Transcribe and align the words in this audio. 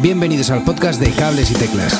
Bienvenidos 0.00 0.50
al 0.50 0.62
podcast 0.62 1.00
de 1.00 1.10
Cables 1.10 1.50
y 1.50 1.54
Teclas. 1.54 1.94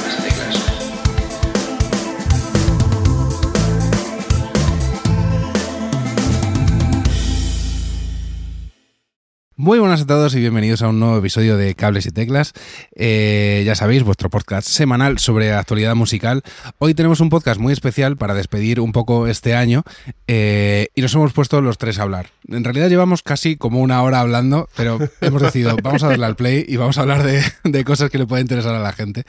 Muy 9.67 9.81
buenas 9.81 10.03
a 10.03 10.07
todos 10.07 10.33
y 10.37 10.39
bienvenidos 10.39 10.81
a 10.83 10.89
un 10.89 11.01
nuevo 11.01 11.19
episodio 11.19 11.57
de 11.57 11.75
Cables 11.75 12.07
y 12.07 12.13
Teclas. 12.13 12.53
Eh, 12.95 13.65
ya 13.67 13.75
sabéis, 13.75 14.05
vuestro 14.05 14.31
podcast 14.31 14.69
semanal 14.69 15.19
sobre 15.19 15.53
actualidad 15.53 15.97
musical. 15.97 16.45
Hoy 16.79 16.95
tenemos 16.95 17.19
un 17.19 17.31
podcast 17.31 17.59
muy 17.59 17.73
especial 17.73 18.17
para 18.17 18.35
despedir 18.35 18.79
un 18.79 18.93
poco 18.93 19.27
este 19.27 19.57
año 19.57 19.83
eh, 20.29 20.87
y 20.95 21.03
nos 21.03 21.13
hemos 21.17 21.33
puesto 21.33 21.61
los 21.63 21.79
tres 21.79 21.99
a 21.99 22.05
hablar. 22.05 22.29
En 22.47 22.63
realidad 22.63 22.89
llevamos 22.89 23.25
casi 23.25 23.57
como 23.57 23.81
una 23.81 24.01
hora 24.05 24.21
hablando, 24.21 24.69
pero 24.77 25.01
hemos 25.21 25.43
decidido, 25.43 25.77
vamos 25.83 26.05
a 26.05 26.11
darle 26.11 26.27
al 26.27 26.37
play 26.37 26.65
y 26.69 26.77
vamos 26.77 26.97
a 26.99 27.01
hablar 27.01 27.25
de, 27.25 27.43
de 27.65 27.85
cosas 27.85 28.09
que 28.09 28.19
le 28.19 28.27
pueden 28.27 28.45
interesar 28.45 28.73
a 28.73 28.79
la 28.79 28.93
gente. 28.93 29.25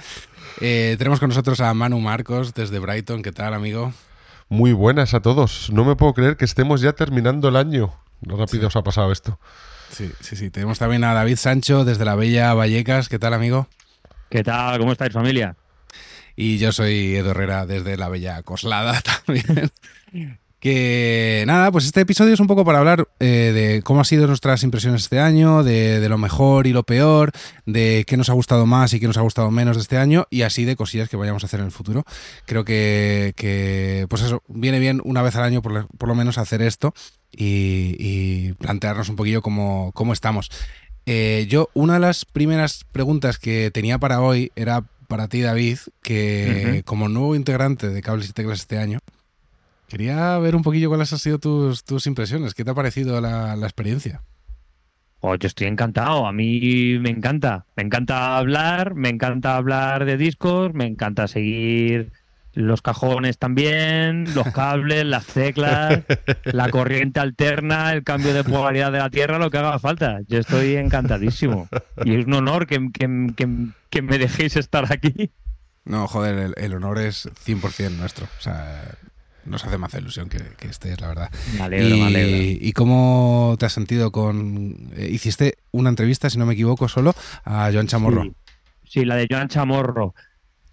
Eh, 0.62 0.98
tenemos 0.99 1.20
con 1.20 1.30
nosotros 1.30 1.62
a 1.62 1.73
Manu 1.73 1.99
Marcos 1.99 2.54
desde 2.54 2.77
Brighton. 2.77 3.23
¿Qué 3.23 3.31
tal, 3.31 3.55
amigo? 3.55 3.91
Muy 4.49 4.72
buenas 4.72 5.16
a 5.16 5.20
todos. 5.20 5.72
No 5.73 5.84
me 5.84 5.95
puedo 5.95 6.13
creer 6.13 6.38
que 6.38 6.45
estemos 6.45 6.81
ya 6.81 6.94
terminando 6.94 7.48
el 7.48 7.55
año. 7.55 7.91
Lo 8.22 8.38
rápido 8.38 8.62
Sí. 8.62 8.67
os 8.67 8.76
ha 8.76 8.84
pasado 8.84 9.12
esto. 9.12 9.40
Sí, 9.91 10.12
sí, 10.20 10.36
sí. 10.36 10.50
Tenemos 10.50 10.80
también 10.80 11.04
a 11.04 11.14
David 11.14 11.38
Sancho 11.38 11.86
desde 11.86 12.05
la 12.05 12.16
Bella 12.16 12.54
Vallecas. 12.54 13.09
¿Qué 13.09 13.20
tal, 13.20 13.34
amigo? 13.34 13.68
¿Qué 14.30 14.44
tal? 14.44 14.80
¿Cómo 14.80 14.91
estáis, 14.91 15.14
familia? 15.14 15.55
Y 16.36 16.58
yo 16.59 16.72
soy 16.72 17.16
Edo 17.16 17.32
Herrera 17.32 17.66
desde 17.66 17.98
la 17.98 18.09
Bella 18.09 18.44
Coslada 18.44 19.02
también. 19.26 19.72
Que 20.59 21.44
nada, 21.48 21.72
pues 21.72 21.86
este 21.86 22.02
episodio 22.02 22.34
es 22.34 22.40
un 22.40 22.48
poco 22.48 22.66
para 22.66 22.80
hablar 22.80 23.08
eh, 23.20 23.52
de 23.54 23.81
cómo 23.84 24.00
han 24.00 24.05
sido 24.05 24.28
nuestras 24.28 24.64
impresiones 24.64 25.04
este 25.04 25.20
año, 25.20 25.64
de, 25.64 26.00
de 26.00 26.09
lo 26.09 26.17
mejor 26.17 26.66
y 26.66 26.73
lo 26.73 26.84
peor, 26.84 27.31
de 27.66 28.06
qué 28.08 28.17
nos 28.17 28.30
ha 28.30 28.34
gustado 28.34 28.66
más 28.66 28.92
y 28.94 29.00
qué 29.00 29.08
nos 29.08 29.17
ha 29.17 29.22
gustado 29.22 29.52
menos 29.52 29.78
de 29.78 29.84
este 29.84 29.98
año 29.98 30.26
y 30.31 30.42
así 30.42 30.66
de 30.66 30.76
cosillas 30.76 31.09
que 31.09 31.17
vayamos 31.17 31.44
a 31.44 31.45
hacer 31.45 31.59
en 31.59 31.67
el 31.67 31.72
futuro. 31.72 32.06
Creo 32.45 32.66
que, 32.66 33.33
que, 33.36 34.08
pues 34.09 34.23
eso, 34.23 34.44
viene 34.48 34.80
bien 34.80 35.00
una 35.06 35.22
vez 35.22 35.36
al 35.36 35.44
año 35.44 35.61
por 35.61 36.08
lo 36.08 36.16
menos 36.16 36.38
hacer 36.39 36.61
esto 36.64 36.94
y, 37.31 37.95
y 38.00 38.53
plantearnos 38.53 39.09
un 39.09 39.16
poquillo 39.16 39.42
cómo, 39.42 39.92
cómo 39.94 40.14
estamos. 40.14 40.50
Eh, 41.06 41.45
yo, 41.50 41.70
una 41.73 41.94
de 41.95 42.00
las 42.02 42.25
primeras 42.25 42.83
preguntas 42.92 43.38
que 43.39 43.72
tenía 43.72 43.97
para 43.97 44.22
hoy 44.22 44.52
era 44.56 44.83
para 45.08 45.30
ti, 45.30 45.42
David, 45.42 45.78
que 46.02 46.83
como 46.86 47.08
nuevo 47.08 47.36
integrante 47.36 47.88
de 47.88 48.02
Cables 48.02 48.30
y 48.30 48.33
Teclas 48.33 48.59
este 48.59 48.78
año, 48.78 49.00
quería 49.88 50.38
ver 50.38 50.55
un 50.55 50.64
poquillo 50.64 50.89
cuáles 50.89 51.14
han 51.14 51.20
sido 51.20 51.39
tus, 51.39 51.86
tus 51.86 52.08
impresiones. 52.08 52.53
¿Qué 52.53 52.66
te 52.66 52.72
ha 52.72 52.75
parecido 52.75 53.22
la, 53.22 53.55
la 53.55 53.66
experiencia? 53.66 54.22
Oh, 55.22 55.36
yo 55.36 55.48
estoy 55.48 55.67
encantado. 55.67 56.28
A 56.28 56.33
mí 56.33 57.00
me 57.00 57.09
encanta. 57.09 57.66
Me 57.75 57.83
encanta 57.83 58.38
hablar, 58.38 58.94
me 58.95 59.09
encanta 59.09 59.55
hablar 59.55 60.03
de 60.03 60.17
discos, 60.17 60.73
me 60.73 60.86
encanta 60.86 61.28
seguir 61.28 62.11
los 62.58 62.81
cajones 62.81 63.38
también, 63.38 64.33
los 64.33 64.47
cables, 64.52 65.05
las 65.05 65.25
teclas, 65.27 66.03
la 66.45 66.69
corriente 66.69 67.19
alterna, 67.19 67.94
el 67.94 68.03
cambio 68.03 68.33
de 68.33 68.44
polaridad 68.44 68.91
de 68.91 68.97
la 68.97 69.09
Tierra, 69.09 69.38
lo 69.38 69.52
que 69.52 69.59
haga 69.59 69.77
falta. 69.80 70.19
Yo 70.27 70.39
estoy 70.39 70.75
encantadísimo. 70.75 71.69
Y 72.03 72.16
es 72.16 72.25
un 72.25 72.33
honor 72.33 72.66
que, 72.67 72.89
que- 72.91 73.27
que- 73.36 73.67
que 73.89 74.02
me 74.02 74.17
dejéis 74.17 74.55
estar 74.58 74.91
aquí. 74.91 75.31
No, 75.86 76.08
joder, 76.08 76.38
el, 76.39 76.53
el 76.58 76.73
honor 76.73 76.97
es 76.99 77.30
100% 77.45 77.91
nuestro. 77.91 78.25
O 78.25 78.41
sea, 78.41 78.83
nos 79.45 79.64
hace 79.64 79.77
más 79.77 79.94
ilusión 79.94 80.27
que, 80.27 80.39
que 80.58 80.67
estés, 80.67 80.99
la 80.99 81.08
verdad. 81.09 81.30
Me 81.58 81.64
alegro, 81.64 81.97
me 81.97 82.05
alegro. 82.08 82.38
y, 82.38 82.58
¿Y 82.61 82.73
cómo 82.73 83.55
te 83.59 83.66
has 83.67 83.73
sentido 83.73 84.11
con... 84.11 84.89
eh, 84.97 85.08
hiciste 85.11 85.58
una 85.71 85.89
entrevista, 85.89 86.30
si 86.30 86.38
no 86.38 86.45
me 86.45 86.53
equivoco, 86.55 86.88
solo 86.89 87.14
a 87.45 87.69
Joan 87.71 87.88
Chamorro. 87.88 88.23
Sí, 88.23 88.33
sí, 88.83 89.05
la 89.05 89.16
de 89.16 89.27
Joan 89.30 89.47
Chamorro. 89.47 90.14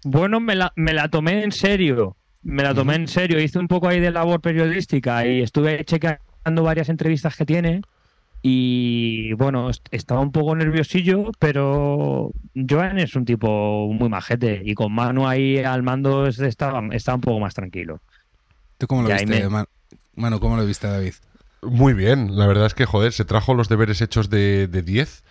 Bueno, 0.05 0.39
me 0.39 0.55
la, 0.55 0.71
me 0.75 0.93
la 0.93 1.09
tomé 1.09 1.43
en 1.43 1.51
serio. 1.51 2.15
Me 2.43 2.61
la 2.63 2.73
tomé 2.75 2.95
en 2.95 3.07
serio. 3.07 3.39
Hice 3.39 3.57
un 3.59 3.67
poco 3.67 3.87
ahí 3.87 3.99
de 3.99 4.11
labor 4.11 4.39
periodística 4.39 5.25
y 5.25 5.41
estuve 5.41 5.83
chequeando 5.83 6.61
varias 6.63 6.89
entrevistas 6.89 7.35
que 7.35 7.45
tiene. 7.45 7.81
Y 8.43 9.33
bueno, 9.33 9.71
est- 9.71 9.87
estaba 9.89 10.21
un 10.21 10.31
poco 10.31 10.55
nerviosillo, 10.55 11.31
pero 11.39 12.31
Joan 12.53 12.99
es 12.99 13.15
un 13.15 13.25
tipo 13.25 13.91
muy 13.91 14.07
majete. 14.07 14.61
Y 14.63 14.75
con 14.75 14.93
Manu 14.93 15.27
ahí 15.27 15.57
al 15.57 15.81
mando 15.81 16.27
es- 16.27 16.37
estaba, 16.39 16.83
estaba 16.91 17.15
un 17.15 17.21
poco 17.21 17.39
más 17.39 17.55
tranquilo. 17.55 17.99
¿Tú 18.77 18.85
cómo 18.85 19.01
lo 19.01 19.09
Y 19.09 19.13
viste, 19.13 19.49
me- 19.49 19.65
Manu? 20.15 20.39
¿Cómo 20.39 20.55
lo 20.57 20.65
viste, 20.67 20.85
David? 20.85 21.13
Muy 21.63 21.93
bien, 21.93 22.37
la 22.37 22.45
verdad 22.45 22.67
es 22.67 22.75
que, 22.75 22.85
joder, 22.85 23.11
se 23.11 23.25
trajo 23.25 23.55
los 23.55 23.69
deberes 23.69 23.99
hechos 24.01 24.29
de, 24.29 24.67
de 24.67 24.83
10 24.83 25.23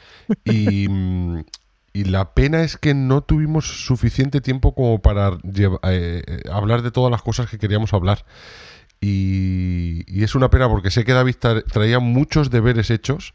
y, 0.45 0.89
mm, 0.89 1.45
y 1.95 2.05
la 2.05 2.35
pena 2.35 2.63
es 2.63 2.77
que 2.77 2.93
no 2.93 3.23
tuvimos 3.23 3.87
suficiente 3.87 4.43
tiempo 4.43 4.75
como 4.75 5.01
para 5.01 5.39
lleva- 5.39 5.81
eh, 5.85 6.23
eh, 6.27 6.43
hablar 6.53 6.83
de 6.83 6.91
todas 6.91 7.11
las 7.11 7.23
cosas 7.23 7.49
que 7.49 7.57
queríamos 7.59 7.95
hablar. 7.95 8.27
Y, 9.01 10.03
y 10.07 10.25
es 10.25 10.35
una 10.35 10.51
pena 10.51 10.69
porque 10.69 10.91
sé 10.91 11.05
que 11.05 11.13
David 11.13 11.37
tra- 11.41 11.65
traía 11.65 11.99
muchos 12.01 12.51
deberes 12.51 12.91
hechos 12.91 13.35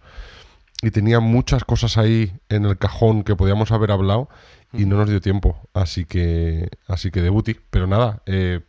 y 0.81 0.91
tenía 0.91 1.19
muchas 1.19 1.63
cosas 1.63 1.97
ahí 1.97 2.33
en 2.49 2.65
el 2.65 2.77
cajón 2.77 3.23
que 3.23 3.35
podíamos 3.35 3.71
haber 3.71 3.91
hablado 3.91 4.29
y 4.73 4.85
no 4.85 4.97
nos 4.97 5.09
dio 5.09 5.21
tiempo. 5.21 5.69
Así 5.73 6.05
que, 6.05 6.69
así 6.87 7.11
que 7.11 7.21
debuti. 7.21 7.55
Pero 7.69 7.87
nada, 7.87 8.23
eh, 8.25 8.61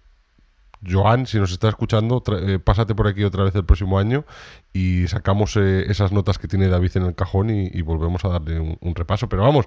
Joan, 0.87 1.27
si 1.27 1.39
nos 1.39 1.53
está 1.53 1.69
escuchando, 1.69 2.23
eh, 2.41 2.59
pásate 2.59 2.95
por 2.95 3.07
aquí 3.07 3.25
otra 3.25 3.45
vez 3.45 3.55
el 3.55 3.65
próximo 3.65 3.99
año 3.99 4.25
y 4.73 5.07
sacamos 5.09 5.57
eh, 5.57 5.85
esas 5.89 6.13
notas 6.13 6.39
que 6.39 6.49
tiene 6.49 6.69
David 6.69 6.97
en 6.97 7.05
el 7.05 7.15
cajón 7.15 7.51
y, 7.51 7.83
volvemos 7.83 8.25
a 8.25 8.29
darle 8.29 8.61
un, 8.61 8.79
un 8.81 8.95
repaso. 8.95 9.29
Pero 9.29 9.43
vamos, 9.43 9.67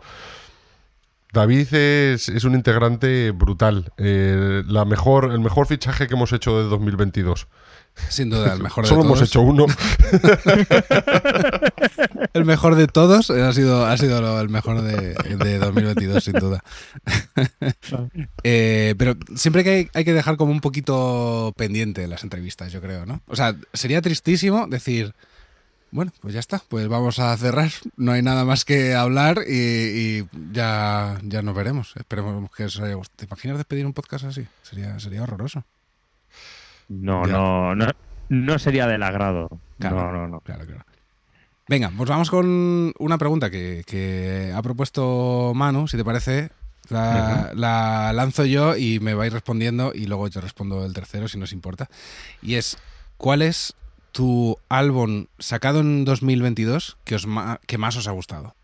David 1.33 1.73
es, 1.73 2.29
es 2.29 2.43
un 2.43 2.53
integrante 2.53 3.31
brutal. 3.31 3.91
Eh, 3.97 4.61
la 4.67 4.85
mejor, 4.85 5.31
el 5.31 5.39
mejor 5.39 5.65
fichaje 5.65 6.05
que 6.07 6.13
hemos 6.13 6.31
hecho 6.31 6.61
de 6.61 6.69
2022. 6.69 7.47
Sin 8.09 8.29
duda, 8.29 8.53
el 8.53 8.61
mejor 8.61 8.83
de 8.83 8.89
Solo 8.89 9.03
todos. 9.03 9.17
hemos 9.17 9.29
hecho 9.29 9.41
uno. 9.41 9.65
El 12.33 12.45
mejor 12.45 12.75
de 12.75 12.87
todos 12.87 13.29
eh, 13.29 13.41
ha 13.43 13.53
sido, 13.53 13.85
ha 13.85 13.95
sido 13.97 14.41
el 14.41 14.49
mejor 14.49 14.81
de, 14.81 15.13
de 15.13 15.59
2022, 15.59 16.23
sin 16.23 16.33
duda. 16.33 16.63
Eh, 18.43 18.95
pero 18.97 19.15
siempre 19.35 19.63
que 19.63 19.69
hay, 19.69 19.89
hay 19.93 20.05
que 20.05 20.13
dejar 20.13 20.37
como 20.37 20.51
un 20.51 20.61
poquito 20.61 21.53
pendiente 21.55 22.07
las 22.07 22.23
entrevistas, 22.23 22.71
yo 22.71 22.81
creo, 22.81 23.05
¿no? 23.05 23.21
O 23.27 23.35
sea, 23.35 23.55
sería 23.73 24.01
tristísimo 24.01 24.67
decir, 24.67 25.13
bueno, 25.91 26.11
pues 26.21 26.33
ya 26.33 26.39
está, 26.39 26.61
pues 26.67 26.87
vamos 26.87 27.19
a 27.19 27.35
cerrar, 27.37 27.71
no 27.95 28.11
hay 28.11 28.21
nada 28.21 28.45
más 28.45 28.65
que 28.65 28.95
hablar 28.95 29.39
y, 29.47 29.53
y 29.53 30.27
ya, 30.51 31.19
ya 31.23 31.41
nos 31.41 31.55
veremos. 31.55 31.93
Esperemos 31.95 32.49
que 32.51 32.65
os 32.65 32.79
haya 32.79 32.95
gustado. 32.95 33.17
¿Te 33.17 33.25
imaginas 33.25 33.57
despedir 33.57 33.85
un 33.85 33.93
podcast 33.93 34.25
así? 34.25 34.45
Sería, 34.63 34.99
sería 34.99 35.23
horroroso. 35.23 35.63
No, 36.89 37.25
no, 37.25 37.75
no, 37.75 37.87
no 38.29 38.59
sería 38.59 38.87
del 38.87 39.03
agrado. 39.03 39.49
Claro. 39.79 39.97
No, 39.97 40.11
no, 40.11 40.27
no. 40.27 40.39
Claro, 40.41 40.65
claro. 40.65 40.85
Venga, 41.67 41.91
pues 41.95 42.09
vamos 42.09 42.29
con 42.29 42.93
una 42.99 43.17
pregunta 43.17 43.49
que, 43.49 43.83
que 43.85 44.51
ha 44.53 44.61
propuesto 44.61 45.53
Manu, 45.55 45.87
si 45.87 45.97
te 45.97 46.03
parece. 46.03 46.51
La, 46.89 47.51
la 47.55 48.11
lanzo 48.11 48.43
yo 48.43 48.75
y 48.75 48.99
me 48.99 49.13
vais 49.13 49.31
respondiendo 49.31 49.93
y 49.95 50.05
luego 50.05 50.27
yo 50.27 50.41
respondo 50.41 50.85
el 50.85 50.93
tercero 50.93 51.29
si 51.29 51.37
nos 51.37 51.53
importa. 51.53 51.89
Y 52.41 52.55
es, 52.55 52.77
¿cuál 53.17 53.41
es 53.41 53.73
tu 54.11 54.57
álbum 54.69 55.27
sacado 55.39 55.79
en 55.79 56.05
2022 56.05 56.97
que, 57.05 57.15
os 57.15 57.27
que 57.65 57.77
más 57.77 57.95
os 57.95 58.07
ha 58.07 58.11
gustado? 58.11 58.55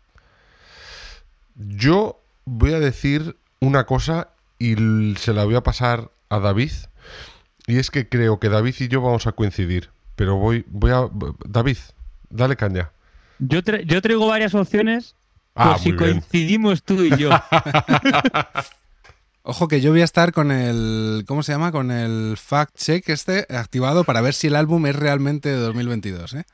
Yo 1.56 2.20
voy 2.44 2.74
a 2.74 2.80
decir 2.80 3.36
una 3.60 3.84
cosa 3.84 4.28
y 4.58 4.74
se 5.16 5.32
la 5.32 5.44
voy 5.44 5.56
a 5.56 5.62
pasar 5.62 6.10
a 6.28 6.38
David. 6.38 6.72
Y 7.70 7.78
es 7.78 7.90
que 7.90 8.08
creo 8.08 8.40
que 8.40 8.48
David 8.48 8.74
y 8.80 8.88
yo 8.88 9.00
vamos 9.00 9.26
a 9.28 9.32
coincidir. 9.32 9.90
Pero 10.16 10.36
voy, 10.36 10.64
voy 10.68 10.90
a. 10.90 11.08
David, 11.46 11.76
dale 12.28 12.56
caña. 12.56 12.90
Yo, 13.38 13.62
tra- 13.62 13.82
yo 13.84 14.02
traigo 14.02 14.26
varias 14.26 14.54
opciones 14.54 15.14
Ah, 15.54 15.70
por 15.72 15.78
si 15.78 15.92
bien. 15.92 15.98
coincidimos 16.20 16.82
tú 16.82 17.02
y 17.04 17.16
yo. 17.16 17.30
Ojo 19.42 19.68
que 19.68 19.80
yo 19.80 19.90
voy 19.90 20.02
a 20.02 20.04
estar 20.04 20.32
con 20.32 20.50
el, 20.50 21.24
¿cómo 21.26 21.42
se 21.42 21.52
llama? 21.52 21.72
Con 21.72 21.90
el 21.90 22.36
fact 22.36 22.76
check 22.76 23.08
este 23.08 23.46
activado 23.56 24.04
para 24.04 24.20
ver 24.20 24.34
si 24.34 24.48
el 24.48 24.56
álbum 24.56 24.84
es 24.86 24.94
realmente 24.96 25.48
de 25.48 25.56
2022, 25.56 26.34
¿eh? 26.34 26.44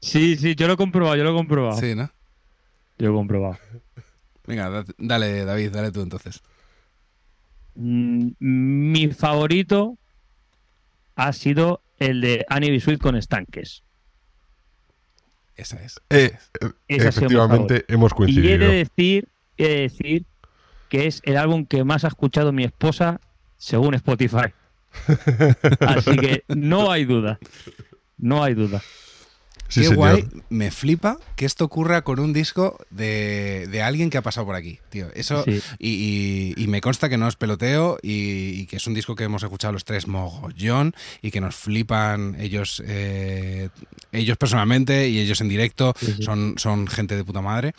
Sí, 0.00 0.36
sí, 0.36 0.56
yo 0.56 0.66
lo 0.66 0.72
he 0.72 0.76
comprobado, 0.76 1.14
yo 1.16 1.22
lo 1.22 1.30
he 1.30 1.34
comprobado. 1.34 1.78
Sí, 1.78 1.94
¿no? 1.94 2.10
Yo 2.98 3.08
lo 3.08 3.12
he 3.12 3.16
comprobado. 3.16 3.58
Venga, 4.46 4.68
da- 4.70 4.84
dale 4.98 5.44
David, 5.44 5.70
dale 5.70 5.92
tú 5.92 6.02
entonces. 6.02 6.40
Mm, 7.76 8.30
Mi 8.40 9.08
favorito 9.12 9.96
ha 11.16 11.32
sido 11.32 11.82
el 11.98 12.20
de 12.20 12.44
Annie 12.48 12.80
Sweet 12.80 13.00
con 13.00 13.16
estanques. 13.16 13.82
Esa 15.54 15.82
es. 15.82 16.00
Eh, 16.10 16.32
mi 16.88 16.96
efectivamente, 16.96 17.84
hemos 17.88 18.12
Y 18.12 18.14
he 18.14 18.16
coincidido. 18.16 18.58
de 18.58 18.74
decir, 18.74 19.28
he 19.56 19.68
de 19.68 19.80
decir 19.82 20.24
que 20.88 21.06
es 21.06 21.20
el 21.24 21.36
álbum 21.36 21.66
que 21.66 21.84
más 21.84 22.04
ha 22.04 22.08
escuchado 22.08 22.52
mi 22.52 22.64
esposa 22.64 23.20
según 23.56 23.94
Spotify. 23.94 24.52
Así 25.80 26.16
que 26.16 26.44
no 26.48 26.90
hay 26.90 27.04
duda. 27.04 27.38
No 28.18 28.42
hay 28.42 28.54
duda. 28.54 28.82
Sí, 29.72 29.80
qué 29.80 29.86
señor. 29.86 29.96
guay, 29.96 30.28
me 30.50 30.70
flipa 30.70 31.18
que 31.34 31.46
esto 31.46 31.64
ocurra 31.64 32.02
con 32.02 32.20
un 32.20 32.32
disco 32.32 32.78
de, 32.90 33.66
de 33.70 33.82
alguien 33.82 34.10
que 34.10 34.18
ha 34.18 34.22
pasado 34.22 34.44
por 34.46 34.54
aquí, 34.54 34.78
tío. 34.90 35.08
Eso, 35.14 35.42
Sí. 35.44 35.60
y, 35.78 36.52
y- 36.58 36.62
y 36.62 36.66
me 36.66 36.80
consta 36.80 37.08
que 37.08 37.16
no 37.16 37.26
es 37.26 37.36
peloteo 37.36 37.98
y, 38.02 38.50
y 38.60 38.66
que 38.66 38.76
es 38.76 38.86
un 38.86 38.94
disco 38.94 39.14
que 39.16 39.24
hemos 39.24 39.42
escuchado 39.42 39.72
los 39.72 39.84
tres 39.84 40.06
mogollón 40.06 40.94
y 41.22 41.30
que 41.30 41.40
nos 41.40 41.54
flipan 41.56 42.36
ellos, 42.38 42.82
eh, 42.86 43.70
ellos 44.12 44.36
personalmente 44.36 45.08
y 45.08 45.18
ellos 45.18 45.40
en 45.40 45.48
directo. 45.48 45.94
Sí. 45.98 46.16
Son, 46.22 46.54
son 46.58 46.86
gente 46.86 47.16
de 47.16 47.24
puta 47.24 47.40
madre. 47.40 47.74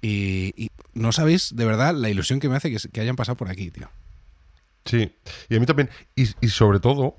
Y, 0.00 0.70
no 0.92 1.12
sabéis 1.12 1.54
de 1.56 1.64
verdad 1.64 1.94
la 1.94 2.08
ilusión 2.08 2.38
que 2.40 2.48
me 2.48 2.56
hace 2.56 2.70
que, 2.70 2.78
que 2.90 3.00
hayan 3.00 3.16
pasado 3.16 3.36
por 3.36 3.48
aquí, 3.50 3.70
tío. 3.70 3.88
Sí, 4.84 5.10
y 5.48 5.56
a 5.56 5.60
mí 5.60 5.66
también. 5.66 5.90
Y 6.14 6.48
sobre 6.48 6.78
todo, 6.80 7.16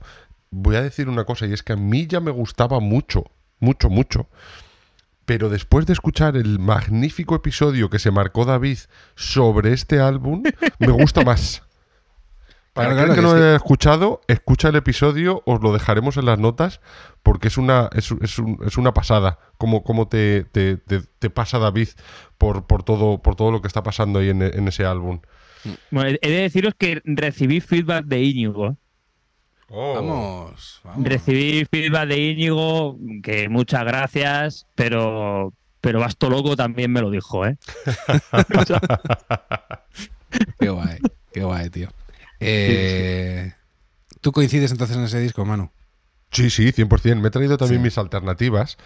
voy 0.51 0.75
a 0.78 0.81
decir 0.81 1.10
una 1.10 1.25
cosa, 1.25 1.45
y 1.48 1.54
es 1.54 1.63
que 1.63 1.74
a 1.74 1.75
mí 1.75 2.06
ya 2.07 2.19
me 2.19 2.31
gustaba 2.31 2.80
mucho, 2.80 3.25
mucho, 3.60 3.90
mucho. 3.90 4.28
Pero 5.25 5.50
después 5.50 5.86
de 5.88 5.94
escuchar 5.94 6.38
el 6.38 6.60
magnífico 6.60 7.36
episodio 7.36 7.90
que 7.90 7.98
se 8.00 8.12
marcó 8.12 8.46
David 8.46 8.78
sobre 9.16 9.74
este 9.74 10.00
álbum, 10.00 10.44
me 10.80 10.92
gusta 10.92 11.24
más. 11.24 11.63
Para 12.74 12.94
Claro, 12.94 13.16
que 13.16 13.22
no 13.22 13.30
lo 13.34 13.38
sí. 13.38 13.44
haya 13.44 13.56
escuchado, 13.56 14.19
escucha 14.28 14.68
el 14.68 14.75
episodio, 14.75 15.42
os 15.46 15.62
lo 15.63 15.72
dejaremos 15.72 16.18
en 16.18 16.25
las 16.25 16.38
notas, 16.38 16.81
porque 17.24 17.48
es 17.48 17.57
una, 17.57 17.90
es, 17.96 18.12
es 18.22 18.38
un- 18.38 18.60
es 18.66 18.78
una 18.78 18.94
pasada, 18.94 19.40
como 19.57 19.81
te, 20.10 20.44
te- 20.44 20.75
te- 20.75 21.00
te 21.02 21.30
pasa 21.30 21.57
David 21.57 21.88
por, 22.38 22.68
por, 22.68 22.84
todo, 22.84 23.22
por 23.22 23.36
todo 23.38 23.52
lo 23.52 23.62
que 23.62 23.68
está 23.69 23.81
pasando 23.81 24.19
ahí 24.19 24.30
en, 24.30 24.42
en 24.42 24.68
ese 24.68 24.86
álbum. 24.86 25.22
Bueno, 25.90 26.18
he 26.22 26.30
de 26.30 26.42
deciros 26.42 26.74
que 26.78 27.02
recibí 27.06 27.62
feedback 27.62 28.06
de 28.06 28.22
Íñigo. 28.22 28.75
Oh. 29.69 29.95
Vamos, 29.95 30.81
vamos. 30.83 31.03
Recibí 31.07 31.65
feedback 31.65 32.07
de 32.09 32.17
Íñigo, 32.19 32.97
que 33.23 33.50
muchas 33.50 33.83
gracias, 33.83 34.67
pero 34.75 35.53
pero 35.81 36.00
Basto 36.00 36.29
Loco 36.29 36.56
también 36.56 36.91
me 36.91 37.01
lo 37.01 37.12
dijo, 37.12 37.45
¿eh? 37.45 37.57
Qué 40.59 40.69
guay, 40.69 40.97
qué 41.31 41.44
guay, 41.44 41.69
tío. 41.69 41.89
Eh, 42.39 43.53
¿Tú 44.21 44.31
coincides 44.31 44.71
entonces 44.71 44.97
en 44.97 45.03
ese 45.03 45.19
disco, 45.19 45.45
Manu? 45.45 45.69
Sí, 46.31 46.50
sí, 46.50 46.71
100%. 46.73 47.21
Me 47.21 47.29
he 47.29 47.31
traído 47.31 47.57
también 47.57 47.79
Sí. 47.81 47.85
mis 47.85 47.97
alternativas, 47.97 48.77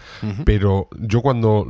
pero 0.44 0.88
yo 0.98 1.20
cuando 1.22 1.66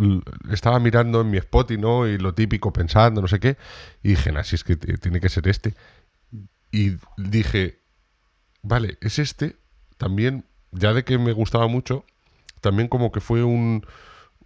estaba 0.50 0.78
mirando 0.78 1.22
en 1.22 1.30
mi 1.30 1.38
Spotify, 1.38 1.80
¿no? 1.80 2.06
Y 2.06 2.18
lo 2.18 2.34
típico, 2.34 2.72
pensando, 2.72 3.22
no 3.22 3.28
sé 3.28 3.40
qué, 3.40 3.56
y 4.02 4.10
dije, 4.10 4.30
nah, 4.32 4.42
si 4.42 4.56
es 4.56 4.64
que 4.64 4.76
tiene 4.76 5.20
que 5.20 5.28
ser 5.30 5.48
este. 5.48 5.74
Y 6.70 6.96
dije, 7.16 7.79
vale, 8.62 8.98
es 9.00 9.18
este. 9.18 9.56
También, 9.98 10.44
ya 10.72 10.92
de 10.92 11.04
que 11.04 11.18
me 11.18 11.32
gustaba 11.32 11.66
mucho, 11.66 12.04
también 12.60 12.88
como 12.88 13.12
que 13.12 13.20
fue 13.20 13.42
un, 13.44 13.86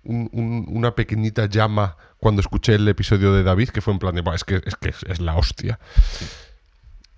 un- 0.02 0.28
un- 0.32 0.66
una 0.68 0.94
pequeñita 0.94 1.46
llama 1.46 1.96
cuando 2.18 2.40
escuché 2.40 2.74
el 2.74 2.88
episodio 2.88 3.32
de 3.34 3.42
David, 3.42 3.68
que 3.70 3.80
fue 3.80 3.92
en 3.92 3.98
plan 3.98 4.14
de, 4.14 4.20
"Buah, 4.22 4.34
es 4.34 4.44
que, 4.44 4.62
es, 4.64 4.74
que 4.76 4.88
es, 4.90 5.02
es 5.08 5.20
la 5.20 5.36
hostia. 5.36 5.78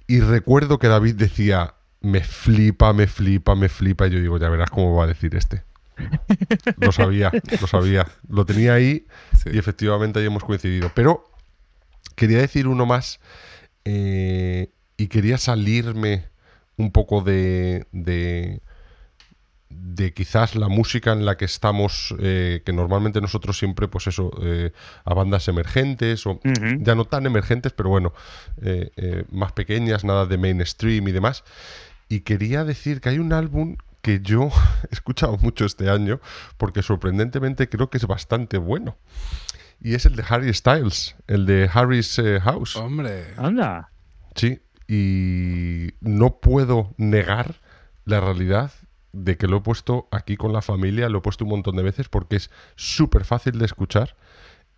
Y 0.07 0.21
recuerdo 0.21 0.79
que 0.79 0.89
David 0.89 1.15
decía, 1.17 1.75
me 2.01 2.21
flipa, 2.23 2.93
me 2.93 3.07
flipa, 3.07 3.55
me 3.57 3.69
flipa. 3.69 4.07
Y 4.07 4.11
yo 4.11 4.21
digo, 4.21 4.39
ya 4.39 4.49
verás 4.49 4.71
cómo 4.71 4.95
va 4.95 5.05
a 5.05 5.07
decir 5.09 5.35
este. 5.35 5.65
Lo 6.77 6.93
sabía, 6.93 7.33
lo 7.61 7.67
sabía. 7.67 8.07
Lo 8.29 8.45
tenía 8.45 8.75
ahí 8.75 9.07
Sí. 9.43 9.51
y 9.53 9.59
efectivamente 9.59 10.21
ahí 10.21 10.27
hemos 10.27 10.45
coincidido. 10.45 10.93
Pero 10.95 11.25
quería 12.15 12.39
decir 12.39 12.69
uno 12.69 12.87
más 12.87 13.19
eh, 13.85 14.71
y 14.97 15.07
quería 15.09 15.39
salirme 15.39 16.27
un 16.77 16.93
poco 16.93 17.23
de, 17.23 17.87
de, 17.93 18.61
de 19.69 20.13
quizás 20.13 20.55
la 20.55 20.69
música 20.69 21.13
en 21.13 21.25
la 21.25 21.37
que 21.37 21.45
estamos, 21.45 22.15
eh, 22.19 22.63
que 22.65 22.73
normalmente 22.73 23.21
nosotros 23.21 23.59
siempre, 23.59 23.89
pues 23.89 24.07
eso, 24.07 24.31
eh, 24.43 24.73
a 25.05 25.15
bandas 25.15 25.49
emergentes 25.49 26.27
o 26.27 26.41
ya 26.81 26.95
no 26.95 27.05
tan 27.05 27.27
emergentes, 27.27 27.73
pero 27.73 27.89
bueno, 27.89 28.13
eh, 28.63 28.91
eh, 28.97 29.25
más 29.31 29.53
pequeñas, 29.53 30.05
nada 30.05 30.27
de 30.27 30.39
mainstream 30.39 31.09
y 31.09 31.13
demás. 31.13 31.45
Y 32.09 32.21
quería 32.21 32.65
decir 32.65 33.01
que 33.01 33.09
hay 33.09 33.19
un 33.19 33.33
álbum 33.33 33.77
que 34.07 34.21
yo 34.23 34.51
he 34.91 34.95
escuchado 34.95 35.37
mucho 35.39 35.65
este 35.65 35.91
año, 35.91 36.21
porque 36.57 36.83
sorprendentemente 36.83 37.69
creo 37.69 37.91
que 37.91 37.99
es 37.99 38.07
bastante 38.07 38.59
bueno. 38.59 38.97
Y 39.81 39.95
es 39.95 40.07
el 40.07 40.17
de 40.17 40.25
Harry 40.29 40.55
Styles, 40.55 41.17
el 41.27 41.45
de 41.45 41.69
Harry's 41.73 42.19
eh, 42.19 42.41
House. 42.41 42.77
Hombre, 42.77 43.35
anda. 43.37 43.91
Sí, 44.35 44.61
y 44.89 45.89
no 46.01 46.39
puedo 46.41 46.95
negar 46.97 47.57
la 48.05 48.21
realidad 48.21 48.73
de 49.13 49.37
que 49.37 49.47
lo 49.49 49.59
he 49.59 49.61
puesto 49.61 50.09
aquí 50.11 50.37
con 50.37 50.53
la 50.53 50.63
familia, 50.63 51.09
lo 51.09 51.19
he 51.19 51.23
puesto 51.23 51.45
un 51.45 51.51
montón 51.51 51.77
de 51.77 51.83
veces 51.83 52.09
porque 52.09 52.37
es 52.37 52.51
súper 52.77 53.25
fácil 53.25 53.59
de 53.59 53.65
escuchar, 53.65 54.15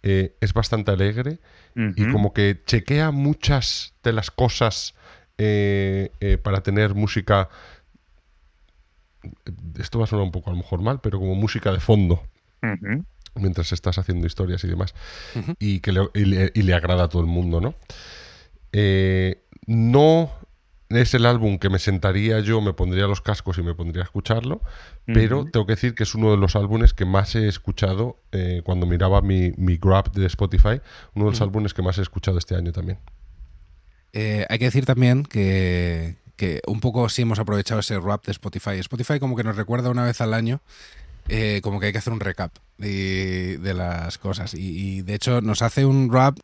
eh, 0.03 0.37
es 0.41 0.53
bastante 0.53 0.91
alegre 0.93 1.41
y 1.97 2.05
como 2.13 2.33
que 2.33 2.63
chequea 2.65 3.11
muchas 3.11 3.95
de 4.05 4.13
las 4.13 4.31
cosas 4.31 4.95
eh, 5.39 6.11
eh, 6.21 6.39
para 6.39 6.63
tener 6.63 6.95
música, 6.95 7.49
esto 9.79 9.99
va 9.99 10.05
a 10.05 10.09
sonar 10.09 10.25
un 10.25 10.33
poco 10.33 10.51
a 10.51 10.53
lo 10.53 10.59
mejor 10.59 10.81
mal, 10.83 11.01
pero 11.01 11.19
como 11.19 11.35
música 11.35 11.73
de 11.73 11.81
fondo 11.81 12.23
mientras 13.35 13.73
estás 13.73 13.99
haciendo 13.99 14.27
historias 14.27 14.65
y 14.65 14.69
demás, 14.69 14.95
y 15.59 15.81
que 15.81 15.93
le, 15.93 16.09
y 16.15 16.25
le- 16.25 16.51
y 16.55 16.63
le 16.63 16.75
agrada 16.75 17.05
a 17.05 17.09
todo 17.09 17.23
el 17.23 17.29
mundo, 17.29 17.61
¿no? 17.61 17.75
Eh, 18.73 19.43
no 19.69 20.31
es 20.89 21.13
el 21.13 21.27
álbum 21.27 21.59
que 21.59 21.69
me 21.69 21.79
sentaría 21.79 22.41
yo, 22.41 22.63
me 22.63 22.73
pondría 22.73 23.07
los 23.07 23.21
cascos 23.21 23.59
y 23.59 23.63
me 23.63 23.75
pondría 23.75 24.03
a 24.03 24.07
escucharlo, 24.07 24.63
pero 25.05 25.45
tengo 25.45 25.67
que 25.67 25.75
decir 25.75 25.95
que 25.95 26.05
es 26.05 26.15
uno 26.15 26.31
de 26.31 26.39
los 26.39 26.57
álbumes 26.57 26.95
que 26.95 27.05
más 27.05 27.35
he 27.35 27.47
escuchado 27.47 28.19
eh, 28.33 28.63
cuando 28.65 28.87
miraba 28.87 29.21
mi, 29.21 29.53
mi 29.59 29.77
Grab 29.77 30.11
de 30.13 30.25
Spotify, 30.27 30.81
uno 31.15 31.27
de 31.27 31.33
los 31.33 31.41
álbumes 31.43 31.75
que 31.75 31.83
más 31.83 31.99
he 31.99 32.03
escuchado 32.03 32.39
este 32.39 32.57
año 32.57 32.73
también. 32.73 32.99
Eh, 34.15 34.47
hay 34.49 34.59
que 34.59 34.65
decir 34.65 34.87
también 34.87 35.25
que, 35.25 36.17
que 36.37 36.63
un 36.67 36.81
poco 36.81 37.11
sí 37.11 37.23
hemos 37.23 37.39
aprovechado 37.39 37.81
ese 37.81 38.01
rap 38.01 38.25
de 38.25 38.33
Spotify. 38.33 38.79
Spotify 38.79 39.21
como 39.21 39.37
que 39.37 39.45
nos 39.45 39.57
recuerda 39.57 39.91
una 39.91 40.05
vez 40.05 40.23
al 40.23 40.33
año 40.33 40.63
eh, 41.29 41.61
como 41.63 41.79
que 41.79 41.87
hay 41.87 41.93
que 41.93 41.99
hacer 41.99 42.15
un 42.15 42.21
recap 42.21 42.57
de, 42.79 43.59
de 43.59 43.75
las 43.75 44.17
cosas. 44.17 44.55
Y, 44.55 44.61
y, 44.99 45.03
de 45.03 45.15
hecho 45.15 45.43
nos 45.43 45.61
hace 45.61 45.85
un 45.85 46.11
rap 46.11 46.39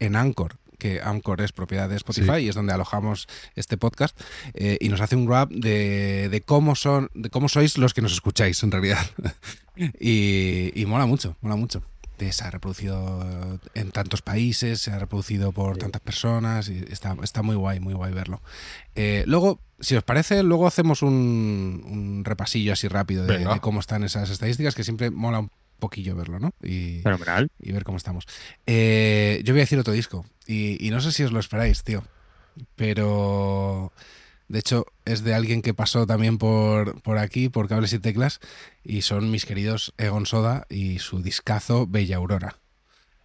en 0.00 0.16
Anchor, 0.16 0.56
que 0.80 1.00
Anchor 1.00 1.40
es 1.40 1.52
propiedad 1.52 1.88
de 1.88 1.94
Spotify 1.94 2.32
Sí. 2.38 2.42
y 2.46 2.48
es 2.48 2.56
donde 2.56 2.72
alojamos 2.72 3.28
este 3.54 3.76
podcast. 3.76 4.20
eh, 4.54 4.76
y 4.80 4.88
nos 4.88 5.00
hace 5.00 5.14
un 5.14 5.28
rap 5.28 5.50
de, 5.52 6.28
de 6.28 6.40
cómo 6.40 6.74
son, 6.74 7.08
de 7.14 7.30
cómo 7.30 7.48
sois 7.48 7.78
los 7.78 7.94
que 7.94 8.02
nos 8.02 8.12
escucháis 8.12 8.60
en 8.64 8.72
realidad. 8.72 9.06
y, 10.00 10.72
y 10.74 10.86
mola 10.86 11.06
mucho, 11.06 11.36
mola 11.40 11.56
mucho. 11.56 11.82
De- 12.18 12.32
Se 12.32 12.44
ha 12.44 12.50
reproducido 12.50 13.58
en 13.74 13.90
tantos 13.92 14.20
países, 14.20 14.80
se 14.82 14.90
ha 14.90 14.98
reproducido 14.98 15.52
por 15.52 15.78
tantas 15.78 16.02
personas 16.02 16.68
y 16.68 16.84
está, 16.90 17.16
está 17.22 17.42
muy 17.42 17.56
guay, 17.56 17.80
muy 17.80 17.94
guay 17.94 18.12
verlo. 18.12 18.42
Eh, 18.94 19.24
luego, 19.26 19.58
si 19.80 19.96
os 19.96 20.02
parece, 20.04 20.42
luego 20.42 20.66
hacemos 20.66 21.00
un, 21.02 21.82
un 21.86 22.22
repasillo 22.24 22.74
así 22.74 22.88
rápido 22.88 23.24
de, 23.24 23.38
de 23.38 23.60
cómo 23.60 23.80
están 23.80 24.04
esas 24.04 24.28
estadísticas, 24.28 24.74
que 24.74 24.84
siempre 24.84 25.10
mola 25.10 25.38
un 25.40 25.50
poquillo 25.80 26.14
verlo, 26.14 26.38
¿no? 26.38 26.52
Y, 26.62 27.00
Fenomenal. 27.02 27.48
y 27.58 27.72
ver 27.72 27.82
cómo 27.84 27.96
estamos. 27.98 28.26
Eh, 28.66 29.40
yo 29.44 29.52
voy 29.52 29.60
a 29.60 29.64
decir 29.64 29.78
otro 29.78 29.92
disco 29.92 30.24
y, 30.46 30.84
y 30.86 30.90
no 30.90 31.00
sé 31.00 31.10
si 31.12 31.24
os 31.24 31.32
lo 31.32 31.40
esperáis, 31.40 31.82
tío, 31.82 32.04
pero 32.76 33.92
de 34.48 34.58
hecho 34.58 34.86
es 35.04 35.22
de 35.22 35.34
alguien 35.34 35.62
que 35.62 35.74
pasó 35.74 36.06
también 36.06 36.38
por, 36.38 37.00
por 37.02 37.18
aquí, 37.18 37.48
por 37.48 37.68
cables 37.68 37.92
y 37.92 37.98
teclas, 37.98 38.40
y 38.84 39.02
son 39.02 39.30
mis 39.30 39.46
queridos 39.46 39.92
Egon 39.98 40.26
Soda 40.26 40.66
y 40.68 40.98
su 40.98 41.22
discazo 41.22 41.86
Bella 41.86 42.16
Aurora. 42.16 42.56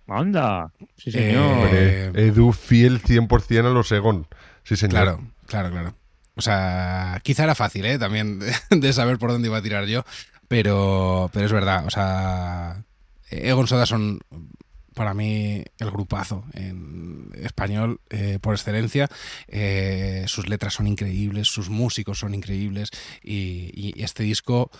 Anda. 0.07 0.71
Sí, 0.97 1.09
Eh, 1.15 2.11
señor. 2.11 2.19
Edu 2.19 2.51
fiel 2.53 3.01
100% 3.01 3.65
a 3.65 3.69
los 3.71 3.91
Egon. 3.91 4.27
Sí, 4.63 4.75
señor. 4.75 4.91
Claro, 4.91 5.31
claro, 5.47 5.71
claro. 5.71 5.95
O 6.35 6.41
sea, 6.41 7.19
quizá 7.23 7.45
era 7.45 7.55
fácil, 7.55 7.85
¿eh? 7.85 7.97
También 7.97 8.39
de, 8.39 8.53
de 8.69 8.93
saber 8.93 9.17
por 9.17 9.31
dónde 9.31 9.47
iba 9.47 9.57
a 9.57 9.61
tirar 9.63 9.85
yo, 9.85 10.03
pero, 10.47 11.29
pero 11.33 11.45
es 11.45 11.51
verdad, 11.51 11.85
o 11.85 11.89
sea, 11.89 12.83
Egon 13.29 13.67
Soda 13.67 13.85
son 13.85 14.19
para 14.95 15.13
mí 15.13 15.63
el 15.77 15.91
grupazo 15.91 16.45
en 16.53 17.29
español 17.35 17.99
eh, 18.09 18.39
por 18.41 18.55
excelencia. 18.55 19.09
Eh, 19.47 20.23
sus 20.27 20.47
letras 20.47 20.73
son 20.73 20.87
increíbles, 20.87 21.47
sus 21.47 21.69
músicos 21.69 22.19
son 22.19 22.33
increíbles 22.33 22.89
y, 23.21 23.93
este 24.01 24.23
disco, 24.23 24.71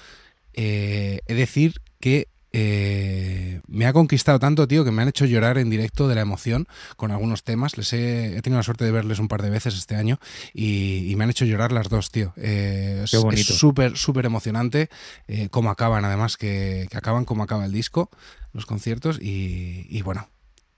eh, 0.54 1.20
he 1.28 1.34
de 1.34 1.40
decir 1.40 1.82
que 2.00 2.30
eh, 2.58 3.62
me 3.68 3.86
ha 3.86 3.94
conquistado 3.94 4.40
tanto, 4.40 4.68
tío, 4.68 4.86
que 4.86 4.92
me 4.92 5.02
han 5.02 5.08
hecho 5.10 5.26
llorar 5.26 5.58
en 5.58 5.70
directo 5.70 6.08
de 6.08 6.16
la 6.16 6.22
emoción 6.22 6.68
con 6.96 7.12
algunos 7.12 7.44
temas. 7.44 7.78
Les 7.78 7.92
he, 7.94 8.38
he 8.38 8.42
tenido 8.42 8.60
la 8.60 8.64
suerte 8.64 8.86
de 8.86 8.92
verles 8.92 9.20
un 9.20 9.28
par 9.28 9.42
de 9.42 9.50
veces 9.50 9.76
este 9.76 9.96
año 9.96 10.20
y, 10.54 11.12
y 11.12 11.16
me 11.16 11.26
han 11.26 11.30
hecho 11.30 11.46
llorar 11.46 11.72
las 11.72 11.90
dos, 11.90 12.12
tío. 12.12 12.34
Eh, 12.38 13.02
es 13.04 13.12
Qué 13.12 13.18
bonito. 13.18 13.42
es 13.52 13.58
súper, 13.58 13.98
súper 13.98 14.26
emocionante 14.26 14.90
eh, 15.28 15.50
cómo 15.50 15.70
acaban, 15.70 16.06
además, 16.06 16.38
que, 16.38 16.88
que 16.90 16.98
acaban 16.98 17.26
como 17.26 17.44
acaba 17.44 17.66
el 17.66 17.72
disco, 17.72 18.10
los 18.54 18.66
conciertos 18.66 19.20
y, 19.22 19.86
y 19.90 20.02
bueno, 20.02 20.30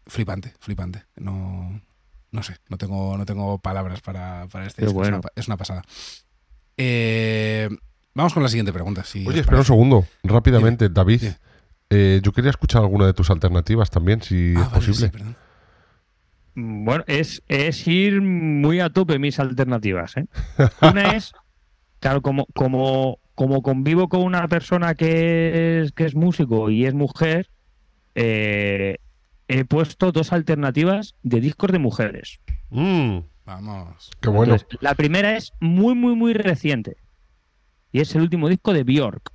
flipante, 0.08 0.54
flipante. 0.60 1.04
No, 1.16 1.80
no 2.32 2.44
sé, 2.44 2.56
no 2.70 2.78
tengo, 2.78 3.18
no 3.18 3.26
tengo 3.26 3.60
palabras 3.60 4.02
para, 4.02 4.48
para 4.48 4.66
este 4.66 4.82
Qué 4.82 4.86
disco. 4.88 5.04
Es 5.04 5.10
bueno. 5.10 5.18
una 5.20 5.30
Es, 5.36 5.48
una, 5.48 5.58
pasada. 5.58 5.84
Eh, 6.78 7.70
Vamos 8.16 8.34
con 8.34 8.42
la 8.42 8.50
siguiente 8.50 8.74
pregunta. 8.74 9.04
si 9.04 9.28
Oye, 9.28 9.42
espera 9.42 9.60
un 9.60 9.66
segundo, 9.66 10.06
rápidamente, 10.24 10.90
David. 10.90 11.22
Dime. 11.22 11.38
Eh, 11.90 12.20
yo 12.24 12.32
quería 12.32 12.50
escuchar 12.52 12.82
alguna 12.82 13.06
de 13.06 13.14
tus 13.14 13.30
alternativas 13.30 13.90
también, 13.90 14.22
si 14.22 14.54
Ah, 14.56 14.62
es 14.62 14.66
vale, 14.72 14.72
posible. 14.76 14.98
sí, 15.08 15.10
perdón. 15.10 15.36
Bueno, 16.60 17.04
es, 17.08 17.44
es 17.48 17.88
ir 17.88 18.22
muy 18.22 18.80
a 18.80 18.90
tope 18.90 19.20
mis 19.20 19.40
alternativas. 19.40 20.18
¿eh? 20.18 20.26
Una 20.82 21.16
es, 21.16 21.34
claro, 22.00 22.22
como, 22.22 22.48
como, 22.56 23.20
como 23.36 23.62
convivo 23.62 24.10
con 24.10 24.22
una 24.24 24.48
persona 24.48 24.96
que 24.96 25.82
es, 25.82 25.92
que 25.92 26.06
es 26.06 26.16
músico 26.16 26.70
y 26.72 26.86
es 26.86 26.94
mujer, 26.96 27.50
eh, 28.16 28.98
he 29.48 29.66
puesto 29.66 30.12
dos 30.12 30.34
alternativas 30.34 31.14
de 31.22 31.40
discos 31.42 31.72
de 31.72 31.80
mujeres. 31.80 32.40
Mm, 32.72 33.20
Vamos. 33.46 34.10
qué 34.20 34.30
bueno. 34.30 34.56
Entonces, 34.56 34.80
la 34.82 34.96
primera 34.96 35.38
es 35.38 35.54
muy, 35.60 35.94
muy, 35.94 36.16
muy 36.16 36.34
reciente. 36.34 36.98
Y 37.92 38.02
es 38.02 38.14
el 38.16 38.22
último 38.24 38.50
disco 38.50 38.74
de 38.74 38.84
Björk. 38.84 39.32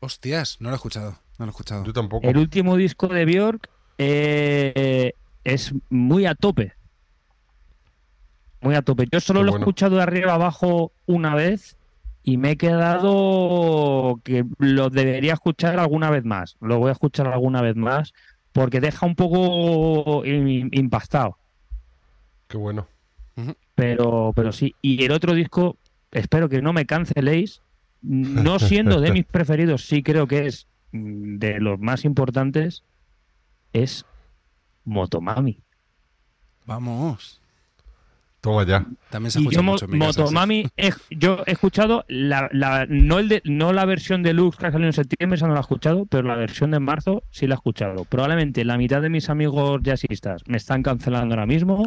Hostias, 0.00 0.58
no 0.60 0.68
lo 0.68 0.74
he 0.74 0.76
escuchado. 0.76 1.18
No 1.42 1.46
lo 1.46 1.50
he 1.50 1.54
escuchado. 1.54 1.84
Yo 1.84 1.92
tampoco. 1.92 2.24
El 2.28 2.36
último 2.38 2.76
disco 2.76 3.08
de 3.08 3.24
Björk 3.24 3.68
eh, 3.98 5.14
es 5.42 5.74
muy 5.90 6.24
a 6.24 6.36
tope. 6.36 6.72
Muy 8.60 8.76
a 8.76 8.82
tope. 8.82 9.08
Yo 9.10 9.18
solo 9.18 9.40
Qué 9.40 9.46
lo 9.46 9.52
he 9.56 9.58
escuchado 9.58 9.96
de 9.96 10.02
arriba 10.04 10.34
abajo 10.34 10.92
una 11.06 11.34
vez 11.34 11.76
y 12.22 12.36
me 12.36 12.52
he 12.52 12.56
quedado 12.56 14.20
que 14.22 14.44
lo 14.58 14.88
debería 14.88 15.32
escuchar 15.32 15.80
alguna 15.80 16.10
vez 16.10 16.24
más. 16.24 16.56
Lo 16.60 16.78
voy 16.78 16.90
a 16.90 16.92
escuchar 16.92 17.26
alguna 17.26 17.60
vez 17.60 17.74
más 17.74 18.12
porque 18.52 18.80
deja 18.80 19.04
un 19.04 19.16
poco 19.16 20.24
im- 20.24 20.68
impactado. 20.70 21.38
Qué 22.46 22.56
bueno. 22.56 22.86
Pero, 23.74 24.32
pero 24.36 24.52
sí. 24.52 24.76
Y 24.80 25.04
el 25.04 25.10
otro 25.10 25.34
disco, 25.34 25.76
espero 26.12 26.48
que 26.48 26.62
no 26.62 26.72
me 26.72 26.86
canceléis. 26.86 27.62
No 28.00 28.60
siendo 28.60 29.00
de 29.00 29.10
mis 29.12 29.24
preferidos, 29.24 29.86
sí 29.86 30.04
creo 30.04 30.28
que 30.28 30.46
es 30.46 30.68
de 30.92 31.58
los 31.60 31.78
más 31.80 32.04
importantes. 32.04 32.84
Es 33.72 34.04
Motomami. 34.84 35.58
Vamos. 36.66 37.40
Toma 38.40 38.64
ya. 38.66 38.84
También 39.10 39.30
se 39.30 39.38
escucha 39.38 39.56
yo, 39.58 39.62
mucho 39.62 39.84
en 39.84 39.90
mi 39.92 39.98
casa, 40.00 40.12
sí. 40.12 40.20
Motomami, 40.20 40.66
he- 40.76 40.90
yo 41.10 41.44
he 41.46 41.52
escuchado 41.52 42.04
la, 42.08 42.48
la- 42.52 42.86
no, 42.88 43.20
el 43.20 43.28
de- 43.28 43.42
no 43.44 43.72
la 43.72 43.84
versión 43.84 44.22
deluxe 44.24 44.58
que 44.58 44.66
ha 44.66 44.72
salido 44.72 44.88
en 44.88 44.92
septiembre, 44.92 45.36
esa 45.36 45.46
no 45.46 45.54
la 45.54 45.60
he 45.60 45.62
escuchado, 45.62 46.06
pero 46.06 46.24
la 46.26 46.34
versión 46.34 46.72
de 46.72 46.80
marzo 46.80 47.22
sí 47.30 47.46
la 47.46 47.54
he 47.54 47.56
escuchado. 47.56 48.04
Probablemente 48.04 48.64
la 48.64 48.76
mitad 48.78 49.00
de 49.00 49.10
mis 49.10 49.30
amigos 49.30 49.80
jazzistas 49.84 50.42
me 50.46 50.56
están 50.56 50.82
cancelando 50.82 51.34
ahora 51.34 51.46
mismo, 51.46 51.84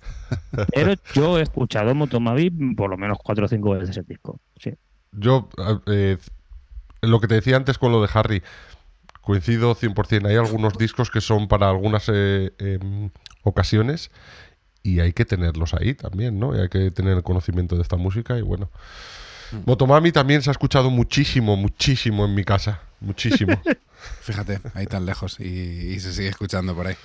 pero 0.74 0.94
yo 1.14 1.38
he 1.38 1.42
escuchado 1.42 1.94
Motomami 1.94 2.50
por 2.74 2.88
lo 2.88 2.96
menos 2.96 3.18
cuatro 3.22 3.44
o 3.44 3.48
cinco 3.48 3.70
veces 3.72 3.94
el 3.98 4.06
disco. 4.06 4.40
Sí. 4.56 4.72
Yo, 5.12 5.48
eh, 5.86 6.16
lo 7.02 7.20
que 7.20 7.28
te 7.28 7.34
decía 7.34 7.56
antes 7.56 7.78
con 7.78 7.92
lo 7.92 8.02
de 8.02 8.08
Harry, 8.12 8.42
coincido 9.22 9.74
100%. 9.74 10.26
Hay 10.28 10.36
algunos 10.36 10.76
discos 10.78 11.10
que 11.10 11.20
son 11.20 11.48
para 11.48 11.68
algunas 11.68 12.08
eh, 12.12 12.52
em, 12.58 13.10
ocasiones 13.42 14.10
y 14.82 15.00
hay 15.00 15.12
que 15.12 15.24
tenerlos 15.24 15.74
ahí 15.74 15.94
también, 15.94 16.38
¿no? 16.38 16.56
Y 16.56 16.60
hay 16.60 16.68
que 16.68 16.90
tener 16.90 17.16
el 17.16 17.22
conocimiento 17.22 17.76
de 17.76 17.82
esta 17.82 17.96
música 17.96 18.38
y 18.38 18.42
bueno. 18.42 18.70
Motomami 19.64 20.12
también 20.12 20.42
se 20.42 20.50
ha 20.50 20.52
escuchado 20.52 20.90
muchísimo, 20.90 21.56
muchísimo 21.56 22.26
en 22.26 22.34
mi 22.34 22.44
casa. 22.44 22.80
Muchísimo. 23.00 23.60
Fíjate, 24.20 24.60
ahí 24.74 24.86
tan 24.86 25.06
lejos 25.06 25.40
y, 25.40 25.44
y 25.44 26.00
se 26.00 26.12
sigue 26.12 26.28
escuchando 26.28 26.74
por 26.74 26.86
ahí. 26.86 26.96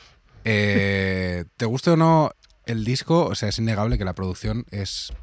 Eh, 0.43 1.45
¿Te 1.55 1.65
guste 1.65 1.91
o 1.91 1.97
no 1.97 2.31
el 2.65 2.83
disco? 2.83 3.25
O 3.27 3.35
sea, 3.35 3.49
es 3.49 3.59
innegable 3.59 3.97
que 3.97 4.03
la 4.05 4.13
producción 4.13 4.65
es, 4.71 5.13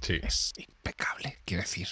Sí. 0.00 0.18
es 0.22 0.52
impecable, 0.56 1.38
quiero 1.44 1.62
decir. 1.62 1.86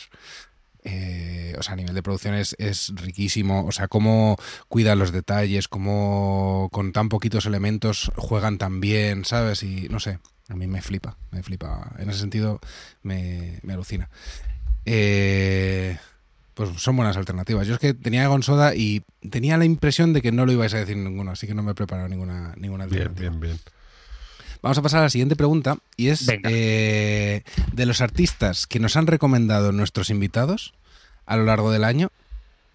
Eh, 0.85 1.55
o 1.59 1.63
sea, 1.63 1.75
a 1.75 1.77
nivel 1.77 1.95
de 1.95 2.03
producción 2.03 2.35
es, 2.35 2.57
es 2.59 2.93
riquísimo. 2.97 3.65
O 3.67 3.73
sea, 3.73 3.89
cómo 3.89 4.37
cuidan 4.69 4.99
los 4.99 5.13
detalles, 5.13 5.69
cómo 5.69 6.69
con 6.73 6.93
tan 6.93 7.09
poquitos 7.09 7.47
elementos 7.47 8.11
juegan 8.17 8.59
tan 8.59 8.81
bien, 8.81 9.25
¿sabes? 9.25 9.63
Y 9.63 9.89
no 9.91 10.01
sé, 10.01 10.19
a 10.49 10.55
mí 10.55 10.67
me 10.67 10.81
flipa, 10.83 11.17
me 11.31 11.43
flipa. 11.43 11.93
En 11.99 12.09
ese 12.11 12.21
sentido, 12.21 12.61
me, 13.03 13.59
me 13.63 13.75
alucina. 13.75 14.09
Eh, 14.87 15.99
pues 16.55 16.71
son 16.81 16.97
buenas 16.97 17.17
alternativas. 17.17 17.67
Yo 17.67 17.75
es 17.75 17.81
que 17.81 17.95
tenía 17.95 18.25
Egon 18.25 18.43
Soda 18.43 18.75
y 18.75 19.03
tenía 19.31 19.57
la 19.57 19.65
impresión 19.65 20.13
de 20.13 20.23
que 20.23 20.33
no 20.33 20.47
lo 20.47 20.53
ibais 20.53 20.75
a 20.75 20.79
decir 20.79 20.97
ninguno, 20.97 21.31
así 21.31 21.47
que 21.47 21.55
no 21.55 21.63
me 21.63 21.73
he 21.73 21.75
preparado 21.75 22.09
ninguna, 22.09 22.55
ninguna 22.57 22.87
Bien, 22.87 23.03
alternativa. 23.09 23.31
bien, 23.31 23.41
bien. 23.41 23.59
Vamos 24.63 24.79
a 24.79 24.83
pasar 24.83 25.01
a 25.01 25.05
la 25.05 25.11
siguiente 25.11 25.37
pregunta 25.37 25.79
y 25.97 26.09
es 26.09 26.29
eh, 26.29 27.43
de 27.73 27.87
los 27.87 28.01
artistas 28.01 28.67
que 28.67 28.79
nos 28.79 28.97
han 28.97 29.07
recomendado 29.07 29.73
nuestros 29.73 30.11
invitados 30.11 30.75
a 31.27 31.37
lo 31.37 31.45
largo 31.45 31.71
del 31.71 31.85
año, 31.85 32.11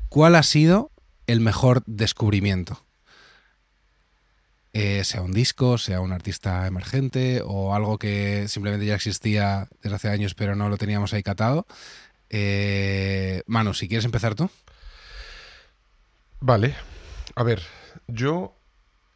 ¿cuál 0.09 0.35
ha 0.35 0.43
sido 0.43 0.91
el 1.27 1.41
mejor 1.41 1.83
descubrimiento? 1.85 2.85
Eh, 4.73 5.03
sea 5.05 5.21
un 5.21 5.31
disco, 5.31 5.77
sea 5.77 6.01
un 6.01 6.11
artista 6.11 6.67
emergente 6.67 7.41
o 7.45 7.73
algo 7.75 7.97
que 7.97 8.47
simplemente 8.49 8.85
ya 8.85 8.95
existía 8.95 9.69
desde 9.81 9.95
hace 9.95 10.09
años 10.09 10.35
pero 10.35 10.55
no 10.55 10.67
lo 10.67 10.77
teníamos 10.77 11.13
ahí 11.13 11.23
catado. 11.23 11.65
Eh, 12.29 13.41
Manu, 13.45 13.73
si 13.73 13.87
quieres 13.87 14.05
empezar 14.05 14.35
tú. 14.35 14.49
Vale. 16.41 16.75
A 17.35 17.43
ver, 17.43 17.61
yo, 18.07 18.53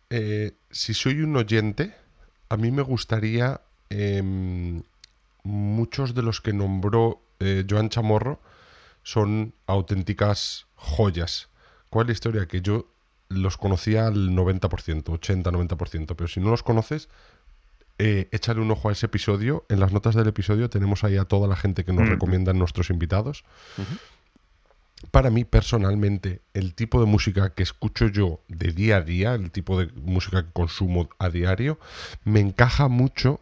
eh, 0.09 0.53
si 0.71 0.93
soy 0.93 1.21
un 1.21 1.35
oyente, 1.35 1.93
a 2.49 2.57
mí 2.57 2.71
me 2.71 2.81
gustaría 2.81 3.61
em, 3.89 4.83
muchos 5.43 6.13
de 6.13 6.21
los 6.21 6.41
que 6.41 6.53
nombró 6.53 7.21
eh, 7.39 7.65
Joan 7.69 7.89
Chamorro 7.89 8.39
son 9.03 9.53
auténticas 9.67 10.65
joyas. 10.75 11.49
¿Cuál 11.89 12.05
es 12.05 12.07
la 12.07 12.13
historia? 12.13 12.47
Que 12.47 12.61
yo 12.61 12.87
los 13.29 13.57
conocía 13.57 14.07
al 14.07 14.31
90%, 14.31 15.03
80-90%, 15.03 16.15
pero 16.15 16.27
si 16.27 16.39
no 16.39 16.49
los 16.49 16.63
conoces, 16.63 17.09
eh, 17.97 18.27
échale 18.31 18.61
un 18.61 18.71
ojo 18.71 18.89
a 18.89 18.91
ese 18.91 19.05
episodio. 19.07 19.65
En 19.69 19.79
las 19.79 19.91
notas 19.91 20.15
del 20.15 20.27
episodio 20.27 20.69
tenemos 20.69 21.03
ahí 21.03 21.17
a 21.17 21.25
toda 21.25 21.47
la 21.47 21.55
gente 21.55 21.83
que 21.85 21.93
nos 21.93 22.07
Mm. 22.07 22.11
recomiendan 22.11 22.57
nuestros 22.57 22.89
invitados. 22.89 23.43
Para 25.11 25.29
mí, 25.29 25.45
personalmente, 25.45 26.41
el 26.53 26.75
tipo 26.75 26.99
de 26.99 27.05
música 27.05 27.53
que 27.53 27.63
escucho 27.63 28.07
yo 28.07 28.41
de 28.49 28.73
día 28.73 28.97
a 28.97 29.01
día, 29.01 29.33
el 29.33 29.49
tipo 29.49 29.79
de 29.79 29.87
música 29.93 30.43
que 30.43 30.51
consumo 30.51 31.09
a 31.19 31.29
diario, 31.29 31.79
me 32.25 32.41
encaja 32.41 32.89
mucho 32.89 33.39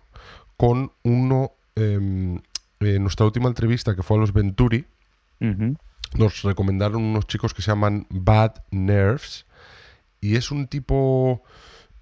con 0.55 0.91
uno. 1.03 1.51
en 1.75 2.41
nuestra 2.79 3.25
última 3.25 3.47
entrevista, 3.49 3.95
que 3.95 4.03
fue 4.03 4.17
a 4.17 4.19
los 4.19 4.33
Venturi, 4.33 4.85
nos 6.15 6.43
recomendaron 6.43 7.03
unos 7.03 7.27
chicos 7.27 7.53
que 7.53 7.61
se 7.61 7.71
llaman 7.71 8.05
Bad 8.09 8.63
Nerves. 8.71 9.45
Y 10.21 10.35
es 10.35 10.51
un 10.51 10.67
tipo. 10.67 11.43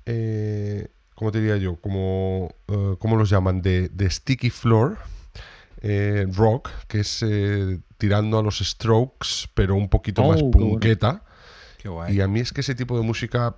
Eh, 0.06 0.90
¿Cómo 1.16 1.32
te 1.32 1.40
diría 1.40 1.58
yo? 1.58 1.78
Como, 1.78 2.54
eh, 2.68 2.96
¿Cómo 3.00 3.16
los 3.16 3.30
llaman? 3.30 3.62
De, 3.62 3.88
de 3.90 4.10
Sticky 4.10 4.50
Floor 4.50 4.98
eh, 5.88 6.26
Rock, 6.34 6.70
que 6.88 7.02
es 7.02 7.22
eh, 7.22 7.80
tirando 8.00 8.40
a 8.40 8.44
los 8.44 8.58
strokes, 8.60 9.48
pero 9.54 9.76
un 9.76 9.88
poquito 9.88 10.24
Oh, 10.24 10.30
más 10.32 10.42
bueno. 10.42 10.52
punqueta. 10.52 11.24
Qué 11.78 11.90
guay. 11.90 12.16
Y 12.18 12.22
a 12.22 12.28
mí 12.28 12.40
es 12.40 12.52
que 12.52 12.62
ese 12.62 12.74
tipo 12.74 12.98
de 12.98 13.04
música 13.04 13.56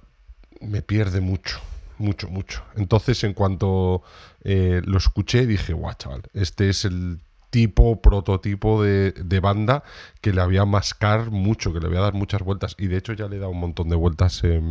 me 0.59 0.81
pierde 0.81 1.21
mucho, 1.21 1.59
mucho, 1.99 2.27
mucho. 2.27 2.63
Entonces, 2.75 3.23
en 3.23 3.33
cuanto 3.33 4.03
eh, 4.43 4.81
lo 4.85 4.97
escuché, 4.97 5.45
dije, 5.47 5.71
guau, 5.71 5.93
chaval, 5.97 6.23
este 6.33 6.67
es 6.69 6.83
el 6.83 7.19
tipo, 7.49 8.01
prototipo 8.01 8.83
de, 8.83 9.13
de 9.13 9.39
banda 9.39 9.83
que 10.19 10.33
le 10.33 10.41
había 10.41 10.65
mascar 10.65 11.31
mucho, 11.31 11.71
que 11.71 11.79
le 11.79 11.87
voy 11.87 11.97
a 11.97 12.01
dar 12.01 12.13
muchas 12.13 12.41
vueltas. 12.41 12.75
Y 12.77 12.87
de 12.87 12.97
hecho 12.97 13.13
ya 13.13 13.27
le 13.29 13.37
he 13.37 13.39
dado 13.39 13.51
un 13.51 13.59
montón 13.61 13.87
de 13.87 13.95
vueltas 13.95 14.41
eh, 14.43 14.61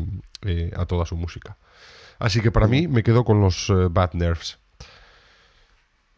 eh, 0.42 0.70
a 0.76 0.84
toda 0.84 1.06
su 1.06 1.16
música. 1.16 1.56
Así 2.18 2.40
que 2.42 2.50
para 2.50 2.66
mí 2.66 2.86
me 2.86 3.02
quedo 3.02 3.24
con 3.24 3.40
los 3.40 3.70
eh, 3.70 3.88
Bad 3.90 4.12
Nerves. 4.12 4.58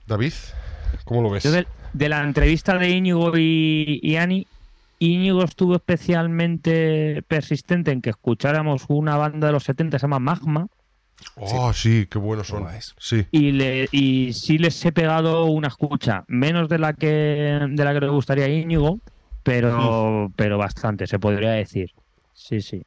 David, 0.06 0.32
¿cómo 1.04 1.22
lo 1.22 1.30
ves? 1.30 1.44
Yo 1.44 1.52
de, 1.52 1.66
de 1.92 2.08
la 2.08 2.22
entrevista 2.22 2.76
de 2.78 2.90
Íñigo 2.90 3.36
y, 3.36 4.00
y 4.02 4.16
Ani, 4.16 4.46
Íñigo 4.98 5.44
estuvo 5.44 5.76
especialmente 5.76 7.22
persistente 7.28 7.92
en 7.92 8.02
que 8.02 8.10
escucháramos 8.10 8.84
una 8.88 9.16
banda 9.16 9.48
de 9.48 9.52
los 9.52 9.64
70 9.64 9.98
se 9.98 10.02
llama 10.04 10.18
Magma 10.18 10.66
Oh, 11.36 11.72
sí, 11.72 12.06
qué 12.10 12.18
buenos 12.18 12.48
son. 12.48 12.66
Sí, 12.98 13.26
y, 13.30 13.52
le, 13.52 13.88
y 13.92 14.32
sí 14.32 14.58
les 14.58 14.84
he 14.84 14.92
pegado 14.92 15.46
una 15.46 15.68
escucha, 15.68 16.24
menos 16.28 16.68
de 16.68 16.78
la 16.78 16.92
que 16.92 17.60
de 17.68 17.84
la 17.84 17.92
que 17.92 18.00
le 18.00 18.08
gustaría 18.08 18.44
a 18.44 18.48
Íñigo, 18.48 19.00
pero, 19.42 20.32
pero 20.36 20.58
bastante, 20.58 21.06
se 21.06 21.18
podría 21.18 21.50
decir. 21.50 21.90
Sí, 22.32 22.60
sí. 22.60 22.82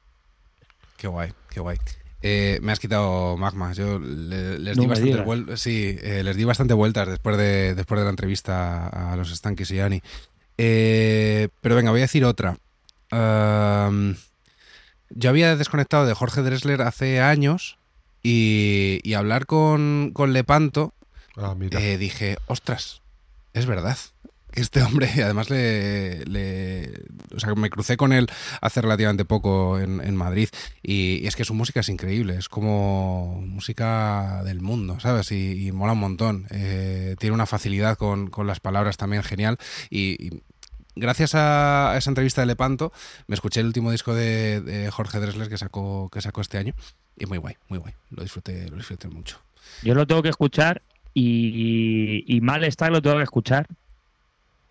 Qué 0.98 1.08
guay, 1.08 1.32
qué 1.50 1.60
guay. 1.60 1.78
Eh, 2.24 2.60
me 2.62 2.72
has 2.72 2.80
quitado 2.80 3.36
magma. 3.38 3.74
Yo 3.74 4.00
le- 4.00 4.60
les 4.60 4.78
No 4.78 4.84
di 4.84 4.88
bastante 4.90 5.18
vuel- 5.26 5.58
sí, 5.58 5.98
eh, 6.02 6.24
les 6.24 6.36
di 6.36 6.44
bastante 6.44 6.74
vueltas 6.74 7.08
después 7.08 7.38
de, 7.38 7.74
después 7.76 8.00
de 8.00 8.04
la 8.06 8.10
entrevista 8.12 8.88
a 9.12 9.16
los 9.16 9.34
Stankies 9.36 9.72
y 9.72 9.80
Ani. 9.80 10.02
Eh, 10.58 11.48
pero 11.62 11.76
venga, 11.76 11.92
voy 11.92 12.02
a 12.02 12.04
decir 12.04 12.24
otra. 12.26 12.58
Yo 15.14 15.30
había 15.30 15.56
desconectado 15.56 16.06
de 16.06 16.14
Jorge 16.14 16.42
Dressler 16.42 16.82
hace 16.84 17.20
años 17.22 17.78
y, 18.24 19.00
y 19.04 19.14
hablar 19.16 19.46
con, 19.46 20.12
con 20.14 20.32
Lepanto 20.34 20.94
ah, 21.38 21.56
eh, 21.80 21.98
dije, 21.98 22.38
ostras, 22.48 23.02
es 23.54 23.66
verdad. 23.66 23.98
Este 24.54 24.82
hombre, 24.84 25.10
y 25.16 25.22
además 25.22 25.50
le, 25.50 26.24
le- 26.26 26.92
O 27.36 27.40
sea, 27.40 27.54
me 27.56 27.70
crucé 27.70 27.98
con 27.98 28.14
él 28.14 28.28
hace 28.62 28.82
relativamente 28.82 29.26
poco 29.26 29.80
en, 29.80 30.02
en 30.02 30.16
Madrid 30.16 30.50
y, 30.84 31.20
y 31.24 31.28
es 31.28 31.36
que 31.36 31.46
su 31.46 31.54
música 31.54 31.80
es 31.80 31.90
increíble, 31.90 32.36
es 32.38 32.50
como 32.50 33.42
música 33.46 34.44
del 34.44 34.62
mundo, 34.62 35.00
¿sabes? 35.00 35.32
Y, 35.32 35.68
y 35.68 35.72
mola 35.72 35.94
un 35.94 36.00
montón. 36.00 36.48
Eh, 36.52 37.16
tiene 37.20 37.34
una 37.34 37.46
facilidad 37.46 37.98
con, 37.98 38.30
con 38.30 38.48
las 38.48 38.60
palabras 38.60 38.98
también 38.98 39.24
genial 39.24 39.58
y... 39.90 40.28
y 40.28 40.42
Gracias 40.94 41.36
a 41.36 41.94
esa 41.98 42.10
entrevista 42.12 42.42
de 42.42 42.48
Lepanto, 42.48 42.92
me 43.28 43.34
escuché 43.36 43.62
el 43.62 43.68
último 43.68 43.92
disco 43.94 44.14
de, 44.14 44.60
de 44.60 44.92
Jorge 44.92 45.22
Dressler 45.22 45.48
que 45.48 45.58
sacó, 45.58 46.10
que 46.12 46.20
sacó 46.22 46.42
este 46.42 46.58
año 46.58 46.74
y 47.18 47.26
muy 47.28 47.38
guay, 47.38 47.56
muy 47.70 47.80
guay. 47.80 47.94
Lo 48.10 48.22
disfruté, 48.24 48.68
lo 48.70 48.76
disfruté 48.76 49.08
mucho. 49.08 49.40
Yo 49.84 49.96
lo 49.96 50.06
tengo 50.06 50.22
que 50.22 50.28
escuchar 50.28 50.82
y, 51.14 52.26
y 52.28 52.42
mal 52.42 52.66
está 52.66 52.90
lo 52.90 53.02
tengo 53.02 53.16
que 53.18 53.24
escuchar. 53.24 53.68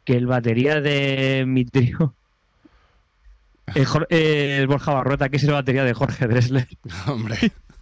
Que 0.04 0.14
el 0.14 0.26
batería 0.26 0.80
de 0.80 1.44
mi 1.46 1.64
trío 1.64 2.14
eh, 3.74 4.58
es 4.60 4.66
Borja 4.66 4.94
Barrota, 4.94 5.28
que 5.28 5.36
es 5.36 5.44
el 5.44 5.52
batería 5.52 5.84
de 5.84 5.94
Jorge 5.94 6.26
Dressler. 6.26 6.66
hombre, 7.06 7.36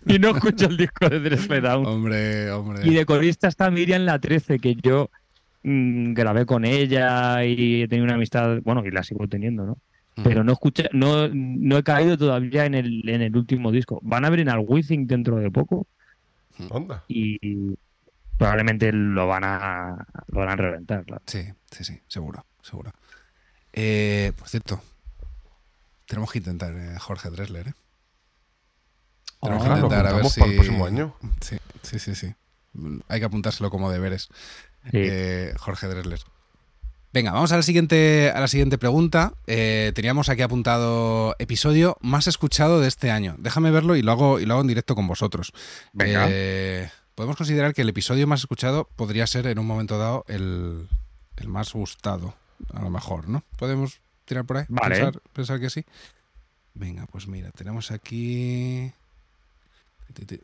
Y 0.06 0.18
no 0.18 0.30
escucho 0.30 0.66
el 0.66 0.76
disco 0.76 1.08
de 1.08 1.20
Dressler 1.20 1.66
aún. 1.66 1.86
hombre, 1.86 2.50
hombre. 2.50 2.86
Y 2.86 2.94
de 2.94 3.04
corista 3.06 3.48
está 3.48 3.70
Miriam 3.70 4.02
La 4.02 4.18
13, 4.18 4.58
que 4.58 4.74
yo 4.76 5.10
mm, 5.62 6.12
grabé 6.14 6.44
con 6.46 6.64
ella 6.64 7.44
y 7.44 7.82
he 7.82 7.88
tenido 7.88 8.04
una 8.04 8.14
amistad, 8.14 8.58
bueno, 8.62 8.84
y 8.84 8.90
la 8.90 9.02
sigo 9.02 9.26
teniendo, 9.28 9.64
¿no? 9.64 9.78
Pero 10.24 10.42
no 10.42 10.50
escuché, 10.52 10.88
no, 10.92 11.28
no 11.32 11.78
he 11.78 11.84
caído 11.84 12.18
todavía 12.18 12.66
en 12.66 12.74
el, 12.74 13.08
en 13.08 13.22
el 13.22 13.36
último 13.36 13.70
disco. 13.70 14.00
Van 14.02 14.24
a 14.24 14.30
venir 14.30 14.50
al 14.50 14.64
Withing 14.66 15.06
dentro 15.06 15.36
de 15.36 15.48
poco 15.48 15.86
Anda. 16.72 17.04
y 17.06 17.76
probablemente 18.36 18.90
lo 18.92 19.28
van 19.28 19.44
a, 19.44 20.04
lo 20.26 20.40
van 20.40 20.48
a 20.48 20.56
reventar. 20.56 21.04
claro. 21.04 21.22
Sí, 21.24 21.44
sí, 21.70 21.84
sí, 21.84 22.00
seguro, 22.08 22.44
seguro. 22.62 22.92
Eh, 23.72 24.32
por 24.38 24.48
cierto, 24.48 24.80
tenemos 26.06 26.30
que 26.32 26.38
intentar 26.38 26.72
eh, 26.74 26.98
Jorge 26.98 27.30
Dressler, 27.30 27.68
¿eh? 27.68 27.74
Tenemos 29.40 29.62
que 29.64 29.70
Ah, 29.70 29.74
intentar 29.76 30.06
a 30.06 30.12
ver 30.12 30.26
si... 30.26 30.40
para 30.40 30.50
el 30.52 30.56
próximo 30.56 30.86
año. 30.86 31.14
Sí, 31.40 31.58
sí, 31.82 31.98
sí, 31.98 32.14
sí. 32.14 32.34
Hay 33.08 33.20
que 33.20 33.26
apuntárselo 33.26 33.70
como 33.70 33.90
deberes. 33.90 34.28
Sí. 34.90 34.90
Eh, 34.94 35.54
Jorge 35.58 35.86
Dressler. 35.86 36.20
Venga, 37.12 37.32
vamos 37.32 37.52
a 37.52 37.56
la 37.56 37.62
siguiente, 37.62 38.30
a 38.34 38.40
la 38.40 38.48
siguiente 38.48 38.78
pregunta. 38.78 39.32
Eh, 39.46 39.92
teníamos 39.94 40.28
aquí 40.28 40.42
apuntado 40.42 41.34
episodio 41.38 41.96
más 42.00 42.26
escuchado 42.26 42.80
de 42.80 42.88
este 42.88 43.10
año. 43.10 43.36
Déjame 43.38 43.70
verlo 43.70 43.96
y 43.96 44.02
lo 44.02 44.12
hago, 44.12 44.40
y 44.40 44.44
lo 44.46 44.54
hago 44.54 44.60
en 44.60 44.66
directo 44.68 44.94
con 44.94 45.06
vosotros. 45.06 45.52
Venga. 45.92 46.26
Eh, 46.28 46.90
podemos 47.14 47.36
considerar 47.36 47.74
que 47.74 47.82
el 47.82 47.88
episodio 47.88 48.26
más 48.26 48.40
escuchado 48.40 48.88
podría 48.96 49.26
ser 49.26 49.46
en 49.46 49.58
un 49.58 49.66
momento 49.66 49.98
dado 49.98 50.24
el, 50.28 50.86
el 51.38 51.48
más 51.48 51.72
gustado. 51.72 52.34
A 52.72 52.82
lo 52.82 52.90
mejor, 52.90 53.28
¿no? 53.28 53.44
¿Podemos 53.56 54.00
tirar 54.24 54.44
por 54.44 54.58
ahí? 54.58 54.64
Vale. 54.68 54.96
Pensar, 54.96 55.22
pensar 55.32 55.60
que 55.60 55.70
sí. 55.70 55.84
Venga, 56.74 57.06
pues 57.06 57.26
mira, 57.26 57.50
tenemos 57.50 57.90
aquí. 57.90 58.92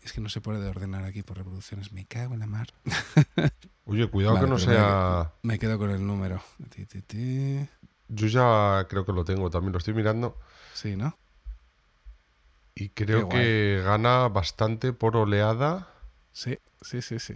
Es 0.03 0.13
que 0.13 0.21
no 0.21 0.29
se 0.29 0.41
puede 0.41 0.69
ordenar 0.69 1.05
aquí 1.05 1.23
por 1.23 1.39
reproducciones. 1.39 1.93
Me 1.93 2.05
cago 2.05 2.35
en 2.35 2.41
la 2.41 2.47
mar. 2.47 2.69
Oye, 3.87 4.09
cuidado 4.09 4.35
Vale, 4.35 4.47
que 4.47 4.51
no 4.51 4.59
sea. 4.59 5.33
Me 5.43 5.59
quedo 5.59 5.79
con 5.79 5.91
el 5.91 6.07
número. 6.07 6.43
Yo 8.09 8.27
ya 8.27 8.87
creo 8.89 9.05
que 9.05 9.13
lo 9.13 9.25
tengo, 9.25 9.51
también 9.51 9.73
lo 9.73 9.79
estoy 9.79 9.95
mirando. 9.95 10.39
Sí, 10.75 10.97
¿no? 10.97 11.17
Y 12.75 12.91
creo 12.91 13.29
que 13.29 13.83
gana 13.85 14.29
bastante 14.29 14.93
por 14.93 15.17
oleada. 15.17 15.89
Sí, 16.33 16.59
sí, 16.83 17.03
sí, 17.03 17.19
sí. 17.19 17.35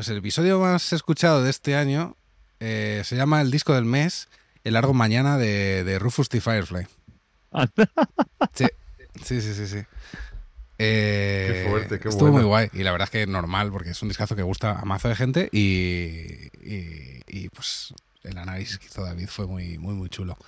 Pues 0.00 0.08
el 0.08 0.16
episodio 0.16 0.58
más 0.58 0.94
escuchado 0.94 1.44
de 1.44 1.50
este 1.50 1.76
año 1.76 2.16
eh, 2.58 3.02
se 3.04 3.16
llama 3.16 3.42
El 3.42 3.50
disco 3.50 3.74
del 3.74 3.84
mes, 3.84 4.28
El 4.64 4.72
largo 4.72 4.94
mañana 4.94 5.36
de, 5.36 5.84
de 5.84 5.98
Rufus 5.98 6.30
T. 6.30 6.40
Firefly. 6.40 6.86
Sí, 8.54 8.64
sí, 9.22 9.42
sí, 9.42 9.52
sí. 9.52 9.66
sí. 9.66 9.82
Eh, 10.78 11.50
Qué 11.52 11.70
fuerte, 11.70 12.00
qué 12.00 12.08
Estuvo 12.08 12.30
bueno. 12.30 12.36
muy 12.38 12.44
guay. 12.44 12.70
Y 12.72 12.82
la 12.82 12.92
verdad 12.92 13.08
es 13.08 13.10
que 13.10 13.26
normal, 13.26 13.70
porque 13.70 13.90
es 13.90 14.00
un 14.00 14.08
discazo 14.08 14.34
que 14.34 14.42
gusta 14.42 14.78
a 14.80 14.86
mazo 14.86 15.10
de 15.10 15.16
gente 15.16 15.50
y, 15.52 16.48
y, 16.66 17.20
y, 17.28 17.50
pues 17.50 17.92
el 18.22 18.38
análisis 18.38 18.78
que 18.78 18.86
hizo 18.86 19.04
David 19.04 19.28
fue 19.28 19.46
muy, 19.46 19.76
muy, 19.76 19.92
muy 19.92 20.08
chulo. 20.08 20.38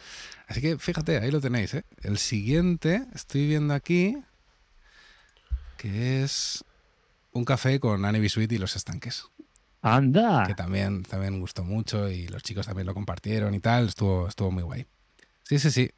Así 0.48 0.62
que 0.62 0.78
fíjate, 0.78 1.18
ahí 1.18 1.30
lo 1.30 1.42
tenéis. 1.42 1.74
¿eh? 1.74 1.84
El 2.00 2.16
siguiente, 2.16 3.04
estoy 3.14 3.48
viendo 3.48 3.74
aquí, 3.74 4.16
que 5.76 6.22
es 6.22 6.64
un 7.32 7.44
café 7.44 7.80
con 7.80 8.04
Annie 8.04 8.20
Bisuit 8.20 8.50
y 8.52 8.58
los 8.58 8.76
estanques, 8.76 9.26
Anda. 9.82 10.44
que 10.46 10.54
también, 10.54 11.02
también 11.02 11.40
gustó 11.40 11.64
mucho 11.64 12.08
y 12.08 12.28
los 12.28 12.42
chicos 12.42 12.66
también 12.66 12.86
lo 12.86 12.94
compartieron 12.94 13.54
y 13.54 13.60
tal. 13.60 13.88
Estuvo, 13.88 14.28
estuvo 14.28 14.50
muy 14.50 14.62
guay. 14.62 14.86
Sí, 15.42 15.58
sí, 15.58 15.70
sí. 15.70 15.90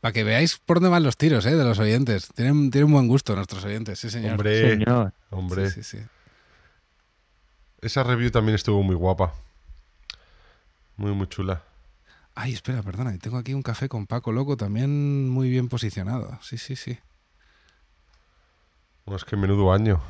Para 0.00 0.12
que 0.12 0.24
veáis 0.24 0.58
por 0.58 0.78
dónde 0.78 0.88
van 0.88 1.02
los 1.02 1.18
tiros 1.18 1.44
¿eh? 1.44 1.54
de 1.54 1.62
los 1.64 1.78
oyentes. 1.78 2.28
Tienen, 2.34 2.70
tienen 2.70 2.90
buen 2.90 3.06
gusto 3.06 3.36
nuestros 3.36 3.62
oyentes, 3.64 3.98
sí, 3.98 4.08
señor. 4.08 4.32
Hombre, 4.32 4.70
Señor. 4.70 5.12
hombre. 5.28 5.70
Sí, 5.70 5.82
sí, 5.82 5.98
sí. 5.98 6.04
Esa 7.82 8.02
review 8.02 8.30
también 8.30 8.54
estuvo 8.54 8.82
muy 8.82 8.94
guapa. 8.94 9.34
Muy, 10.96 11.12
muy 11.12 11.26
chula. 11.28 11.62
Ay, 12.34 12.54
espera, 12.54 12.82
perdona, 12.82 13.16
tengo 13.18 13.36
aquí 13.36 13.52
un 13.52 13.62
café 13.62 13.88
con 13.88 14.06
Paco 14.06 14.32
Loco 14.32 14.56
también 14.56 15.28
muy 15.28 15.50
bien 15.50 15.68
posicionado. 15.68 16.38
Sí, 16.42 16.56
sí, 16.56 16.76
sí. 16.76 16.98
Bueno, 19.04 19.16
es 19.16 19.24
que 19.24 19.36
menudo 19.36 19.72
año. 19.72 20.00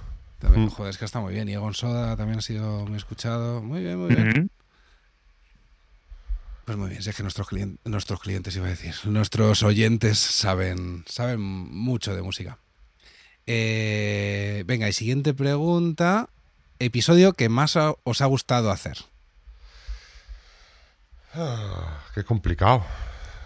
También, 0.41 0.65
Mm. 0.67 0.71
joder, 0.71 0.91
es 0.91 0.99
que 0.99 1.05
está 1.05 1.21
muy 1.21 1.35
bien. 1.35 1.49
Y 1.49 1.53
Egon 1.53 1.75
Soda 1.75 2.17
también 2.17 2.39
ha 2.39 2.43
sido 2.43 2.87
muy 2.87 2.97
escuchado. 2.97 3.63
Muy 3.63 3.83
bien, 3.83 3.99
muy 3.99 4.15
bien. 4.15 4.51
Pues 6.65 6.79
muy 6.79 6.91
bien, 6.91 7.03
si 7.03 7.11
es 7.11 7.17
que 7.17 7.23
nuestros, 7.23 7.49
clien- 7.49 7.79
nuestros 7.85 8.21
clientes, 8.21 8.55
iba 8.57 8.67
a 8.67 8.71
decir, 8.71 8.95
nuestros 9.05 9.63
oyentes 9.63 10.19
saben, 10.19 11.05
saben 11.09 11.41
mucho 11.41 12.15
de 12.15 12.23
música. 12.23 12.59
Eh, 13.47 14.63
venga, 14.67 14.89
y 14.89 14.93
siguiente 14.93 15.35
pregunta. 15.35 16.29
Episodio 16.79 17.33
que 17.35 17.49
más 17.49 17.77
os 17.77 18.21
ha 18.21 18.27
gustado 18.27 18.71
hacer. 18.71 18.97
Ah, 21.35 22.03
qué 22.15 22.25
complicado. 22.25 22.85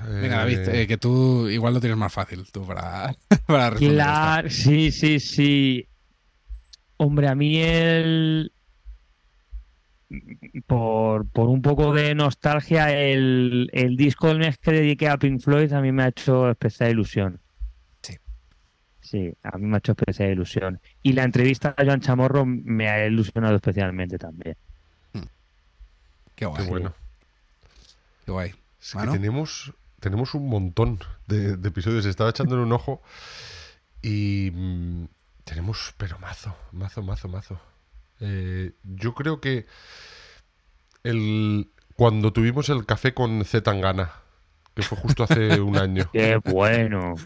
Venga, 0.07 0.37
Eh, 0.37 0.39
David, 0.39 0.69
eh, 0.69 0.87
que 0.87 0.97
tú 0.99 1.49
igual 1.49 1.75
lo 1.75 1.81
tienes 1.81 1.99
más 1.99 2.13
fácil 2.13 2.47
tú 2.53 2.67
para, 2.67 3.15
para 3.47 3.71
responder. 3.71 3.97
Claro, 3.97 4.51
sí, 4.51 4.91
sí, 4.93 5.19
sí. 5.21 5.89
Hombre, 6.97 7.29
a 7.29 7.35
mí 7.35 7.61
el. 7.61 8.53
Por, 10.67 11.27
por 11.27 11.49
un 11.49 11.63
poco 11.63 11.93
de 11.93 12.15
nostalgia, 12.15 12.91
el, 12.97 13.69
el 13.73 13.97
disco 13.97 14.29
del 14.29 14.39
mes 14.39 14.59
que 14.59 14.71
dediqué 14.71 15.09
a 15.09 15.17
Pink 15.17 15.41
Floyd 15.41 15.73
a 15.73 15.81
mí 15.81 15.91
me 15.91 16.05
ha 16.05 16.09
hecho 16.09 16.51
especial 16.51 16.91
ilusión. 16.91 17.41
Sí. 18.03 18.17
Sí, 19.01 19.35
a 19.43 19.59
mí 19.59 19.67
me 19.67 19.77
ha 19.77 19.79
hecho 19.79 19.93
especial 19.93 20.31
ilusión. 20.31 20.81
Y 21.03 21.15
la 21.15 21.25
entrevista 21.25 21.75
a 21.77 21.85
Joan 21.85 22.01
Chamorro 22.01 22.45
me 22.47 22.89
ha 22.89 23.07
ilusionado 23.07 23.57
especialmente 23.57 24.19
también. 24.19 24.57
Qué 26.37 26.47
guay. 26.47 26.63
Qué 26.63 26.71
bueno. 26.71 26.95
Qué 28.25 28.33
guay. 28.33 28.55
Es 28.81 28.95
que 28.95 29.07
tenemos, 29.07 29.73
tenemos 30.01 30.35
un 30.35 30.49
montón 30.49 30.99
de, 31.27 31.57
de 31.57 31.69
episodios. 31.69 32.07
Estaba 32.07 32.31
echándole 32.31 32.63
un 32.63 32.73
ojo 32.73 33.03
y 34.03 34.51
mm, 34.53 35.05
tenemos, 35.45 35.95
pero 35.97 36.19
mazo, 36.19 36.57
mazo, 36.73 37.03
mazo, 37.03 37.29
mazo. 37.29 37.61
Eh, 38.21 38.73
yo 38.83 39.15
creo 39.15 39.41
que 39.41 39.67
el, 41.03 41.71
cuando 41.97 42.33
tuvimos 42.33 42.69
el 42.69 42.87
café 42.87 43.15
con 43.15 43.45
Z 43.45 43.63
Tangana, 43.63 44.13
que 44.75 44.83
fue 44.83 44.99
justo 44.99 45.25
hace 45.25 45.61
un 45.61 45.77
año. 45.77 46.09
¡Qué 46.13 46.41
bueno! 46.45 47.15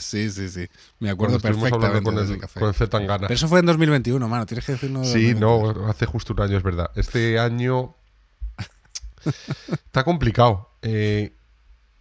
Sí, 0.00 0.30
sí, 0.30 0.48
sí. 0.48 0.66
Me 0.98 1.10
acuerdo 1.10 1.38
cuando 1.38 1.58
estuvimos 1.58 1.72
hablando 1.72 2.02
perfectamente 2.02 2.04
con 2.04 2.16
de 2.16 2.22
ese 2.22 2.32
el, 2.32 2.40
café. 2.40 2.60
con 2.60 2.68
el 2.70 2.74
Z 2.74 2.88
Tangana. 2.88 3.26
Pero 3.26 3.34
eso 3.34 3.48
fue 3.48 3.60
en 3.60 3.66
2021, 3.66 4.28
mano. 4.28 4.46
Tienes 4.46 4.64
que 4.64 4.72
decirnos. 4.72 5.08
Sí, 5.08 5.34
no, 5.34 5.86
hace 5.88 6.06
justo 6.06 6.32
un 6.32 6.40
año, 6.40 6.56
es 6.56 6.62
verdad. 6.62 6.90
Este 6.94 7.38
año 7.38 7.94
está 9.70 10.04
complicado. 10.04 10.70
Eh, 10.80 11.34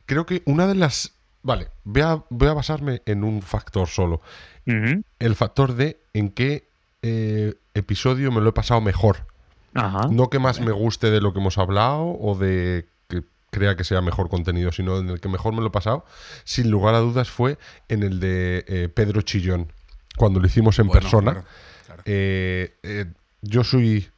creo 0.06 0.26
que 0.26 0.44
una 0.46 0.66
de 0.66 0.76
las... 0.76 1.15
Vale, 1.46 1.68
voy 1.84 2.02
a, 2.02 2.24
voy 2.32 2.48
a 2.48 2.54
basarme 2.54 3.04
en 3.06 3.24
un 3.24 3.44
factor 3.44 3.88
solo. 3.88 4.20
El 4.66 5.36
factor 5.36 5.76
de 5.76 6.00
en 6.14 6.32
qué 6.32 6.68
eh, 7.04 7.54
episodio 7.76 8.32
me 8.32 8.42
lo 8.42 8.50
he 8.50 8.54
pasado 8.54 8.82
mejor. 8.82 9.28
Ajá. 9.76 10.08
No 10.10 10.32
que 10.32 10.40
más 10.40 10.60
me 10.60 10.72
guste 10.72 11.12
de 11.12 11.22
lo 11.22 11.34
que 11.34 11.40
hemos 11.40 11.60
hablado 11.60 12.18
o 12.20 12.36
de 12.36 12.88
que 13.08 13.22
crea 13.52 13.76
que 13.76 13.84
sea 13.84 14.02
mejor 14.02 14.28
contenido, 14.28 14.72
sino 14.72 14.98
en 14.98 15.10
el 15.10 15.22
que 15.22 15.30
mejor 15.30 15.54
me 15.54 15.62
lo 15.62 15.68
he 15.68 15.72
pasado, 15.72 16.04
sin 16.46 16.72
lugar 16.72 16.96
a 16.96 17.00
dudas, 17.00 17.30
fue 17.30 17.60
en 17.90 18.02
el 18.02 18.20
de 18.20 18.66
eh, 18.68 18.90
Pedro 18.90 19.22
Chillón, 19.22 19.72
cuando 20.18 20.40
lo 20.40 20.48
hicimos 20.48 20.80
en 20.80 20.88
Bueno, 20.88 21.00
persona. 21.00 21.32
claro, 21.32 21.48
claro. 21.86 22.02
Eh, 22.06 22.74
eh, 22.82 23.06
yo 23.44 23.64
soy. 23.64 24.10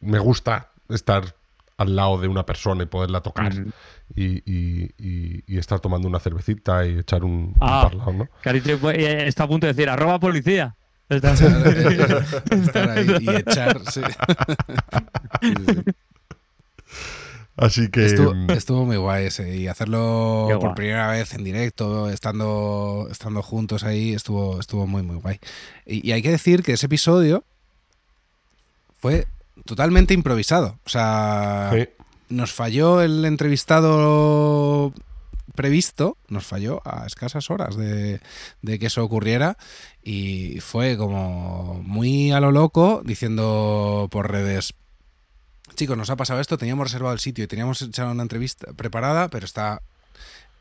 Me 0.00 0.18
gusta 0.18 0.72
estar 0.90 1.34
al 1.78 1.96
lado 1.96 2.18
de 2.18 2.28
una 2.28 2.44
persona 2.44 2.82
y 2.82 2.86
poderla 2.86 3.22
tocar. 3.22 3.54
Y, 4.14 4.36
y- 4.50 4.90
y- 4.98 5.42
y 5.46 5.58
estar 5.58 5.80
tomando 5.80 6.08
una 6.08 6.20
cervecita 6.20 6.86
y 6.86 6.98
echar 6.98 7.24
un, 7.24 7.32
un 7.32 7.54
Ah. 7.60 7.88
parlado, 7.90 8.12
¿no? 8.12 8.28
Carito 8.42 8.90
eh, 8.90 9.26
está 9.26 9.44
a 9.44 9.48
punto 9.48 9.66
de 9.66 9.72
decir, 9.72 9.88
arroba 9.90 10.18
policía. 10.20 10.74
Está- 11.08 11.32
Estar 12.50 12.90
ahí 12.90 13.06
y 13.20 13.30
echar, 13.30 13.80
sí. 13.90 14.00
Sí, 15.42 15.54
sí. 15.66 15.82
Así 17.56 17.88
que. 17.88 18.04
Estuvo, 18.06 18.34
mm, 18.34 18.50
estuvo 18.50 18.84
muy 18.84 18.96
guay 18.96 19.26
ese. 19.26 19.56
Y 19.56 19.66
hacerlo 19.68 20.48
por 20.60 20.74
primera 20.74 21.08
vez 21.10 21.32
en 21.34 21.42
directo, 21.44 22.10
estando, 22.10 23.08
estando 23.10 23.42
juntos 23.42 23.82
ahí, 23.82 24.12
estuvo, 24.12 24.60
estuvo 24.60 24.86
muy, 24.86 25.02
muy 25.02 25.16
guay. 25.16 25.40
Y, 25.86 26.06
y 26.06 26.12
hay 26.12 26.22
que 26.22 26.30
decir 26.30 26.62
que 26.62 26.72
ese 26.72 26.86
episodio 26.86 27.44
fue 28.98 29.26
totalmente 29.64 30.12
improvisado. 30.12 30.78
O 30.84 30.88
sea, 30.88 31.70
sí. 31.72 31.88
Nos 32.28 32.52
falló 32.52 33.02
el 33.02 33.24
entrevistado 33.24 34.92
previsto, 35.54 36.16
nos 36.28 36.46
falló 36.46 36.82
a 36.84 37.06
escasas 37.06 37.50
horas 37.50 37.76
de, 37.76 38.20
que 38.62 38.86
eso 38.86 39.02
ocurriera 39.02 39.56
y 40.04 40.60
fue 40.60 40.96
como 40.96 41.80
muy 41.82 42.30
a 42.30 42.40
lo 42.40 42.52
loco 42.52 43.02
diciendo 43.04 44.08
por 44.10 44.30
redes, 44.30 44.74
chicos, 45.74 45.96
nos 45.96 46.10
ha 46.10 46.16
pasado 46.16 46.40
esto, 46.40 46.58
teníamos 46.58 46.86
reservado 46.88 47.14
el 47.14 47.20
sitio 47.20 47.44
y 47.44 47.48
teníamos 47.48 47.82
hecho 47.82 48.08
una 48.08 48.22
entrevista 48.22 48.72
preparada, 48.74 49.28
pero 49.28 49.46
está... 49.46 49.82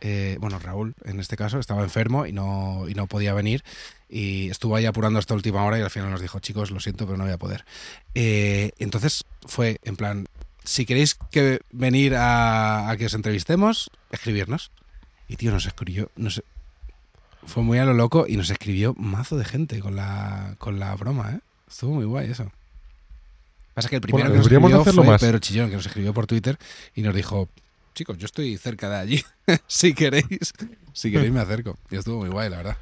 eh, 0.02 0.38
bueno, 0.40 0.60
Raúl, 0.60 0.96
en 1.04 1.20
este 1.20 1.38
caso, 1.38 1.60
estaba 1.60 1.84
enfermo 1.84 2.26
y 2.26 2.32
no, 2.32 2.86
y 2.88 2.96
no 2.96 3.08
podía 3.08 3.34
venir. 3.34 3.64
Y 4.10 4.50
estuvo 4.50 4.76
ahí 4.76 4.86
apurando 4.86 5.20
hasta 5.20 5.34
última 5.34 5.64
hora 5.64 5.80
y 5.80 5.82
al 5.82 5.90
final 5.90 6.12
nos 6.12 6.22
dijo, 6.22 6.40
chicos, 6.40 6.72
lo 6.72 6.80
siento, 6.80 7.06
pero 7.06 7.18
no 7.18 7.24
voy 7.24 7.34
a 7.34 7.38
poder. 7.38 7.66
Eh, 8.14 8.72
entonces 8.78 9.24
fue 9.46 9.78
en 9.84 9.96
plan, 9.96 10.28
si 10.66 10.86
queréis 10.86 11.16
que 11.32 11.62
venir 11.72 12.16
a, 12.16 12.90
a 12.90 12.98
que 12.98 13.06
os 13.06 13.14
entrevistemos, 13.14 13.92
escribirnos. 14.12 14.72
Y 15.28 15.38
tío, 15.38 15.52
nos 15.52 15.66
escribió, 15.66 16.12
nos, 16.16 16.44
fue 17.46 17.64
muy 17.64 17.78
a 17.78 17.86
lo 17.86 17.94
loco 17.94 18.26
y 18.28 18.38
nos 18.38 18.50
escribió 18.50 18.94
mazo 18.96 19.38
de 19.38 19.46
gente 19.46 19.80
con 19.80 19.96
la, 19.96 20.56
con 20.58 20.80
la 20.80 20.96
broma, 20.96 21.32
¿eh? 21.32 21.40
Estuvo 21.68 21.96
muy 21.96 22.06
guay 22.06 22.32
eso. 22.32 22.52
Pasa 23.74 23.90
que 23.90 23.96
el 23.96 24.02
primero 24.02 24.30
Bueno, 24.30 24.34
que 24.34 24.38
nos 24.38 24.48
escribió 24.48 24.82
hacerlo 24.82 25.04
fue 25.04 25.12
más. 25.12 25.22
Pedro 25.22 25.40
Chillón, 25.40 25.70
que 25.70 25.76
nos 25.76 25.86
escribió 25.86 26.14
por 26.14 26.28
Twitter 26.28 26.58
y 26.96 27.02
nos 27.02 27.14
dijo, 27.14 27.50
chicos, 27.94 28.18
yo 28.18 28.26
estoy 28.26 28.58
cerca 28.58 28.90
de 28.90 28.96
allí, 28.96 29.24
si 29.68 29.94
queréis, 29.94 30.54
si 30.94 31.12
queréis 31.12 31.32
me 31.32 31.40
acerco. 31.40 31.78
Y 31.92 31.98
estuvo 31.98 32.20
muy 32.20 32.30
guay, 32.30 32.50
la 32.50 32.58
verdad. 32.58 32.78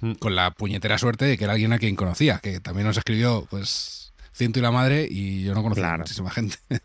Mm. 0.00 0.12
Con 0.14 0.34
la 0.34 0.50
puñetera 0.50 0.98
suerte 0.98 1.24
de 1.24 1.38
que 1.38 1.44
era 1.44 1.54
alguien 1.54 1.72
a 1.72 1.78
quien 1.78 1.96
conocía, 1.96 2.38
que 2.38 2.60
también 2.60 2.86
nos 2.86 2.96
escribió, 2.96 3.46
pues, 3.50 3.99
ciento 4.40 4.58
y 4.58 4.62
la 4.62 4.70
madre 4.70 5.06
y 5.08 5.42
yo 5.44 5.54
no 5.54 5.62
conocía 5.62 5.92
a 5.92 5.98
muchísima 5.98 6.30
gente. 6.30 6.56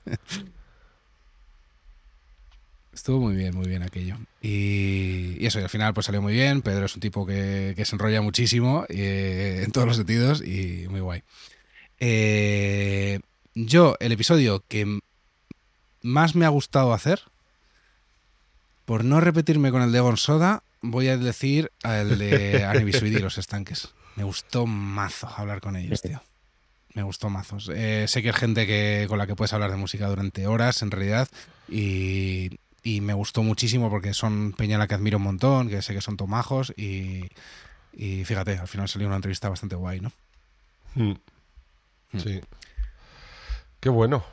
Estuvo 2.94 3.22
muy 3.22 3.34
bien, 3.34 3.56
muy 3.56 3.68
bien 3.68 3.82
aquello. 3.82 4.18
Y, 4.42 5.38
y 5.40 5.46
eso, 5.46 5.62
y 5.62 5.64
al 5.64 5.70
final 5.70 5.94
pues 5.94 6.06
salió 6.06 6.22
muy 6.22 6.34
bien. 6.34 6.62
Pedro 6.62 6.86
es 6.86 6.96
un 6.96 7.00
tipo 7.00 7.26
que, 7.26 7.74
que 7.78 7.86
se 7.86 7.96
enrolla 7.96 8.22
muchísimo 8.22 8.86
eh, 8.90 9.62
en 9.64 9.72
todos 9.72 9.88
los 9.88 9.96
sentidos 9.96 10.42
y 10.46 10.88
muy 10.90 11.00
guay. 11.00 11.24
Eh, 12.02 13.22
yo, 13.54 13.96
el 14.02 14.12
episodio 14.12 14.62
que 14.68 15.00
más 16.02 16.36
me 16.36 16.46
ha 16.46 16.50
gustado 16.50 16.92
hacer, 16.92 17.22
por 18.84 19.06
no 19.06 19.22
repetirme 19.22 19.72
con 19.72 19.82
el 19.82 19.94
de 19.94 20.02
Gonsoda, 20.02 20.62
voy 20.82 21.08
a 21.08 21.16
decir 21.18 21.72
el 21.84 22.18
de 22.18 22.66
Anibisuidi 22.70 23.16
y 23.16 23.20
los 23.20 23.38
estanques. 23.38 23.94
Me 24.18 24.26
gustó 24.26 24.66
mazo 24.66 25.30
hablar 25.30 25.62
con 25.62 25.78
ellos, 25.78 26.02
tío. 26.02 26.22
Me 26.96 27.04
gustó 27.04 27.30
mazos. 27.30 27.70
Eh, 27.74 28.06
sé 28.08 28.24
que 28.24 28.30
es 28.30 28.36
gente 28.36 28.66
que, 28.66 29.06
con 29.08 29.18
la 29.18 29.28
que 29.28 29.36
puedes 29.36 29.52
hablar 29.54 29.70
de 29.70 29.78
música 29.78 30.08
durante 30.08 30.48
horas, 30.48 30.82
en 30.82 30.92
realidad, 30.92 31.28
y, 31.68 32.58
y 32.84 33.02
me 33.02 33.14
gustó 33.14 33.44
muchísimo 33.44 33.90
porque 33.90 34.14
son 34.14 34.54
peña 34.54 34.78
la 34.78 34.88
que 34.88 34.96
admiro 34.96 35.18
un 35.18 35.26
montón, 35.26 35.70
que 35.70 35.82
sé 35.82 35.94
que 35.94 36.00
son 36.00 36.16
tomajos, 36.16 36.74
y, 36.78 37.28
y 37.92 38.24
fíjate, 38.24 38.58
al 38.58 38.70
final 38.70 38.88
salió 38.88 39.08
una 39.08 39.18
entrevista 39.18 39.50
bastante 39.50 39.76
guay, 39.76 40.00
¿no? 40.00 40.12
Mm. 40.96 41.16
Mm. 42.14 42.20
Sí. 42.20 42.42
Qué 43.82 43.90
bueno. 43.90 44.24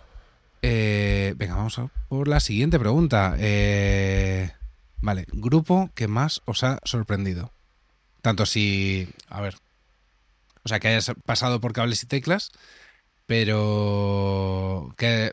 Eh, 0.62 1.34
venga, 1.36 1.56
vamos 1.56 1.80
a 1.80 1.88
por 2.08 2.28
la 2.28 2.38
siguiente 2.38 2.78
pregunta. 2.78 3.34
Eh, 3.38 4.52
vale, 5.00 5.26
grupo 5.32 5.90
que 5.96 6.06
más 6.06 6.42
os 6.44 6.62
ha 6.62 6.78
sorprendido. 6.84 7.50
Tanto 8.20 8.46
si, 8.46 9.08
a 9.28 9.40
ver, 9.40 9.56
o 10.64 10.68
sea, 10.68 10.80
que 10.80 10.88
hayas 10.88 11.12
pasado 11.24 11.60
por 11.60 11.72
cables 11.72 12.02
y 12.02 12.06
teclas, 12.06 12.50
pero 13.26 14.94
que 14.96 15.32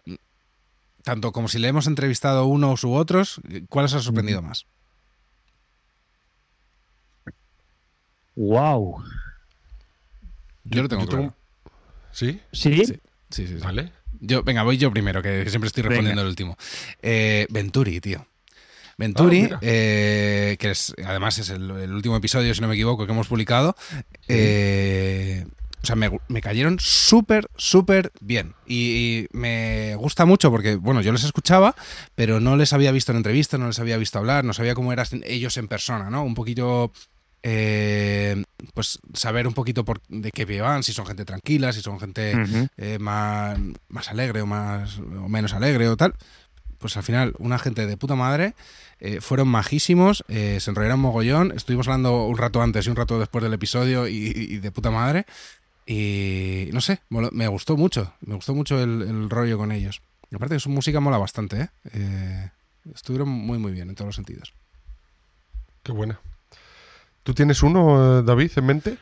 tanto 1.03 1.31
como 1.31 1.47
si 1.47 1.59
le 1.59 1.67
hemos 1.67 1.87
entrevistado 1.87 2.45
unos 2.45 2.83
u 2.83 2.93
otros, 2.93 3.41
¿cuál 3.69 3.85
os 3.85 3.93
ha 3.93 3.99
sorprendido 4.01 4.41
más? 4.41 4.65
¡Wow! 8.35 9.03
Yo 10.63 10.81
lo 10.83 10.87
tengo 10.89 11.03
Yo 11.03 11.09
tengo- 11.09 11.23
claro. 11.29 11.35
¿Sí? 12.11 12.39
¿Sí? 12.51 12.85
Sí. 12.85 12.99
Sí, 13.29 13.47
sí, 13.47 13.47
sí. 13.47 13.55
Vale. 13.63 13.91
Yo, 14.21 14.43
venga, 14.43 14.63
voy 14.63 14.77
yo 14.77 14.91
primero, 14.91 15.21
que 15.21 15.47
siempre 15.49 15.67
estoy 15.67 15.83
Venga. 15.83 15.89
respondiendo 15.91 16.21
el 16.23 16.27
último. 16.27 16.57
Eh, 17.01 17.47
Venturi, 17.49 17.99
tío. 18.01 18.25
Venturi, 18.99 19.49
Ah, 19.51 19.59
eh, 19.61 20.57
que 20.59 20.71
es, 20.71 20.93
además 21.05 21.39
es 21.39 21.49
el, 21.49 21.71
el 21.71 21.93
último 21.93 22.17
episodio, 22.17 22.53
si 22.53 22.59
no 22.61 22.67
me 22.67 22.75
equivoco, 22.75 23.05
que 23.05 23.11
hemos 23.13 23.27
publicado. 23.27 23.75
eh, 24.27 25.45
o 25.81 25.85
sea, 25.85 25.95
me, 25.95 26.11
me 26.27 26.41
cayeron 26.41 26.77
súper, 26.79 27.49
súper 27.55 28.11
bien. 28.19 28.53
Y, 28.67 28.75
y 28.75 29.27
me 29.31 29.95
gusta 29.95 30.25
mucho 30.25 30.51
porque, 30.51 30.75
bueno, 30.75 31.01
yo 31.01 31.13
les 31.13 31.23
escuchaba, 31.23 31.73
pero 32.15 32.41
no 32.41 32.57
les 32.57 32.73
había 32.73 32.91
visto 32.91 33.13
en 33.13 33.17
entrevistas, 33.19 33.59
no 33.59 33.67
les 33.67 33.79
había 33.79 33.95
visto 33.97 34.19
hablar, 34.19 34.43
no 34.43 34.51
sabía 34.53 34.75
cómo 34.75 34.91
eran 34.91 35.07
ellos 35.23 35.55
en 35.55 35.69
persona, 35.69 36.09
¿no? 36.09 36.23
Un 36.25 36.35
poquito 36.35 36.91
eh, 37.43 38.43
pues 38.73 38.99
saber 39.13 39.47
un 39.47 39.53
poquito 39.53 39.85
por, 39.85 40.01
de 40.09 40.31
qué 40.31 40.59
van, 40.59 40.83
si 40.83 40.91
son 40.91 41.05
gente 41.05 41.23
tranquila, 41.23 41.71
si 41.71 41.81
son 41.81 41.97
gente 41.97 42.33
eh, 42.75 42.99
más, 42.99 43.57
más 43.87 44.09
alegre 44.09 44.41
o 44.41 44.45
más 44.45 44.99
o 44.99 45.29
menos 45.29 45.53
alegre 45.53 45.87
o 45.87 45.95
tal. 45.95 46.13
Pues 46.79 46.97
al 46.97 47.03
final, 47.03 47.33
una 47.39 47.59
gente 47.59 47.85
de 47.85 47.97
puta 47.97 48.15
madre, 48.15 48.55
eh, 48.99 49.21
fueron 49.21 49.47
majísimos, 49.49 50.23
eh, 50.27 50.57
se 50.59 50.71
enrollaron 50.71 50.99
mogollón, 50.99 51.51
estuvimos 51.55 51.87
hablando 51.87 52.25
un 52.25 52.37
rato 52.37 52.61
antes 52.61 52.87
y 52.87 52.89
un 52.89 52.95
rato 52.95 53.19
después 53.19 53.43
del 53.43 53.53
episodio 53.53 54.07
y, 54.07 54.15
y 54.15 54.57
de 54.57 54.71
puta 54.71 54.91
madre. 54.91 55.25
Y 55.85 56.69
no 56.71 56.81
sé, 56.81 57.01
me 57.09 57.47
gustó 57.47 57.75
mucho, 57.75 58.13
me 58.21 58.35
gustó 58.35 58.53
mucho 58.53 58.81
el, 58.81 59.01
el 59.01 59.29
rollo 59.29 59.57
con 59.57 59.71
ellos. 59.71 60.01
Y 60.31 60.35
aparte 60.35 60.55
que 60.55 60.59
su 60.59 60.69
música 60.69 60.99
mola 60.99 61.17
bastante, 61.17 61.61
¿eh? 61.61 61.69
Eh, 61.93 62.49
Estuvieron 62.93 63.29
muy 63.29 63.57
muy 63.57 63.71
bien 63.71 63.89
en 63.89 63.95
todos 63.95 64.07
los 64.07 64.15
sentidos. 64.15 64.53
Qué 65.83 65.91
buena. 65.91 66.19
¿Tú 67.23 67.33
tienes 67.33 67.61
uno, 67.61 68.19
eh, 68.19 68.23
David, 68.23 68.51
en 68.55 68.65
mente? 68.65 68.97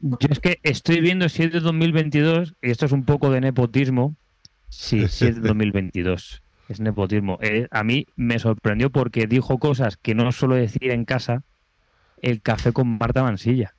Yo 0.00 0.28
es 0.30 0.40
que 0.40 0.58
estoy 0.62 1.00
viendo 1.00 1.28
si 1.28 1.44
es 1.44 1.52
de 1.52 1.60
2022 1.60 2.54
y 2.62 2.70
esto 2.70 2.86
es 2.86 2.92
un 2.92 3.04
poco 3.04 3.30
de 3.30 3.40
nepotismo. 3.40 4.14
Sí, 4.68 5.08
sí 5.08 5.26
es 5.26 5.36
de 5.36 5.48
2022. 5.48 6.42
Es 6.68 6.80
nepotismo. 6.80 7.38
Eh, 7.40 7.66
a 7.70 7.82
mí 7.82 8.06
me 8.14 8.38
sorprendió 8.38 8.90
porque 8.90 9.26
dijo 9.26 9.58
cosas 9.58 9.96
que 9.96 10.14
no 10.14 10.30
suelo 10.32 10.54
decir 10.54 10.90
en 10.90 11.04
casa. 11.04 11.42
El 12.20 12.42
café 12.42 12.72
con 12.72 12.98
Marta 12.98 13.22
Mansilla. 13.22 13.74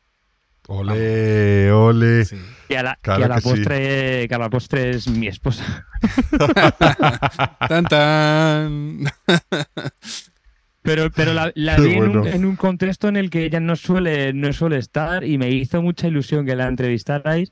Ole, 0.68 1.72
ole. 1.72 2.26
Sí. 2.26 2.38
Que 2.68 2.78
a 2.78 2.84
la, 2.84 3.00
Claro 3.02 3.20
que 3.20 3.26
a 3.26 3.28
la 3.28 3.36
que 3.36 3.42
sí. 3.42 3.50
postre, 3.50 4.28
que 4.28 4.36
a 4.36 4.38
la 4.38 4.50
postre 4.50 4.90
es 4.92 5.08
mi 5.08 5.28
esposa. 5.28 5.88
¡Tan, 7.68 7.86
tan! 7.86 9.04
Pero, 10.82 11.12
pero 11.12 11.34
la, 11.34 11.52
vi 11.78 11.92
en, 11.92 12.18
un, 12.18 12.26
en 12.26 12.46
un 12.46 12.56
contexto 12.56 13.10
en 13.10 13.18
el 13.18 13.30
que 13.30 13.44
ella 13.44 13.60
no 13.60 13.76
suele, 13.76 14.34
no 14.34 14.52
suele 14.54 14.78
estar 14.78 15.26
y 15.26 15.38
me 15.38 15.50
hizo 15.50 15.82
mucha 15.82 16.08
ilusión 16.08 16.46
que 16.46 16.56
la 16.56 16.68
entrevistarais 16.68 17.52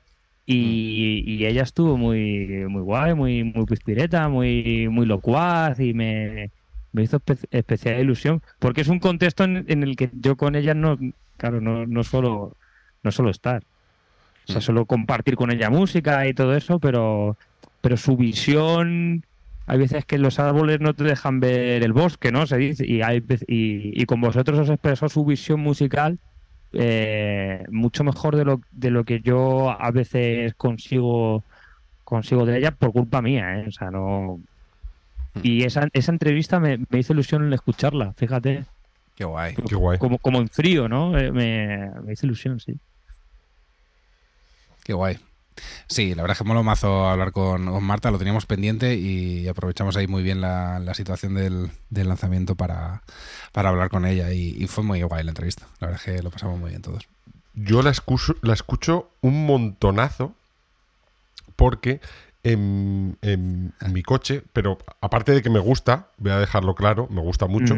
y, 0.54 1.22
y 1.26 1.46
ella 1.46 1.62
estuvo 1.62 1.96
muy, 1.98 2.46
muy 2.68 2.82
guay, 2.82 3.14
muy, 3.14 3.44
muy 3.44 3.66
pispireta, 3.66 4.28
muy, 4.28 4.88
muy 4.90 5.06
locuaz 5.06 5.78
y 5.80 5.94
me, 5.94 6.52
me 6.92 7.02
hizo 7.02 7.18
espe- 7.20 7.46
especial 7.50 8.00
ilusión 8.00 8.40
porque 8.58 8.80
es 8.82 8.88
un 8.88 8.98
contexto 9.00 9.44
en, 9.44 9.64
en 9.68 9.82
el 9.82 9.96
que 9.96 10.10
yo 10.14 10.36
con 10.36 10.56
ella 10.56 10.74
no, 10.74 10.98
claro, 11.36 11.60
no, 11.60 11.86
no 11.86 12.04
suelo, 12.04 12.56
no 13.02 13.10
suelo 13.12 13.30
estar. 13.30 13.62
O 14.48 14.52
sea, 14.52 14.60
Mm. 14.60 14.64
suelo 14.64 14.86
compartir 14.86 15.36
con 15.36 15.50
ella 15.50 15.70
música 15.70 16.26
y 16.26 16.34
todo 16.34 16.54
eso, 16.56 16.80
pero, 16.80 17.38
pero 17.80 17.96
su 17.96 18.16
visión 18.16 19.22
hay 19.66 19.78
veces 19.78 20.04
que 20.06 20.18
los 20.18 20.38
árboles 20.38 20.80
no 20.80 20.94
te 20.94 21.04
dejan 21.04 21.40
ver 21.40 21.82
el 21.84 21.92
bosque, 21.92 22.32
¿no? 22.32 22.46
Se 22.46 22.56
dice, 22.56 22.86
y, 22.86 23.02
hay, 23.02 23.18
y, 23.46 24.00
y 24.02 24.06
con 24.06 24.20
vosotros 24.22 24.58
os 24.60 24.70
expresó 24.70 25.08
su 25.08 25.24
visión 25.24 25.60
musical 25.60 26.18
eh, 26.72 27.64
mucho 27.70 28.04
mejor 28.04 28.36
de 28.36 28.44
lo, 28.44 28.60
de 28.70 28.90
lo 28.90 29.04
que 29.04 29.20
yo 29.20 29.70
a 29.70 29.90
veces 29.90 30.54
consigo 30.54 31.44
consigo 32.04 32.46
de 32.46 32.58
ella 32.58 32.70
por 32.70 32.92
culpa 32.92 33.20
mía, 33.20 33.60
¿eh? 33.60 33.66
O 33.68 33.70
sea, 33.70 33.90
no... 33.90 34.40
Y 35.42 35.64
esa, 35.64 35.88
esa 35.92 36.10
entrevista 36.10 36.58
me, 36.58 36.78
me 36.88 36.98
hizo 36.98 37.12
ilusión 37.12 37.52
escucharla, 37.52 38.14
fíjate, 38.14 38.64
¡Qué 39.18 39.24
guay! 39.24 39.56
Qué 39.68 39.74
guay. 39.74 39.98
como, 39.98 40.18
como 40.18 40.38
en 40.38 40.48
frío, 40.48 40.88
¿no? 40.88 41.18
Eh, 41.18 41.32
me, 41.32 41.90
me 42.04 42.12
hizo 42.12 42.24
ilusión, 42.24 42.60
sí. 42.60 42.78
Qué 44.84 44.92
guay. 44.92 45.18
Sí, 45.86 46.14
la 46.14 46.22
verdad 46.22 46.34
es 46.34 46.38
que 46.38 46.44
mola 46.44 46.62
mazo 46.62 47.08
hablar 47.08 47.32
con, 47.32 47.66
con 47.66 47.84
Marta, 47.84 48.10
lo 48.10 48.18
teníamos 48.18 48.46
pendiente 48.46 48.94
y 48.94 49.48
aprovechamos 49.48 49.96
ahí 49.96 50.06
muy 50.06 50.22
bien 50.22 50.40
la, 50.40 50.78
la 50.78 50.94
situación 50.94 51.34
del, 51.34 51.70
del 51.90 52.08
lanzamiento 52.08 52.54
para, 52.54 53.02
para 53.52 53.68
hablar 53.70 53.88
con 53.88 54.04
ella 54.06 54.32
y, 54.32 54.56
y 54.58 54.66
fue 54.66 54.84
muy 54.84 55.02
guay 55.02 55.24
la 55.24 55.30
entrevista. 55.30 55.66
La 55.80 55.88
verdad 55.88 56.02
es 56.06 56.14
que 56.16 56.22
lo 56.22 56.30
pasamos 56.30 56.58
muy 56.58 56.70
bien 56.70 56.82
todos. 56.82 57.08
Yo 57.54 57.82
la 57.82 57.90
escucho, 57.90 58.36
la 58.42 58.54
escucho 58.54 59.10
un 59.20 59.46
montonazo 59.46 60.34
porque 61.56 62.00
en, 62.44 63.18
en 63.22 63.72
mi 63.92 64.02
coche, 64.02 64.42
pero 64.52 64.78
aparte 65.00 65.32
de 65.32 65.42
que 65.42 65.50
me 65.50 65.58
gusta, 65.58 66.08
voy 66.18 66.32
a 66.32 66.38
dejarlo 66.38 66.74
claro, 66.74 67.08
me 67.10 67.20
gusta 67.20 67.46
mucho, 67.46 67.76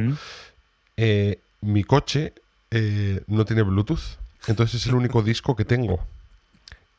eh, 0.96 1.40
mi 1.62 1.82
coche 1.82 2.34
eh, 2.70 3.22
no 3.26 3.44
tiene 3.44 3.62
Bluetooth, 3.62 4.18
entonces 4.46 4.82
es 4.82 4.86
el 4.86 4.94
único 4.94 5.22
disco 5.22 5.56
que 5.56 5.64
tengo. 5.64 6.04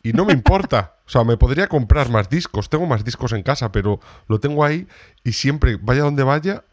Y 0.04 0.14
no 0.14 0.26
me 0.26 0.34
importa, 0.34 0.96
o 1.06 1.10
sea, 1.10 1.24
me 1.24 1.38
podría 1.38 1.68
comprar 1.68 2.10
más 2.10 2.30
discos, 2.30 2.70
tengo 2.70 2.86
más 2.88 3.04
discos 3.06 3.34
en 3.34 3.44
casa, 3.44 3.72
pero 3.72 4.00
lo 4.28 4.40
tengo 4.40 4.64
ahí 4.66 4.88
y 5.24 5.34
siempre, 5.34 5.78
vaya 5.80 6.02
donde 6.02 6.24
vaya, 6.24 6.64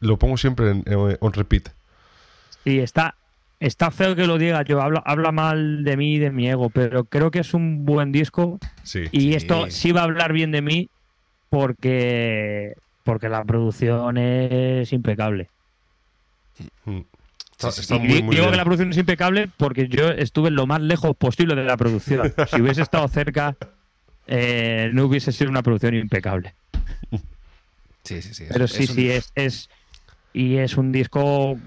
lo 0.00 0.18
pongo 0.18 0.36
siempre 0.36 0.70
en, 0.70 0.82
en- 0.86 1.16
on 1.20 1.32
repeat. 1.32 1.68
Y 2.64 2.78
está, 2.80 3.14
está 3.60 3.90
feo 3.92 4.16
que 4.16 4.26
lo 4.26 4.36
diga 4.38 4.62
yo, 4.62 4.80
habla, 4.82 5.00
habla 5.06 5.30
mal 5.30 5.84
de 5.84 5.96
mí 5.96 6.14
y 6.14 6.18
de 6.18 6.30
mi 6.32 6.48
ego, 6.48 6.70
pero 6.70 7.04
creo 7.04 7.30
que 7.30 7.38
es 7.40 7.54
un 7.54 7.84
buen 7.84 8.10
disco 8.10 8.58
Sí. 8.82 9.04
y 9.12 9.20
Sí. 9.20 9.34
esto 9.34 9.70
sí 9.70 9.92
va 9.92 10.00
a 10.00 10.04
hablar 10.04 10.32
bien 10.32 10.50
de 10.50 10.62
mí 10.62 10.88
porque, 11.50 12.74
porque 13.04 13.28
la 13.28 13.44
producción 13.44 14.16
es 14.18 14.92
impecable. 14.92 15.48
Mm. 16.84 17.00
Está, 17.68 17.98
muy, 17.98 18.08
muy 18.08 18.16
digo 18.16 18.30
bien. 18.30 18.50
que 18.50 18.56
la 18.56 18.64
producción 18.64 18.90
es 18.90 18.98
impecable 18.98 19.48
porque 19.56 19.88
yo 19.88 20.08
estuve 20.10 20.50
lo 20.50 20.66
más 20.66 20.80
lejos 20.80 21.16
posible 21.16 21.54
de 21.54 21.64
la 21.64 21.76
producción. 21.76 22.32
Si 22.50 22.60
hubiese 22.60 22.82
estado 22.82 23.06
cerca, 23.08 23.56
eh, 24.26 24.90
no 24.92 25.04
hubiese 25.06 25.32
sido 25.32 25.50
una 25.50 25.62
producción 25.62 25.94
impecable. 25.94 26.54
Sí, 28.04 28.20
sí, 28.22 28.34
sí. 28.34 28.44
Pero 28.50 28.64
es- 28.64 28.72
sí, 28.72 28.82
es 28.84 28.90
un- 28.90 28.96
sí, 28.96 29.10
es, 29.10 29.32
es. 29.34 29.70
Y 30.32 30.56
es 30.56 30.76
un 30.76 30.92
disco. 30.92 31.58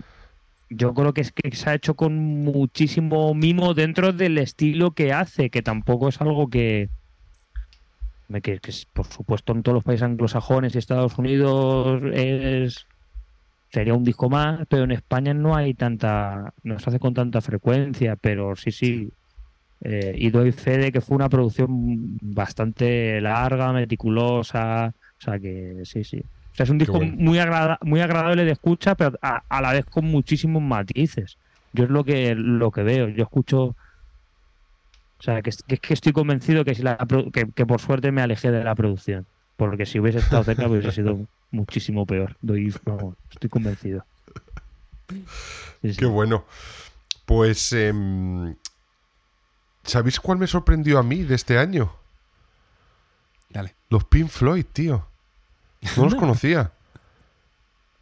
Yo 0.69 0.93
creo 0.93 1.13
que 1.13 1.21
es 1.21 1.31
que 1.31 1.55
se 1.55 1.69
ha 1.69 1.75
hecho 1.75 1.93
con 1.95 2.15
muchísimo 2.17 3.33
mimo 3.35 3.73
dentro 3.73 4.11
del 4.11 4.37
estilo 4.39 4.91
que 4.91 5.13
hace, 5.13 5.49
que 5.49 5.61
tampoco 5.61 6.09
es 6.09 6.19
algo 6.19 6.49
que. 6.49 6.89
que, 8.41 8.59
que 8.59 8.73
por 8.93 9.05
supuesto 9.05 9.53
en 9.53 9.61
todos 9.63 9.75
los 9.75 9.83
países 9.83 10.03
anglosajones 10.03 10.73
y 10.73 10.79
Estados 10.79 11.17
Unidos 11.19 12.01
es 12.13 12.87
sería 13.75 13.93
un 13.93 14.03
disco 14.03 14.29
más, 14.29 14.65
pero 14.69 14.83
en 14.85 14.91
España 14.91 15.33
no 15.33 15.55
hay 15.55 15.73
tanta, 15.75 16.53
no 16.63 16.79
se 16.79 16.89
hace 16.89 16.99
con 16.99 17.13
tanta 17.13 17.41
frecuencia, 17.41 18.15
pero 18.15 18.55
sí, 18.55 18.71
sí. 18.71 19.13
eh, 19.81 20.13
y 20.17 20.29
doy 20.31 20.51
fe 20.51 20.77
de 20.77 20.91
que 20.91 21.01
fue 21.01 21.15
una 21.17 21.29
producción 21.29 22.17
bastante 22.21 23.21
larga, 23.21 23.73
meticulosa, 23.73 24.87
o 24.89 25.21
sea 25.23 25.39
que 25.39 25.81
sí, 25.85 26.03
sí. 26.03 26.19
O 26.25 26.55
sea, 26.57 26.63
es 26.65 26.69
un 26.69 26.77
disco 26.77 26.99
bueno. 26.99 27.15
muy, 27.17 27.39
muy 27.83 27.99
agradable 28.01 28.45
de 28.45 28.51
escucha, 28.51 28.95
pero 28.95 29.17
a, 29.21 29.43
a 29.49 29.61
la 29.61 29.73
vez 29.73 29.85
con 29.85 30.05
muchísimos 30.05 30.61
matices. 30.63 31.37
Yo 31.73 31.83
es 31.85 31.89
lo 31.89 32.03
que, 32.05 32.35
lo 32.35 32.71
que 32.71 32.83
veo. 32.83 33.09
Yo 33.09 33.23
escucho. 33.23 33.75
O 35.19 35.23
sea, 35.25 35.41
que, 35.41 35.49
es- 35.51 35.63
que, 35.67 35.77
que 35.77 35.93
estoy 35.93 36.13
convencido 36.13 36.63
que, 36.65 36.75
si 36.75 36.83
la, 36.83 36.97
que, 37.33 37.51
que 37.53 37.65
por 37.65 37.81
suerte 37.81 38.11
me 38.11 38.21
alejé 38.21 38.51
de 38.51 38.63
la 38.63 38.75
producción. 38.75 39.27
Porque 39.57 39.85
si 39.85 39.99
hubiese 39.99 40.19
estado 40.19 40.43
cerca, 40.43 40.67
hubiese 40.67 40.91
sido 40.91 41.19
muchísimo 41.51 42.05
peor. 42.05 42.35
Doy, 42.41 42.73
vamos, 42.83 43.15
estoy 43.31 43.49
convencido. 43.49 44.05
Sí, 45.09 45.93
sí. 45.93 45.97
Qué 45.97 46.05
bueno. 46.05 46.45
Pues, 47.25 47.71
em, 47.73 48.55
¿sabéis 49.83 50.19
cuál 50.19 50.37
me 50.37 50.47
sorprendió 50.47 50.99
a 50.99 51.03
mí 51.03 51.23
de 51.23 51.35
este 51.35 51.57
año? 51.57 51.93
Dale. 53.49 53.73
Los 53.89 54.03
Pink 54.03 54.29
Floyd, 54.29 54.65
tío. 54.71 55.07
No 55.95 56.05
los 56.05 56.15
conocía. 56.15 56.71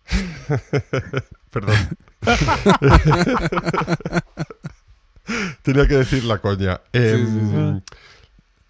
Perdón. 1.52 1.76
Tenía 5.62 5.88
que 5.88 5.98
decir 5.98 6.24
la 6.26 6.40
coña. 6.40 6.82
Sí, 6.94 7.00
sí, 7.00 7.40
sí. 7.52 7.82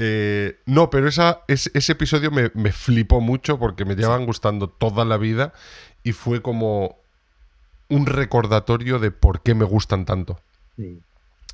Eh, 0.06 0.60
no, 0.66 0.90
pero 0.90 1.08
esa, 1.08 1.42
es- 1.48 1.72
ese 1.74 1.94
episodio 1.94 2.30
me, 2.30 2.52
me 2.56 2.72
flipó 2.74 3.22
mucho 3.22 3.58
porque 3.58 3.86
me 3.86 3.96
llevan 3.96 4.26
gustando 4.26 4.68
toda 4.68 5.06
la 5.06 5.16
vida 5.18 5.54
y 6.04 6.12
fue 6.12 6.42
como 6.42 6.98
un 7.88 8.06
recordatorio 8.06 9.00
de 9.00 9.12
por 9.12 9.42
qué 9.42 9.54
me 9.56 9.64
gustan 9.66 10.04
tanto. 10.06 10.40
Sí. 10.78 11.00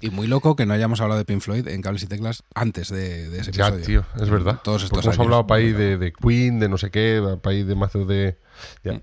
Y 0.01 0.09
muy 0.11 0.27
loco 0.27 0.55
que 0.55 0.65
no 0.65 0.73
hayamos 0.73 1.01
hablado 1.01 1.19
de 1.19 1.25
Pink 1.25 1.41
Floyd 1.41 1.67
en 1.67 1.81
Cables 1.81 2.03
y 2.03 2.07
Teclas 2.07 2.43
antes 2.55 2.87
de, 2.89 3.29
de 3.29 3.39
ese 3.41 3.51
Ya, 3.51 3.67
episodio. 3.67 3.85
tío, 3.85 4.05
es 4.15 4.21
En 4.29 4.31
verdad. 4.31 4.61
Todos 4.63 4.83
estos 4.83 5.03
hemos 5.05 5.19
hablado 5.19 5.45
para 5.45 5.59
ahí 5.59 5.73
de, 5.73 6.13
Queen, 6.13 6.59
de 6.59 6.69
no 6.69 6.77
sé 6.77 6.89
qué, 6.89 7.21
para 7.43 7.53
ahí 7.55 7.63
de 7.63 7.75
mazo 7.75 8.05
de. 8.05 8.37
ya. 8.83 8.93
Mm. 8.93 9.01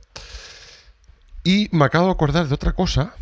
Y 1.44 1.68
me 1.72 1.84
acabo 1.84 2.06
de 2.06 2.12
acordar 2.12 2.48
de 2.48 2.54
otra 2.54 2.72
cosa, 2.72 3.14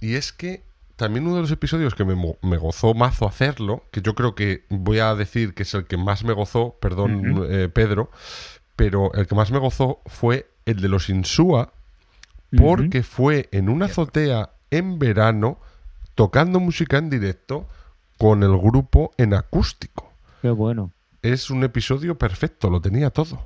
y 0.00 0.14
es 0.14 0.32
que 0.32 0.62
también 1.00 1.26
uno 1.26 1.36
de 1.36 1.40
los 1.40 1.50
episodios 1.50 1.94
que 1.94 2.04
me, 2.04 2.14
me 2.42 2.58
gozó 2.58 2.92
mazo 2.92 3.26
hacerlo, 3.26 3.84
que 3.90 4.02
yo 4.02 4.14
creo 4.14 4.34
que 4.34 4.66
voy 4.68 4.98
a 4.98 5.14
decir 5.14 5.54
que 5.54 5.62
es 5.62 5.72
el 5.72 5.86
que 5.86 5.96
más 5.96 6.24
me 6.24 6.34
gozó, 6.34 6.76
perdón, 6.78 7.46
eh, 7.48 7.70
Pedro, 7.72 8.10
pero 8.76 9.10
el 9.14 9.26
que 9.26 9.34
más 9.34 9.50
me 9.50 9.58
gozó 9.58 10.02
fue 10.04 10.50
el 10.66 10.82
de 10.82 10.88
los 10.90 11.08
Insúa, 11.08 11.72
porque 12.54 13.02
fue 13.02 13.48
en 13.50 13.70
una 13.70 13.86
azotea 13.86 14.50
en 14.70 14.98
verano 14.98 15.58
tocando 16.14 16.60
música 16.60 16.98
en 16.98 17.08
directo 17.08 17.66
con 18.18 18.42
el 18.42 18.54
grupo 18.58 19.12
en 19.16 19.32
acústico 19.32 20.12
Qué 20.42 20.50
bueno. 20.50 20.92
es 21.22 21.48
un 21.48 21.64
episodio 21.64 22.18
perfecto, 22.18 22.68
lo 22.68 22.82
tenía 22.82 23.08
todo. 23.08 23.40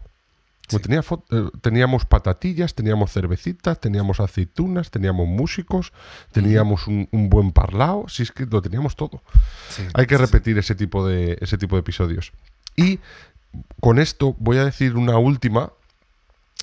Lo 0.73 0.79
Sí. 0.79 0.85
tenía 0.85 1.03
fo- 1.03 1.25
eh, 1.31 1.51
teníamos 1.61 2.05
patatillas, 2.07 2.75
teníamos 2.75 3.13
cervecitas, 3.13 3.79
teníamos 3.81 4.19
aceitunas, 4.21 4.91
teníamos 4.91 5.29
músicos, 5.29 5.93
teníamos 6.33 6.87
un, 6.87 7.07
un 7.13 7.29
buen 7.29 7.53
parlao, 7.53 8.07
si 8.09 8.23
es 8.23 8.33
que 8.33 8.47
lo 8.47 8.63
teníamos 8.63 8.97
todo. 8.97 9.23
Sí, 9.69 9.83
Hay 9.93 10.07
que 10.07 10.17
sí. 10.17 10.23
repetir 10.23 10.57
ese 10.59 10.75
tipo 10.75 11.07
de 11.07 11.37
ese 11.41 11.59
tipo 11.59 11.77
de 11.77 11.81
episodios. 11.81 12.33
Y 12.77 12.99
con 13.81 13.99
esto 13.99 14.35
voy 14.39 14.57
a 14.57 14.65
decir 14.65 14.97
una 14.97 15.19
última 15.19 15.71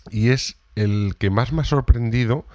y 0.09 0.29
es 0.29 0.55
el 0.75 1.15
que 1.19 1.29
más 1.29 1.51
me 1.53 1.61
ha 1.61 1.65
sorprendido 1.65 2.45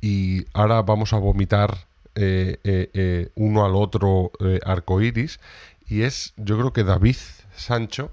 y 0.00 0.46
ahora 0.52 0.82
vamos 0.82 1.12
a 1.12 1.18
vomitar 1.18 1.86
eh, 2.16 2.58
eh, 2.64 2.90
eh, 2.94 3.28
uno 3.36 3.64
al 3.64 3.76
otro 3.76 4.32
arcoiris 4.64 5.38
y 5.88 6.02
es 6.02 6.32
yo 6.36 6.58
creo 6.58 6.72
que 6.72 6.82
David 6.82 7.16
Sancho 7.56 8.10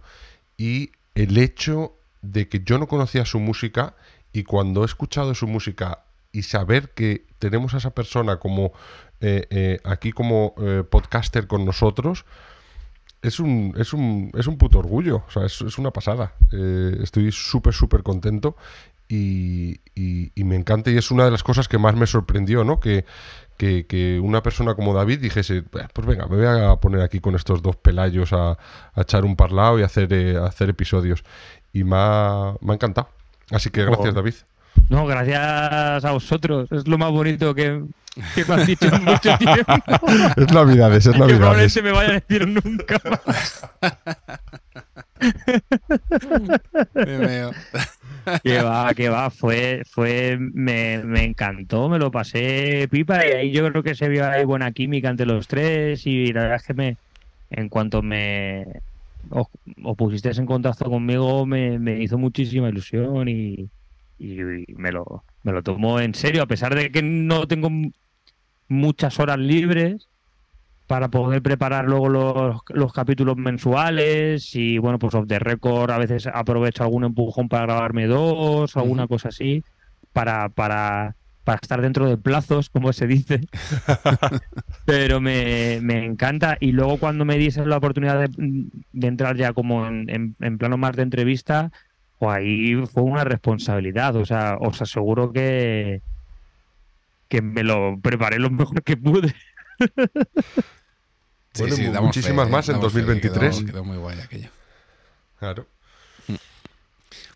y 0.58 0.92
el 1.16 1.38
hecho 1.38 1.95
de 2.32 2.48
que 2.50 2.62
yo 2.64 2.78
no 2.78 2.88
conocía 2.88 3.26
su 3.26 3.40
música 3.40 3.96
y 4.34 4.44
cuando 4.44 4.84
he 4.84 4.86
escuchado 4.86 5.34
su 5.36 5.48
música 5.48 6.04
y 6.32 6.44
saber 6.44 6.90
que 6.90 7.26
tenemos 7.40 7.74
a 7.74 7.78
esa 7.78 7.92
persona 7.92 8.38
como 8.38 8.74
eh, 9.22 9.48
eh, 9.50 9.80
aquí 9.86 10.12
como 10.12 10.54
eh, 10.58 10.84
podcaster 10.90 11.48
con 11.48 11.66
nosotros 11.66 12.26
es 13.22 13.40
un, 13.40 13.74
es 13.78 13.94
un, 13.94 14.32
es 14.38 14.48
un 14.48 14.58
puto 14.58 14.80
orgullo, 14.80 15.24
o 15.28 15.32
sea, 15.32 15.46
es, 15.46 15.62
una 15.78 15.92
pasada. 15.92 16.34
Eh, 16.52 16.98
estoy 17.02 17.32
súper, 17.32 17.74
súper 17.74 18.04
contento 18.04 18.56
y, 19.08 19.80
y- 19.96 20.44
me 20.44 20.56
encanta 20.56 20.92
y 20.92 20.98
es 20.98 21.10
una 21.12 21.26
de 21.26 21.32
las 21.32 21.44
cosas 21.44 21.68
que 21.68 21.78
más 21.80 21.96
me 21.96 22.06
sorprendió, 22.08 22.64
¿no? 22.64 22.80
Que, 22.80 23.06
que, 23.58 24.20
una 24.22 24.44
persona 24.44 24.76
como 24.76 24.94
David 24.94 25.20
dijese, 25.20 25.64
"Bah, 25.72 25.90
pues 25.94 26.06
venga, 26.08 26.28
me 26.28 26.36
voy 26.38 26.46
a 26.46 26.76
poner 26.78 27.02
aquí 27.02 27.20
con 27.20 27.36
estos 27.36 27.62
dos 27.62 27.76
pelayos 27.78 28.34
a, 28.34 28.52
a 28.52 29.02
echar 29.02 29.26
un 29.26 29.36
parlado 29.36 29.80
y 29.80 29.84
hacer, 29.84 30.12
eh, 30.14 30.38
hacer 30.38 30.70
episodios. 30.70 31.24
Y 31.76 31.84
me 31.84 31.96
ha, 31.98 32.54
me 32.62 32.72
ha 32.72 32.76
encantado. 32.76 33.10
Así 33.52 33.70
que 33.70 33.84
gracias, 33.86 34.10
Oh. 34.10 34.14
David. 34.14 34.34
No, 34.90 35.06
gracias 35.06 36.04
a 36.06 36.12
vosotros. 36.12 36.72
Es 36.72 36.88
lo 36.88 36.98
más 36.98 37.12
bonito 37.12 37.54
que, 37.54 37.84
que 38.34 38.46
me 38.46 38.54
han 38.54 38.66
dicho 38.66 38.88
en 38.88 39.04
mucho 39.04 39.38
tiempo. 39.38 39.74
Es 40.38 40.54
Navidades, 40.54 41.06
es 41.06 41.12
que 41.14 41.20
Navidades. 41.20 41.74
probablemente 41.74 41.82
me 41.82 41.92
vaya 41.92 42.10
a 42.10 42.14
decir 42.14 42.48
nunca 42.48 43.02
más. 43.10 43.70
Que 48.44 48.60
va, 48.62 48.92
que 48.96 49.08
va, 49.10 49.30
fue, 49.30 49.84
fue, 49.88 50.36
me, 50.40 50.98
me 51.04 51.24
encantó, 51.26 51.90
me 51.90 52.00
lo 52.00 52.10
pasé 52.10 52.88
pipa 52.90 53.24
y 53.26 53.32
ahí 53.32 53.52
yo 53.52 53.70
creo 53.70 53.84
que 53.84 53.94
se 53.94 54.10
vio 54.10 54.28
ahí 54.28 54.44
buena 54.46 54.72
química 54.72 55.10
entre 55.10 55.28
los 55.28 55.48
tres 55.48 56.08
y 56.08 56.34
la 56.34 56.42
verdad 56.42 56.56
es 56.58 56.64
que 56.64 56.74
me, 56.74 56.98
en 57.52 57.70
cuanto 57.70 58.02
me 58.02 58.66
os, 59.30 59.48
os 59.84 59.96
pusisteis 59.96 60.38
en 60.40 60.46
contacto 60.46 60.90
conmigo 60.90 61.46
me, 61.46 61.80
me 61.80 62.02
hizo 62.02 62.18
muchísima 62.18 62.70
ilusión 62.70 63.28
y, 63.28 63.70
y 64.18 64.36
me 64.76 64.92
lo, 64.92 65.26
me 65.44 65.52
lo 65.52 65.64
tomo 65.64 66.00
en 66.00 66.14
serio, 66.14 66.44
a 66.44 66.48
pesar 66.48 66.76
de 66.76 66.92
que 66.92 67.02
no 67.02 67.48
tengo 67.48 67.70
muchas 68.68 69.20
horas 69.20 69.38
libres 69.38 70.10
para 70.88 71.10
poder 71.10 71.42
preparar 71.42 71.86
luego 71.86 72.10
los, 72.10 72.62
los 72.70 72.94
capítulos 72.94 73.38
mensuales 73.38 74.56
y 74.56 74.78
bueno, 74.78 75.00
pues 75.00 75.16
off 75.16 75.28
the 75.28 75.40
record 75.40 75.90
a 75.92 75.98
veces 75.98 76.28
aprovecho 76.28 76.84
algún 76.84 77.06
empujón 77.06 77.50
para 77.50 77.64
grabarme 77.66 78.06
dos, 78.06 78.78
alguna 78.78 79.04
Ujú. 79.04 79.16
cosa 79.16 79.30
así, 79.30 79.64
para, 80.14 80.50
para, 80.50 81.16
para 81.46 81.60
estar 81.62 81.82
dentro 81.82 82.10
de 82.10 82.18
plazos, 82.18 82.70
como 82.70 82.92
se 82.92 83.08
dice. 83.08 83.40
Pero 84.86 85.22
me, 85.22 85.80
me 85.82 86.04
encanta 86.04 86.58
y 86.60 86.74
luego 86.74 86.98
cuando 86.98 87.24
me 87.24 87.38
dices 87.38 87.66
la 87.66 87.78
oportunidad 87.78 88.20
de, 88.28 88.66
de 88.92 89.08
entrar 89.08 89.38
ya 89.38 89.54
como 89.54 89.88
en, 89.88 90.10
en- 90.10 90.36
en 90.42 90.58
plano 90.58 90.78
más 90.78 90.96
de 90.98 91.04
entrevista, 91.04 91.72
pues 92.20 92.38
ahí 92.38 92.76
fue 92.92 93.04
una 93.04 93.24
responsabilidad, 93.24 94.16
o 94.18 94.26
sea, 94.26 94.58
os 94.60 94.82
aseguro 94.82 95.32
que 95.32 96.02
que 97.28 97.42
me 97.42 97.64
lo 97.64 98.00
preparé 98.02 98.38
lo 98.40 98.50
mejor 98.52 98.84
que 98.84 98.98
pude. 98.98 99.34
Bueno, 101.58 101.78
mu- 101.78 101.92
damos 101.92 102.08
muchísimas 102.08 102.46
fe, 102.48 102.52
más 102.52 102.70
en 102.70 102.74
damos 102.76 102.94
fe, 102.94 103.00
2023. 103.02 103.56
Quedó, 103.58 103.66
quedó 103.72 103.84
muy 103.84 103.98
guay 103.98 104.20
aquello. 104.20 104.50
Claro. 105.40 105.66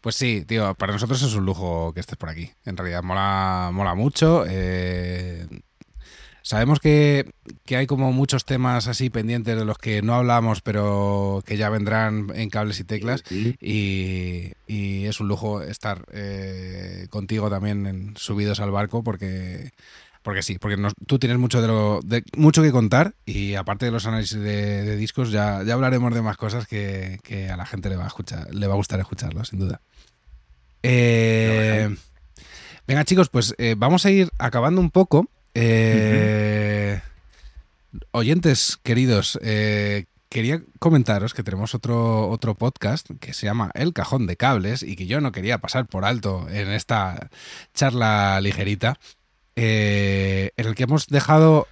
Pues 0.01 0.15
sí, 0.15 0.45
tío, 0.45 0.75
para 0.75 0.93
nosotros 0.93 1.21
es 1.21 1.33
un 1.33 1.45
lujo 1.45 1.93
que 1.93 1.99
estés 1.99 2.17
por 2.17 2.29
aquí. 2.29 2.51
En 2.65 2.77
realidad 2.77 3.03
mola, 3.03 3.69
mola 3.73 3.95
mucho. 3.95 4.45
Eh, 4.47 5.45
sabemos 6.41 6.79
que, 6.79 7.29
que 7.65 7.75
hay 7.75 7.85
como 7.85 8.13
muchos 8.13 8.45
temas 8.45 8.87
así 8.87 9.09
pendientes 9.09 9.57
de 9.57 9.65
los 9.65 9.77
que 9.77 10.01
no 10.01 10.15
hablamos, 10.15 10.61
pero 10.61 11.43
que 11.45 11.57
ya 11.57 11.69
vendrán 11.69 12.27
en 12.33 12.49
cables 12.49 12.79
y 12.79 12.85
teclas. 12.85 13.23
Sí. 13.25 13.55
Y, 13.59 14.53
y 14.67 15.05
es 15.05 15.19
un 15.19 15.27
lujo 15.27 15.61
estar 15.61 16.05
eh, 16.13 17.07
contigo 17.09 17.49
también 17.49 17.85
en 17.85 18.15
subidos 18.15 18.61
al 18.61 18.71
barco 18.71 19.03
porque 19.03 19.71
porque 20.21 20.41
sí, 20.43 20.57
porque 20.59 20.77
nos- 20.77 20.93
tú 21.07 21.17
tienes 21.19 21.37
mucho 21.37 21.61
de 21.61 21.67
lo 21.67 21.99
de, 22.03 22.23
mucho 22.35 22.61
que 22.61 22.71
contar 22.71 23.15
y 23.25 23.55
aparte 23.55 23.85
de 23.85 23.91
los 23.91 24.05
análisis 24.05 24.37
de, 24.39 24.83
de 24.83 24.95
discos 24.97 25.31
ya, 25.31 25.63
ya 25.63 25.73
hablaremos 25.73 26.13
de 26.13 26.21
más 26.21 26.37
cosas 26.37 26.67
que, 26.67 27.19
que 27.23 27.49
a 27.49 27.57
la 27.57 27.65
gente 27.65 27.89
le 27.89 27.95
va 27.95 28.03
a 28.03 28.07
escuchar, 28.07 28.53
le 28.53 28.67
va 28.67 28.73
a 28.73 28.77
gustar 28.77 28.99
escucharlo, 28.99 29.43
sin 29.45 29.59
duda. 29.59 29.81
Eh, 30.83 31.95
venga 32.87 33.03
chicos, 33.05 33.29
pues 33.29 33.53
eh, 33.57 33.75
vamos 33.77 34.05
a 34.05 34.11
ir 34.11 34.29
acabando 34.37 34.81
un 34.81 34.91
poco. 34.91 35.27
Eh, 35.53 37.01
Oyentes 38.11 38.77
queridos, 38.83 39.39
eh, 39.41 40.05
quería 40.29 40.61
comentaros 40.77 41.33
que 41.33 41.41
tenemos 41.43 41.73
otro, 41.73 42.29
otro 42.29 42.53
podcast 42.55 43.07
que 43.19 43.33
se 43.33 43.47
llama 43.47 43.71
El 43.73 43.93
Cajón 43.93 44.27
de 44.27 44.37
Cables 44.37 44.83
y 44.83 44.95
que 44.95 45.07
yo 45.07 45.21
no 45.21 45.31
quería 45.31 45.57
pasar 45.57 45.87
por 45.87 46.05
alto 46.05 46.47
en 46.49 46.69
esta 46.69 47.29
charla 47.73 48.39
ligerita, 48.41 48.99
eh, 49.61 50.51
en 50.55 50.67
el 50.67 50.75
que 50.75 50.83
hemos 50.83 51.07
dejado 51.07 51.67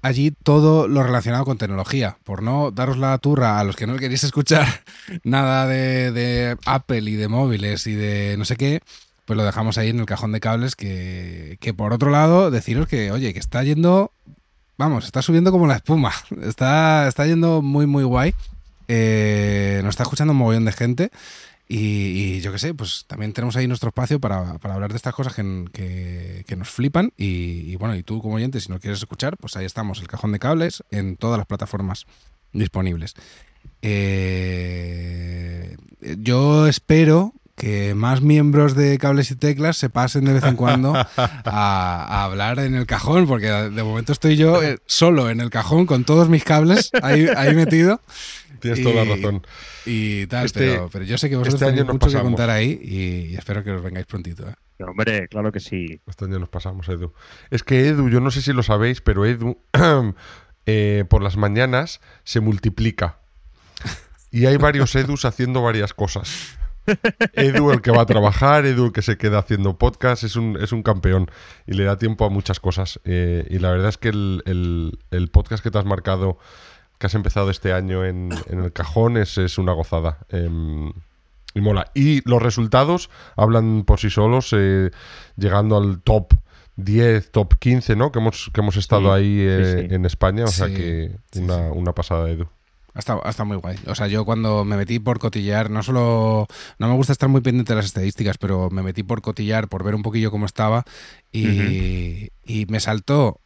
allí 0.00 0.30
todo 0.30 0.88
lo 0.88 1.02
relacionado 1.02 1.44
con 1.44 1.58
tecnología, 1.58 2.16
por 2.24 2.42
no 2.42 2.70
daros 2.70 2.96
la 2.96 3.18
turra 3.18 3.60
a 3.60 3.64
los 3.64 3.76
que 3.76 3.86
no 3.86 3.96
queréis 3.96 4.24
escuchar 4.24 4.66
nada 5.24 5.66
de, 5.66 6.56
Apple 6.64 7.10
y 7.10 7.16
de 7.16 7.28
móviles 7.28 7.86
y 7.86 7.94
de 7.94 8.36
no 8.38 8.44
sé 8.44 8.56
qué, 8.56 8.80
pues 9.24 9.36
lo 9.36 9.44
dejamos 9.44 9.76
ahí 9.76 9.90
en 9.90 10.00
el 10.00 10.06
cajón 10.06 10.32
de 10.32 10.40
cables 10.40 10.74
que, 10.74 11.58
que 11.60 11.74
por 11.74 11.92
otro 11.92 12.10
lado 12.10 12.50
deciros 12.50 12.88
que, 12.88 13.12
oye, 13.12 13.34
que 13.34 13.40
está 13.40 13.62
yendo 13.62 14.12
vamos, 14.78 15.04
está 15.04 15.20
subiendo 15.20 15.50
como 15.50 15.66
la 15.66 15.74
espuma. 15.74 16.12
Está, 16.42 17.08
está 17.08 17.26
yendo 17.26 17.60
muy, 17.60 17.86
muy 17.86 18.04
guay. 18.04 18.34
Eh, 18.90 19.82
nos 19.84 19.90
está 19.90 20.04
escuchando 20.04 20.32
un 20.32 20.38
mogollón 20.38 20.64
de 20.64 20.72
gente. 20.72 21.10
Y, 21.70 21.76
y 22.36 22.40
yo 22.40 22.50
qué 22.50 22.58
sé, 22.58 22.72
pues 22.72 23.04
también 23.06 23.34
tenemos 23.34 23.54
ahí 23.56 23.66
nuestro 23.68 23.88
espacio 23.90 24.18
para, 24.20 24.56
para 24.58 24.74
hablar 24.74 24.90
de 24.90 24.96
estas 24.96 25.14
cosas 25.14 25.34
que, 25.34 25.64
que- 25.72 26.44
que 26.46 26.56
nos 26.56 26.70
flipan. 26.70 27.12
Y, 27.18 27.70
y 27.70 27.76
bueno, 27.76 27.94
y 27.94 28.02
tú 28.02 28.22
como 28.22 28.36
oyente, 28.36 28.58
si 28.60 28.70
no 28.70 28.80
quieres 28.80 28.98
escuchar, 29.00 29.36
pues 29.36 29.54
ahí 29.56 29.66
estamos, 29.66 30.00
el 30.00 30.08
cajón 30.08 30.32
de 30.32 30.38
cables, 30.38 30.82
en 30.90 31.16
todas 31.16 31.36
las 31.36 31.46
plataformas 31.46 32.06
disponibles. 32.54 33.14
Eh, 33.82 35.76
yo 36.18 36.66
espero 36.66 37.32
que 37.56 37.92
más 37.94 38.20
miembros 38.22 38.76
de 38.76 38.96
cables 38.98 39.32
y 39.32 39.36
teclas 39.36 39.76
se 39.76 39.90
pasen 39.90 40.24
de 40.24 40.32
vez 40.34 40.44
en 40.44 40.54
cuando 40.54 40.94
a, 41.16 41.34
a 41.44 42.24
hablar 42.24 42.60
en 42.60 42.76
el 42.76 42.86
cajón, 42.86 43.26
porque 43.26 43.48
de 43.48 43.82
momento 43.82 44.12
estoy 44.12 44.36
yo 44.36 44.62
eh, 44.62 44.78
solo 44.86 45.28
en 45.28 45.40
el 45.40 45.50
cajón 45.50 45.84
con 45.84 46.04
todos 46.04 46.28
mis 46.28 46.44
cables 46.44 46.90
ahí, 47.02 47.26
ahí 47.36 47.54
metido 47.56 48.00
Tienes 48.60 48.80
Y- 48.80 48.82
toda 48.82 49.04
la 49.04 49.14
razón. 49.14 49.46
y 49.86 50.26
tal, 50.26 50.46
Este- 50.46 50.60
pero, 50.60 50.88
pero 50.92 51.04
yo 51.04 51.16
sé 51.18 51.28
que 51.30 51.36
vosotros 51.36 51.54
este 51.54 51.64
año 51.66 51.72
tenéis 51.76 51.86
nos 51.86 51.94
mucho 51.94 52.06
que 52.06 52.12
pasamos. 52.12 52.30
contar 52.32 52.50
ahí 52.50 52.78
y, 52.82 53.32
y 53.32 53.34
espero 53.36 53.62
que 53.64 53.70
os 53.72 53.82
vengáis 53.82 54.06
prontito. 54.06 54.48
¿eh? 54.48 54.54
Hombre, 54.86 55.26
claro 55.28 55.50
que 55.50 55.60
sí. 55.60 56.00
Este 56.06 56.24
año 56.26 56.38
nos 56.38 56.48
pasamos, 56.48 56.88
Edu. 56.88 57.12
Es 57.50 57.62
que 57.64 57.88
Edu, 57.88 58.08
yo 58.08 58.20
no 58.20 58.30
sé 58.30 58.42
si 58.42 58.52
lo 58.52 58.62
sabéis, 58.62 59.00
pero 59.00 59.26
Edu 59.26 59.58
eh, 60.66 61.04
por 61.08 61.22
las 61.22 61.36
mañanas 61.36 62.00
se 62.24 62.40
multiplica. 62.40 63.18
Y 64.30 64.46
hay 64.46 64.56
varios 64.58 64.94
Edus 64.94 65.24
haciendo 65.24 65.62
varias 65.62 65.94
cosas. 65.94 66.56
Edu 67.34 67.70
el 67.70 67.80
que 67.82 67.90
va 67.90 68.02
a 68.02 68.06
trabajar, 68.06 68.64
Edu 68.66 68.86
el 68.86 68.92
que 68.92 69.02
se 69.02 69.16
queda 69.18 69.38
haciendo 69.38 69.76
podcast, 69.78 70.22
es 70.24 70.36
un, 70.36 70.58
es 70.60 70.72
un 70.72 70.82
campeón 70.82 71.30
y 71.66 71.72
le 71.74 71.84
da 71.84 71.96
tiempo 71.98 72.24
a 72.26 72.30
muchas 72.30 72.60
cosas. 72.60 73.00
Eh, 73.04 73.46
y 73.50 73.58
la 73.58 73.70
verdad 73.70 73.88
es 73.88 73.98
que 73.98 74.08
el, 74.08 74.42
el- 74.46 74.98
el 75.10 75.28
podcast 75.28 75.62
que 75.62 75.70
te 75.70 75.78
has 75.78 75.84
marcado, 75.86 76.38
que 76.98 77.06
has 77.06 77.14
empezado 77.14 77.50
este 77.50 77.72
año 77.72 78.04
en, 78.04 78.30
en 78.48 78.64
el 78.64 78.72
cajón, 78.72 79.16
es, 79.16 79.38
es 79.38 79.58
una 79.58 79.72
gozada. 79.72 80.18
Em, 80.30 80.92
y 81.54 81.60
mola. 81.60 81.90
Y 81.94 82.28
los 82.28 82.42
resultados 82.42 83.10
hablan 83.36 83.84
por 83.84 84.00
sí 84.00 84.10
solos, 84.10 84.50
eh, 84.52 84.90
llegando 85.36 85.76
al 85.76 86.00
top 86.02 86.34
10, 86.76 87.30
top 87.32 87.54
15, 87.58 87.96
¿no? 87.96 88.12
Que 88.12 88.18
hemos, 88.18 88.50
que 88.52 88.60
hemos 88.60 88.76
estado 88.76 89.02
Sí, 89.02 89.08
ahí 89.08 89.40
eh, 89.40 89.86
sí. 89.88 89.94
en 89.94 90.04
España. 90.06 90.44
O 90.44 90.48
sea 90.48 90.68
que 90.68 91.16
una, 91.36 91.70
una 91.72 91.92
pasada, 91.92 92.28
Edu. 92.30 92.46
Ha 92.94 92.98
estado, 92.98 93.24
ha 93.24 93.30
estado 93.30 93.46
muy 93.46 93.56
guay. 93.56 93.76
O 93.86 93.94
sea, 93.94 94.08
yo 94.08 94.24
cuando 94.24 94.64
me 94.64 94.76
metí 94.76 94.98
por 94.98 95.18
cotillar, 95.20 95.70
no 95.70 95.82
solo. 95.82 96.46
No 96.78 96.88
me 96.88 96.94
gusta 96.94 97.12
estar 97.12 97.28
muy 97.28 97.40
pendiente 97.40 97.72
de 97.72 97.76
las 97.76 97.86
estadísticas, 97.86 98.38
pero 98.38 98.70
me 98.70 98.82
metí 98.82 99.02
por 99.04 99.22
cotillar, 99.22 99.68
por 99.68 99.84
ver 99.84 99.94
un 99.94 100.02
poquillo 100.02 100.30
cómo 100.30 100.46
estaba. 100.46 100.84
Y, 101.32 102.30
y 102.44 102.66
me 102.68 102.80
saltó 102.80 103.40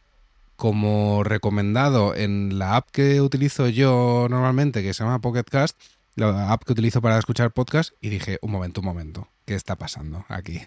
como 0.55 1.23
recomendado 1.23 2.15
en 2.15 2.59
la 2.59 2.75
app 2.75 2.89
que 2.91 3.21
utilizo 3.21 3.67
yo 3.67 4.27
normalmente, 4.29 4.83
que 4.83 4.93
se 4.93 5.03
llama 5.03 5.19
Pocket 5.19 5.43
Cast, 5.43 5.79
la 6.15 6.51
app 6.51 6.63
que 6.63 6.73
utilizo 6.73 7.01
para 7.01 7.17
escuchar 7.17 7.51
podcast, 7.51 7.93
y 8.01 8.09
dije, 8.09 8.39
un 8.41 8.51
momento, 8.51 8.81
un 8.81 8.85
momento, 8.85 9.27
¿qué 9.45 9.55
está 9.55 9.75
pasando 9.75 10.25
aquí? 10.29 10.61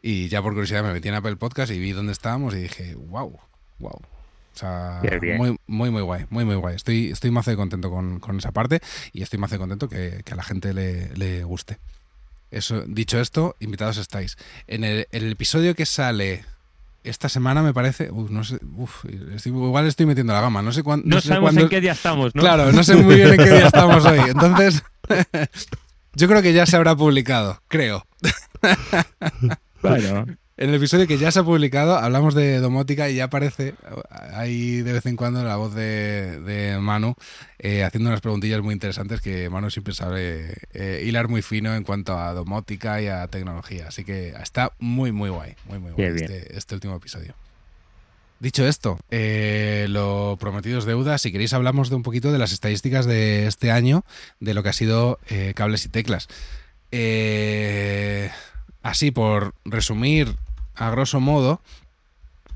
Y 0.00 0.28
ya 0.28 0.42
por 0.42 0.52
curiosidad 0.52 0.82
me 0.82 0.92
metí 0.92 1.08
en 1.08 1.14
Apple 1.14 1.36
Podcast 1.36 1.72
y 1.72 1.78
vi 1.78 1.92
dónde 1.92 2.12
estábamos 2.12 2.54
y 2.54 2.58
dije, 2.58 2.94
wow, 2.94 3.38
wow. 3.78 4.00
O 4.54 4.58
sea, 4.58 5.00
muy, 5.38 5.56
muy, 5.66 5.90
muy 5.90 6.02
guay, 6.02 6.26
muy, 6.28 6.44
muy 6.44 6.56
guay. 6.56 6.76
Estoy, 6.76 7.10
estoy 7.10 7.30
más 7.30 7.46
de 7.46 7.56
contento 7.56 7.90
con, 7.90 8.20
con 8.20 8.36
esa 8.36 8.52
parte 8.52 8.80
y 9.12 9.22
estoy 9.22 9.38
más 9.38 9.50
de 9.50 9.58
contento 9.58 9.88
que, 9.88 10.22
que 10.24 10.32
a 10.32 10.36
la 10.36 10.42
gente 10.42 10.74
le, 10.74 11.14
le 11.14 11.44
guste. 11.44 11.78
Eso, 12.50 12.82
dicho 12.82 13.18
esto, 13.18 13.56
invitados 13.60 13.96
estáis. 13.96 14.36
En 14.66 14.84
el, 14.84 15.08
en 15.10 15.24
el 15.24 15.32
episodio 15.32 15.74
que 15.74 15.86
sale 15.86 16.44
esta 17.04 17.28
semana, 17.28 17.62
me 17.62 17.72
parece. 17.74 18.10
uf, 18.10 18.30
no 18.30 18.44
sé, 18.44 18.58
uf, 18.76 19.04
estoy- 19.34 19.52
igual 19.52 19.86
estoy 19.86 20.06
metiendo 20.06 20.32
la 20.32 20.40
gama. 20.40 20.62
No 20.62 20.72
sé 20.72 20.82
cuándo. 20.82 21.04
No, 21.06 21.20
sé 21.20 21.28
sabemos 21.28 21.48
cuándo- 21.48 21.62
en 21.62 21.68
qué 21.68 21.80
día 21.80 21.92
estamos, 21.92 22.34
¿no? 22.34 22.40
Claro, 22.42 22.72
no 22.72 22.82
sé 22.84 22.96
muy 22.96 23.16
bien 23.16 23.28
en 23.32 23.36
qué 23.38 23.50
día 23.50 23.66
estamos 23.66 24.04
hoy. 24.04 24.20
Entonces, 24.28 24.82
yo 26.14 26.28
creo 26.28 26.42
que 26.42 26.52
ya 26.52 26.66
se 26.66 26.76
habrá 26.76 26.94
publicado, 26.96 27.60
creo. 27.68 28.06
Bueno, 29.82 30.26
En 30.62 30.68
el 30.68 30.76
episodio 30.76 31.08
que 31.08 31.18
ya 31.18 31.32
se 31.32 31.40
ha 31.40 31.42
publicado, 31.42 31.96
hablamos 31.96 32.36
de 32.36 32.60
domótica 32.60 33.10
y 33.10 33.16
ya 33.16 33.24
aparece 33.24 33.74
ahí 34.32 34.80
de 34.82 34.92
vez 34.92 35.06
en 35.06 35.16
cuando 35.16 35.42
la 35.42 35.56
voz 35.56 35.74
de, 35.74 36.38
de 36.38 36.78
Manu 36.78 37.16
eh, 37.58 37.82
haciendo 37.82 38.10
unas 38.10 38.20
preguntillas 38.20 38.62
muy 38.62 38.72
interesantes 38.72 39.20
que 39.20 39.50
Manu 39.50 39.72
siempre 39.72 39.92
sabe 39.92 40.54
eh, 40.72 41.02
hilar 41.04 41.26
muy 41.26 41.42
fino 41.42 41.74
en 41.74 41.82
cuanto 41.82 42.16
a 42.16 42.32
domótica 42.32 43.02
y 43.02 43.08
a 43.08 43.26
tecnología. 43.26 43.88
Así 43.88 44.04
que 44.04 44.36
está 44.40 44.70
muy, 44.78 45.10
muy 45.10 45.30
guay. 45.30 45.56
Muy, 45.66 45.80
muy 45.80 45.90
guay 45.90 46.12
este, 46.14 46.56
este 46.56 46.76
último 46.76 46.94
episodio. 46.94 47.34
Dicho 48.38 48.64
esto, 48.64 49.00
eh, 49.10 49.86
lo 49.88 50.36
prometido 50.38 50.78
es 50.78 50.84
deuda. 50.84 51.18
Si 51.18 51.32
queréis, 51.32 51.54
hablamos 51.54 51.90
de 51.90 51.96
un 51.96 52.04
poquito 52.04 52.30
de 52.30 52.38
las 52.38 52.52
estadísticas 52.52 53.04
de 53.04 53.48
este 53.48 53.72
año, 53.72 54.04
de 54.38 54.54
lo 54.54 54.62
que 54.62 54.68
ha 54.68 54.74
sido 54.74 55.18
eh, 55.28 55.54
cables 55.56 55.84
y 55.86 55.88
teclas. 55.88 56.28
Eh, 56.92 58.30
así, 58.84 59.10
por 59.10 59.56
resumir 59.64 60.36
a 60.74 60.90
grosso 60.90 61.20
modo, 61.20 61.60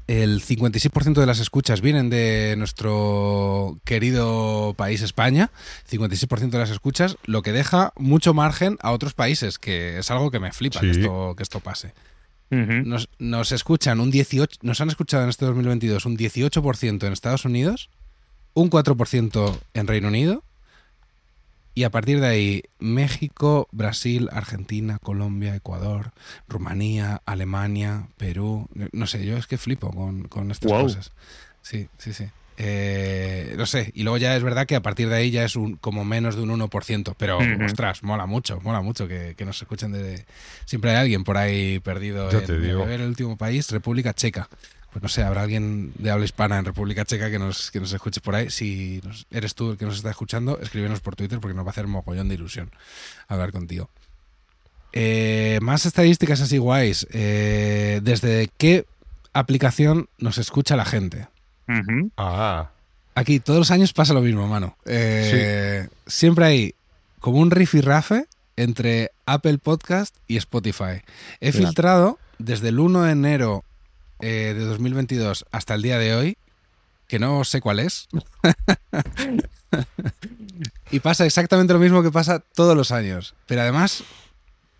el 0.07 0.41
56% 0.41 1.15
de 1.15 1.27
las 1.27 1.41
escuchas 1.41 1.81
vienen 1.81 2.11
de 2.11 2.55
nuestro 2.57 3.79
querido 3.85 4.75
país 4.77 5.03
España, 5.03 5.51
56% 5.91 6.51
de 6.51 6.59
las 6.59 6.71
escuchas, 6.71 7.17
lo 7.25 7.43
que 7.43 7.53
deja 7.53 7.93
mucho 7.97 8.33
margen 8.33 8.79
a 8.83 8.93
otros 8.93 9.15
países, 9.15 9.59
que 9.59 9.99
es 9.99 10.11
algo 10.11 10.31
que 10.31 10.39
me 10.39 10.53
flipa 10.53 10.81
que, 10.81 10.91
esto, 10.91 11.35
que 11.37 11.43
esto 11.43 11.61
pase. 11.61 11.93
Nos, 12.49 13.09
nos 13.19 13.51
escuchan 13.51 13.99
un 13.99 14.13
18, 14.13 14.61
nos 14.63 14.81
han 14.81 14.89
escuchado 14.89 15.25
en 15.25 15.31
este 15.31 15.45
2022 15.47 16.07
un 16.07 16.17
18% 16.17 17.05
en 17.05 17.13
Estados 17.13 17.45
Unidos, 17.45 17.91
un 18.55 18.71
4% 18.71 19.59
en 19.75 19.87
Reino 19.89 20.09
Unido 20.09 20.45
y 21.77 21.85
a 21.85 21.91
partir 21.91 22.21
de 22.21 22.27
ahí 22.27 22.63
México, 22.79 23.69
Brasil, 23.71 24.31
Argentina, 24.33 24.99
Colombia, 24.99 25.55
Ecuador, 25.55 26.13
Rumanía, 26.49 27.21
Alemania, 27.27 28.09
Perú, 28.17 28.67
no 28.93 29.07
sé, 29.07 29.27
yo 29.27 29.37
es 29.37 29.47
que 29.47 29.59
flipo 29.59 29.91
con, 29.91 30.23
con 30.23 30.51
estas 30.51 30.73
cosas. 30.73 31.13
Sí, 31.61 31.87
sí, 31.99 32.15
sí. 32.15 32.25
Eh, 32.57 33.55
no 33.59 33.67
sé, 33.67 33.91
y 33.95 34.05
luego 34.05 34.17
ya 34.17 34.35
es 34.35 34.43
verdad 34.43 34.65
que 34.67 34.77
a 34.77 34.81
partir 34.81 35.11
de 35.11 35.17
ahí 35.17 35.31
ya 35.31 35.45
es 35.45 35.55
un 35.55 35.77
como 35.77 36.07
menos 36.07 36.35
de 36.35 36.43
un 36.43 36.49
1%, 36.59 37.15
pero 37.19 37.41
Ujú. 37.41 37.67
ostras, 37.67 38.03
mola 38.03 38.25
mucho, 38.25 38.59
mola 38.63 38.81
mucho 38.81 39.07
que, 39.07 39.35
que 39.37 39.45
nos 39.45 39.61
escuchen 39.61 39.93
de... 39.93 40.25
Siempre 40.65 40.93
hay 40.93 40.97
alguien 40.97 41.25
por 41.25 41.37
ahí 41.37 41.79
perdido 41.81 42.31
en 42.31 42.47
ver, 42.87 43.03
el 43.03 43.09
último 43.09 43.37
país, 43.37 43.71
República 43.71 44.15
Checa. 44.15 44.49
Pues 44.93 45.03
no 45.03 45.09
sé, 45.09 45.23
habrá 45.23 45.43
alguien 45.43 45.93
de 45.99 46.11
habla 46.11 46.25
hispana 46.25 46.59
en 46.59 46.65
República 46.65 47.05
Checa 47.05 47.31
que 47.31 47.39
nos, 47.39 47.71
que 47.71 47.81
nos 47.81 47.93
escuche 47.93 48.21
por 48.23 48.35
ahí. 48.35 48.49
Si 48.51 49.01
nos- 49.05 49.27
eres 49.31 49.55
tú 49.55 49.73
el 49.73 49.77
que 49.77 49.85
nos 49.85 49.97
está 49.97 50.11
escuchando, 50.11 50.59
escríbenos 50.61 51.01
por 51.01 51.17
Twitter 51.17 51.39
porque 51.39 51.55
nos 51.55 51.65
va 51.67 51.71
a 51.71 51.73
hacer 51.73 51.87
mogollón 51.87 52.29
de 52.29 52.35
ilusión 52.37 52.71
hablar 53.29 53.53
contigo. 53.53 53.91
Eh, 54.93 55.59
más 55.61 55.85
estadísticas 55.85 56.41
así 56.41 56.57
guays. 56.59 57.07
Eh, 57.13 58.01
¿Desde 58.03 58.49
qué 58.57 58.87
aplicación 59.35 60.09
nos 60.19 60.39
escucha 60.39 60.77
la 60.77 60.85
gente? 60.87 61.27
Ah, 62.17 62.71
Aquí 63.15 63.41
todos 63.41 63.59
los 63.59 63.71
años 63.71 63.93
pasa 63.93 64.13
lo 64.15 64.21
mismo, 64.21 64.47
mano. 64.47 64.77
Eh, 64.87 65.89
Siempre 66.07 66.45
hay 66.47 66.75
como 67.19 67.39
un 67.39 67.51
rifirrafe 67.51 68.27
entre 68.57 69.11
Apple 69.27 69.59
Podcast 69.59 70.15
y 70.29 70.37
Spotify. 70.37 71.03
He 71.41 71.51
Claro. 71.51 71.67
filtrado 71.67 72.19
desde 72.39 72.69
el 72.69 72.79
1 72.79 73.03
de 73.05 73.13
enero 73.13 73.65
eh, 74.21 74.55
de 74.57 74.65
2022 74.65 75.45
hasta 75.53 75.75
el 75.75 75.83
día 75.83 75.99
de 75.99 76.15
hoy, 76.15 76.37
que 77.09 77.19
no 77.19 77.45
sé 77.45 77.61
cuál 77.61 77.79
es. 77.81 78.09
y 80.91 81.01
pasa 81.01 81.27
exactamente 81.27 81.73
lo 81.73 81.79
mismo 81.79 82.03
que 82.03 82.11
pasa 82.11 82.41
todos 82.55 82.77
los 82.77 82.93
años. 82.93 83.35
Pero 83.47 83.63
además, 83.63 84.05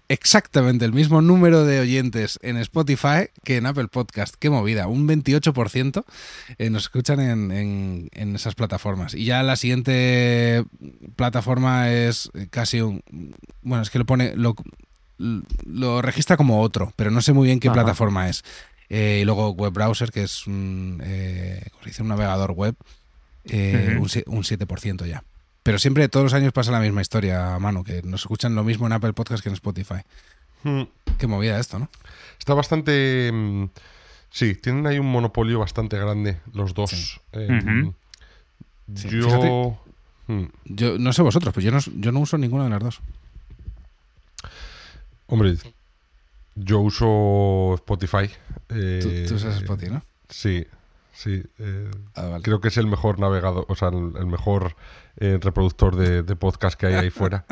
exactamente 0.09 0.85
el 0.85 0.93
mismo 0.93 1.21
número 1.21 1.65
de 1.65 1.81
oyentes 1.81 2.39
en 2.43 2.57
Spotify 2.59 3.29
que 3.45 3.57
en 3.57 3.67
Apple 3.67 3.89
Podcast. 3.89 4.35
Qué 4.39 4.51
movida, 4.51 4.87
un 4.87 5.07
28% 5.09 6.05
eh, 6.59 6.71
nos 6.71 6.85
escuchan 6.85 7.21
en, 7.21 7.51
en- 7.53 8.09
en 8.13 8.35
esas 8.37 8.55
plataformas. 8.55 9.15
Y 9.15 9.25
ya 9.25 9.43
la 9.43 9.57
siguiente 9.57 10.65
plataforma 11.17 11.91
es 11.93 12.31
casi 12.51 12.81
un... 12.81 13.03
Bueno, 13.63 13.83
es 13.83 13.91
que 13.91 13.99
lo 13.99 14.07
pone... 14.07 14.35
Lo, 14.37 14.55
lo 15.65 16.03
registra 16.03 16.37
como 16.37 16.61
otro, 16.61 16.93
pero 16.95 17.11
no 17.11 17.23
sé 17.23 17.33
muy 17.33 17.47
bien 17.47 17.59
qué 17.59 17.69
Ajá. 17.69 17.75
plataforma 17.77 18.29
es. 18.29 18.45
Eh, 18.89 19.21
y 19.23 19.25
luego 19.25 19.51
web 19.51 19.73
browser, 19.73 20.11
que 20.13 20.23
es 20.23 20.47
un, 20.47 21.01
eh, 21.05 21.63
¿cómo 21.73 21.83
se 21.85 21.91
dice? 21.91 22.03
un 22.03 22.09
navegador 22.09 22.53
web, 22.53 22.77
eh, 23.45 23.97
un, 23.99 24.03
un 24.37 24.43
7% 24.45 25.07
ya. 25.07 25.25
Pero 25.63 25.79
siempre, 25.81 26.09
todos 26.09 26.25
los 26.25 26.35
años 26.35 26.53
pasa 26.53 26.71
la 26.71 26.79
misma 26.81 27.03
historia, 27.03 27.59
mano, 27.59 27.83
que 27.83 28.03
nos 28.03 28.21
escuchan 28.21 28.55
lo 28.55 28.63
mismo 28.63 28.87
en 28.87 28.93
Apple 28.93 29.13
Podcast 29.15 29.43
que 29.43 29.49
en 29.49 29.55
Spotify. 29.55 30.03
Hmm. 30.63 30.83
Qué 31.19 31.27
movida 31.27 31.59
esto, 31.59 31.79
¿no? 31.79 31.89
Está 32.39 32.55
bastante. 32.55 33.31
mm, 33.33 33.65
Sí, 34.31 34.55
tienen 34.55 34.87
ahí 34.87 34.99
un 34.99 35.11
monopolio 35.11 35.61
bastante 35.61 35.97
grande 35.99 36.39
los 36.53 36.75
dos. 36.75 36.91
Sí. 36.91 37.21
Eh, 37.33 37.49
Ujú. 37.63 37.95
Sí, 38.95 39.09
Yo. 39.09 39.23
fíjate. 39.25 39.77
Hmm. 40.29 40.47
Yo 40.67 40.99
no 40.99 41.13
sé 41.13 41.23
vosotros, 41.23 41.55
pues 41.55 41.65
yo 41.65 41.71
no, 41.73 41.79
yo 41.97 42.13
no 42.13 42.21
uso 42.21 42.37
ninguna 42.39 42.65
de 42.65 42.71
las 42.71 42.81
dos. 42.83 43.01
Hombre, 45.27 45.57
yo 46.57 46.81
uso 46.81 47.75
Spotify. 47.77 48.29
eh, 48.71 48.99
Tú, 49.03 49.29
tú 49.29 49.35
usas 49.37 49.57
Spotify, 49.57 49.93
¿no? 49.93 50.03
Sí, 50.29 50.67
sí. 51.13 51.43
eh, 51.59 51.91
Ah, 52.15 52.27
vale. 52.27 52.43
creo 52.43 52.61
que 52.61 52.69
es 52.69 52.77
el 52.79 52.87
mejor 52.89 53.19
navegador, 53.21 53.65
o 53.69 53.75
sea, 53.77 53.89
el, 53.89 54.13
el 54.19 54.27
mejor 54.27 54.75
eh, 55.19 55.39
reproductor 55.41 55.95
de, 55.97 56.23
de 56.23 56.37
podcast 56.37 56.79
que 56.79 56.87
hay 56.87 56.95
ahí 56.95 57.11
fuera. 57.11 57.45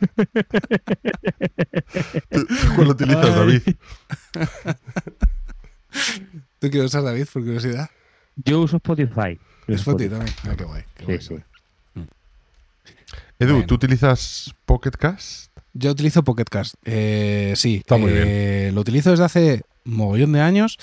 ¿Tú, 2.30 2.46
tú 2.46 2.54
cuál 2.76 2.88
utilizas, 2.88 3.24
Ay. 3.26 3.32
David? 3.34 3.62
¿Tú 6.58 6.70
qué 6.70 6.80
usas, 6.80 7.04
David, 7.04 7.26
por 7.32 7.42
curiosidad? 7.42 7.90
Yo 8.36 8.60
uso 8.60 8.76
Spotify. 8.76 9.38
Spotify 9.68 10.08
también. 10.10 10.34
Ah, 10.48 10.54
qué 10.56 10.64
guay. 10.64 10.82
qué 10.96 11.00
Sí, 11.00 11.04
guay, 11.06 11.18
sí. 11.20 11.28
qué 11.28 11.34
guay. 11.34 11.44
Edu, 13.38 13.52
Bueno. 13.54 13.66
¿tú 13.66 13.74
utilizas 13.74 14.54
Pocket 14.64 14.92
Cast? 14.92 15.51
Yo 15.74 15.90
utilizo 15.90 16.22
Pocket 16.22 16.44
Cast. 16.44 16.74
Eh, 16.84 17.54
sí, 17.56 17.76
Está 17.76 17.96
muy 17.96 18.10
eh, 18.14 18.70
lo 18.74 18.80
utilizo 18.80 19.10
desde 19.10 19.24
hace 19.24 19.62
mogollón 19.84 20.32
de 20.32 20.40
años 20.40 20.78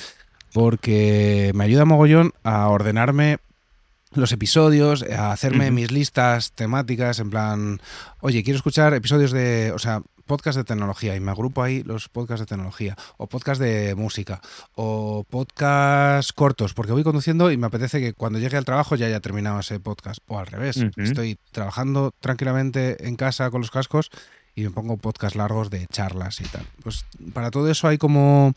porque 0.53 1.51
me 1.53 1.63
ayuda 1.63 1.85
mogollón 1.85 2.33
a 2.43 2.67
ordenarme 2.69 3.37
los 4.13 4.31
episodios, 4.31 5.03
a 5.03 5.31
hacerme 5.31 5.69
mis 5.69 5.91
listas 5.91 6.51
temáticas, 6.53 7.19
en 7.19 7.29
plan, 7.29 7.81
oye, 8.21 8.43
quiero 8.43 8.57
escuchar 8.57 8.95
episodios 8.95 9.31
de, 9.31 9.71
o 9.71 9.77
sea, 9.77 10.01
podcast 10.29 10.57
de 10.57 10.63
tecnología 10.63 11.15
y 11.15 11.19
me 11.19 11.31
agrupo 11.31 11.63
ahí 11.63 11.81
los 11.83 12.07
podcasts 12.07 12.41
de 12.41 12.45
tecnología 12.45 12.95
o 13.17 13.27
podcast 13.27 13.59
de 13.59 13.95
música 13.95 14.41
o 14.75 15.25
podcast 15.27 16.31
cortos 16.35 16.75
porque 16.75 16.91
voy 16.91 17.03
conduciendo 17.03 17.51
y 17.51 17.57
me 17.57 17.65
apetece 17.65 17.99
que 17.99 18.13
cuando 18.13 18.37
llegue 18.37 18.55
al 18.55 18.63
trabajo 18.63 18.95
ya 18.95 19.07
haya 19.07 19.21
terminado 19.21 19.59
ese 19.59 19.79
podcast 19.79 20.19
o 20.27 20.37
al 20.37 20.45
revés, 20.45 20.85
estoy 20.97 21.39
trabajando 21.51 22.13
tranquilamente 22.19 23.07
en 23.07 23.15
casa 23.15 23.49
con 23.49 23.61
los 23.61 23.71
cascos 23.71 24.11
y 24.59 24.63
me 24.65 24.71
pongo 24.71 24.97
podcast 24.97 25.35
largos 25.35 25.69
de 25.69 25.87
charlas 25.87 26.41
y 26.41 26.45
tal. 26.45 26.65
Pues 26.83 27.05
para 27.33 27.51
todo 27.51 27.69
eso 27.69 27.87
hay 27.87 27.97
como 27.97 28.53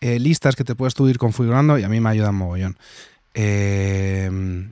eh, 0.00 0.18
listas 0.18 0.56
que 0.56 0.64
te 0.64 0.74
puedes 0.74 0.94
tú 0.94 1.08
ir 1.08 1.18
configurando 1.18 1.78
y 1.78 1.84
a 1.84 1.88
mí 1.88 2.00
me 2.00 2.10
ayudan 2.10 2.34
mogollón. 2.34 2.76
Eh, 3.34 4.70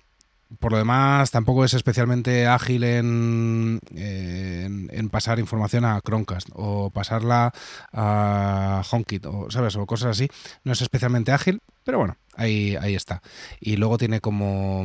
por 0.61 0.72
lo 0.72 0.79
demás, 0.79 1.31
tampoco 1.31 1.64
es 1.64 1.74
especialmente 1.74 2.47
ágil 2.47 2.85
en, 2.85 3.81
en, 3.95 4.91
en 4.93 5.09
pasar 5.09 5.39
información 5.39 5.85
a 5.85 6.01
Chromecast 6.01 6.49
o 6.53 6.91
pasarla 6.91 7.53
a 7.93 8.83
HomeKit 8.89 9.27
o, 9.27 9.51
¿sabes? 9.51 9.77
o 9.77 9.87
cosas 9.87 10.11
así. 10.12 10.29
No 10.64 10.72
es 10.72 10.83
especialmente 10.83 11.33
ágil, 11.33 11.61
pero 11.85 11.99
bueno, 11.99 12.16
ahí, 12.37 12.77
ahí 12.81 12.95
está. 12.95 13.22
Y 13.61 13.77
luego 13.77 13.99
tiene 13.99 14.20
como 14.20 14.85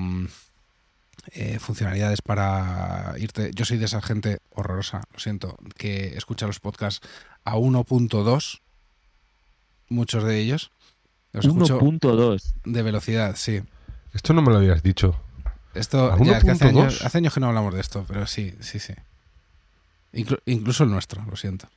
eh, 1.33 1.59
funcionalidades 1.59 2.21
para 2.21 3.13
irte. 3.17 3.51
Yo 3.53 3.65
soy 3.65 3.77
de 3.77 3.85
esa 3.85 4.01
gente 4.01 4.39
horrorosa, 4.53 5.03
lo 5.13 5.19
siento, 5.19 5.57
que 5.77 6.15
escucha 6.17 6.47
los 6.47 6.59
podcasts 6.59 7.07
a 7.45 7.55
1.2, 7.55 8.59
muchos 9.89 10.23
de 10.23 10.39
ellos. 10.39 10.71
Los 11.33 11.45
escucho 11.45 11.79
1.2. 11.79 12.53
de 12.65 12.81
velocidad, 12.81 13.35
sí. 13.35 13.61
Esto 14.13 14.33
no 14.33 14.41
me 14.41 14.51
lo 14.51 14.57
habías 14.57 14.83
dicho. 14.83 15.15
Esto 15.73 16.11
¿A 16.11 16.17
ya 16.21 16.37
es 16.39 16.43
que 16.43 16.51
hace 16.51 16.65
1.2? 16.65 16.69
años, 16.69 17.01
hace 17.05 17.17
años 17.19 17.33
que 17.33 17.39
no 17.39 17.47
hablamos 17.47 17.73
de 17.73 17.79
esto, 17.79 18.03
pero 18.07 18.27
sí, 18.27 18.53
sí, 18.59 18.79
sí. 18.79 18.93
Inclu- 20.13 20.41
incluso 20.45 20.83
el 20.83 20.91
nuestro, 20.91 21.23
lo 21.29 21.37
siento. 21.37 21.69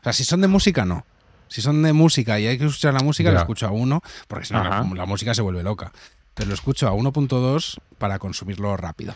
O 0.00 0.02
sea, 0.02 0.12
si 0.12 0.24
son 0.24 0.40
de 0.40 0.48
música, 0.48 0.84
no. 0.84 1.06
Si 1.48 1.62
son 1.62 1.80
de 1.84 1.92
música 1.92 2.40
y 2.40 2.48
hay 2.48 2.58
que 2.58 2.66
escuchar 2.66 2.92
la 2.92 3.00
música, 3.04 3.30
lo 3.30 3.38
escucho 3.38 3.68
a 3.68 3.70
uno, 3.70 4.02
porque 4.26 4.46
si 4.46 4.52
no, 4.52 4.64
la 4.94 5.06
música 5.06 5.32
se 5.32 5.42
vuelve 5.42 5.62
loca. 5.62 5.92
Pero 6.36 6.48
lo 6.48 6.54
escucho 6.54 6.86
a 6.86 6.92
1.2 6.92 7.78
para 7.98 8.18
consumirlo 8.18 8.76
rápido. 8.76 9.14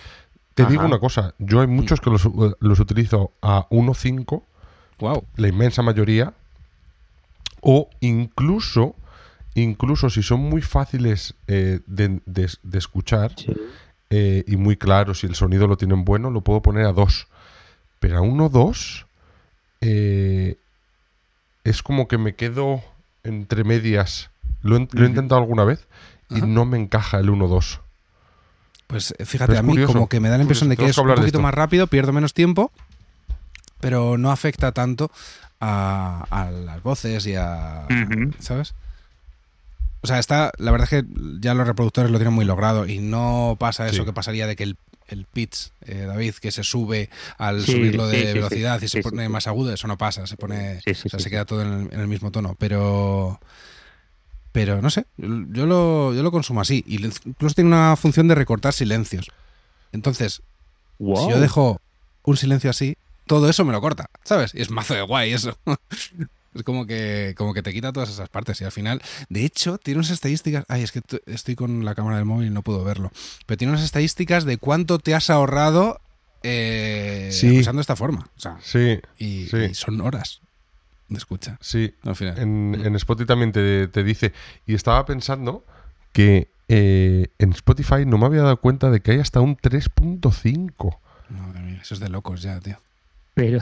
Te 0.55 0.63
Ajá. 0.63 0.71
digo 0.73 0.85
una 0.85 0.99
cosa, 0.99 1.35
yo 1.39 1.61
hay 1.61 1.67
muchos 1.69 2.01
que 2.01 2.11
los, 2.11 2.29
los 2.59 2.81
utilizo 2.81 3.33
a 3.43 3.69
1.5, 3.71 4.43
Wow. 4.99 5.25
la 5.37 5.49
inmensa 5.49 5.83
mayoría, 5.83 6.35
o 7.63 7.89
incluso, 8.01 8.95
incluso 9.55 10.11
si 10.11 10.23
son 10.23 10.41
muy 10.41 10.61
fáciles 10.63 11.35
eh, 11.47 11.81
de, 11.87 12.21
de- 12.27 12.51
de 12.63 12.79
escuchar 12.79 13.33
eh, 14.11 14.45
y 14.47 14.57
muy 14.57 14.77
claros, 14.77 15.21
si 15.21 15.27
el 15.27 15.35
sonido 15.35 15.67
lo 15.67 15.77
tienen 15.77 16.05
bueno, 16.05 16.31
lo 16.31 16.41
puedo 16.41 16.61
poner 16.63 16.85
a 16.87 16.93
2. 16.93 17.29
Pero 17.99 18.19
a 18.19 18.23
1.2 18.23 19.05
eh, 19.83 20.57
es 21.65 21.83
como 21.83 22.09
que 22.09 22.19
me 22.19 22.35
quedo 22.35 22.83
entre 23.25 23.65
medias. 23.65 24.31
Lo, 24.63 24.77
he- 24.77 24.89
lo 24.93 25.05
he 25.05 25.09
intentado 25.09 25.41
alguna 25.41 25.65
vez 25.65 25.87
y 26.31 26.41
no 26.43 26.65
me 26.65 26.79
encaja 26.79 27.19
el 27.19 27.29
1.2. 27.31 27.81
Pues 28.87 29.15
eh, 29.19 29.25
fíjate, 29.25 29.57
a 29.57 29.63
mí 29.63 29.71
curioso, 29.71 29.93
como 29.93 30.09
que 30.09 30.19
me 30.21 30.29
da 30.29 30.37
la 30.37 30.43
impresión 30.43 30.69
de 30.69 30.77
que 30.77 30.87
es 30.87 30.97
que 30.97 31.01
un 31.03 31.15
poquito 31.15 31.41
más 31.41 31.55
rápido, 31.55 31.87
pierdo 31.87 32.13
menos 32.13 32.35
tiempo, 32.35 32.73
pero 33.81 34.19
no 34.19 34.31
afecta 34.33 34.73
tanto 34.73 35.11
a, 35.61 36.25
a 36.31 36.51
las 36.51 36.83
voces 36.83 37.27
y 37.27 37.35
a... 37.37 37.87
¿Sabes? 38.41 38.75
O 40.03 40.07
sea, 40.07 40.19
está, 40.19 40.51
la 40.59 40.71
verdad 40.71 40.89
es 40.91 41.03
que 41.03 41.09
ya 41.41 41.53
los 41.55 41.67
reproductores 41.67 42.11
lo 42.11 42.19
tienen 42.19 42.33
muy 42.35 42.45
logrado 42.47 42.87
y 42.87 42.99
no 43.01 43.57
pasa 43.61 43.87
eso 43.87 43.97
Sí. 44.03 44.05
que 44.07 44.13
pasaría 44.15 44.47
de 44.47 44.57
que 44.57 44.63
el, 44.65 44.77
el 45.09 45.27
pitch, 45.27 45.73
eh, 45.85 46.07
David, 46.09 46.35
que 46.37 46.51
se 46.51 46.65
sube 46.65 47.11
al 47.37 47.63
Sí, 47.65 47.73
subirlo 47.73 48.07
de 48.09 48.17
sí, 48.17 48.23
sí, 48.23 48.27
sí. 48.29 48.35
velocidad 48.35 48.81
y 48.83 48.89
se 48.89 49.03
pone 49.03 49.25
sí. 49.25 49.29
más 49.29 49.47
agudo, 49.47 49.73
eso 49.75 49.87
no 49.89 49.99
pasa, 49.99 50.27
se 50.27 50.37
pone, 50.39 50.81
Sí, 50.85 50.95
sí, 50.95 51.03
o 51.07 51.11
sea, 51.11 51.19
sí, 51.19 51.19
se 51.19 51.25
sí. 51.25 51.31
queda 51.31 51.45
todo 51.45 51.61
en 51.63 51.69
el, 51.73 51.93
en 51.93 52.01
el 52.01 52.09
mismo 52.09 52.31
tono, 52.33 52.57
pero 52.59 53.39
pero 54.53 54.83
no 54.83 54.91
sé, 54.91 55.07
yo 55.17 55.67
lo, 55.67 56.13
yo 56.15 56.23
lo 56.23 56.31
consumo 56.31 56.61
así 56.61 56.83
y 56.87 56.97
incluso 57.25 57.55
tiene 57.55 57.69
una 57.69 57.97
función 57.97 58.29
de 58.29 58.35
recortar 58.35 58.73
silencios. 58.73 59.31
Entonces, 59.93 60.43
Wow. 60.99 61.17
si 61.25 61.31
yo 61.31 61.41
dejo 61.41 61.81
un 62.25 62.37
silencio 62.37 62.69
así, 62.71 62.97
todo 63.27 63.49
eso 63.49 63.65
me 63.65 63.73
lo 63.73 63.81
corta, 63.81 64.11
¿sabes? 64.25 64.55
Y 64.55 64.61
es 64.61 64.71
mazo 64.71 64.95
de 64.95 65.03
guay 65.03 65.33
eso. 65.33 65.57
Es 66.53 66.65
como 66.65 66.85
que, 66.85 67.35
como 67.39 67.55
que 67.55 67.63
te 67.63 67.73
quita 67.73 67.93
todas 67.93 68.11
esas 68.11 68.29
partes 68.29 68.61
y 68.61 68.65
al 68.65 68.73
final, 68.73 69.01
de 69.29 69.45
hecho, 69.45 69.79
tiene 69.79 69.99
unas 69.99 70.11
estadísticas, 70.11 70.65
ay, 70.67 70.83
es 70.83 70.91
que 70.91 71.01
estoy 71.27 71.55
con 71.55 71.85
la 71.85 71.95
cámara 71.95 72.17
del 72.17 72.25
móvil 72.25 72.49
y 72.49 72.51
no 72.51 72.63
puedo 72.63 72.83
verlo, 72.83 73.13
pero 73.47 73.57
tiene 73.57 73.73
unas 73.73 73.85
estadísticas 73.85 74.45
de 74.45 74.59
cuánto 74.59 74.99
te 74.99 75.15
has 75.15 75.31
ahorrado 75.31 76.01
eh, 76.43 77.29
Sí. 77.33 77.61
usando 77.61 77.81
esta 77.81 77.95
forma. 77.95 78.29
O 78.37 78.41
sea, 78.41 78.59
Sí, 78.63 78.99
y, 79.17 79.47
Sí. 79.47 79.57
y 79.71 79.75
son 79.75 80.01
horas 80.01 80.41
de 81.11 81.19
escucha 81.19 81.59
sí. 81.61 81.95
al 82.05 82.17
final. 82.17 82.39
En, 82.39 82.81
en 82.83 82.97
Spotify 82.97 83.27
también 83.27 83.53
te, 83.53 83.89
te 83.89 84.03
dice. 84.03 84.33
Y 84.67 84.75
estaba 84.75 85.05
pensando 85.05 85.65
que 86.13 86.49
eh, 86.69 87.27
en 87.39 87.51
Spotify 87.51 88.07
no 88.07 88.17
me 88.17 88.27
había 88.27 88.43
dado 88.43 88.57
cuenta 88.59 88.91
de 88.91 89.01
que 89.01 89.11
hay 89.11 89.19
hasta 89.19 89.41
un 89.41 89.57
3.5. 89.57 90.99
Madre 91.31 91.61
mía, 91.63 91.81
eso 91.83 91.95
es 91.95 92.01
de 92.01 92.09
locos 92.09 92.43
ya, 92.43 92.61
tío. 92.61 92.79
Pero 93.35 93.59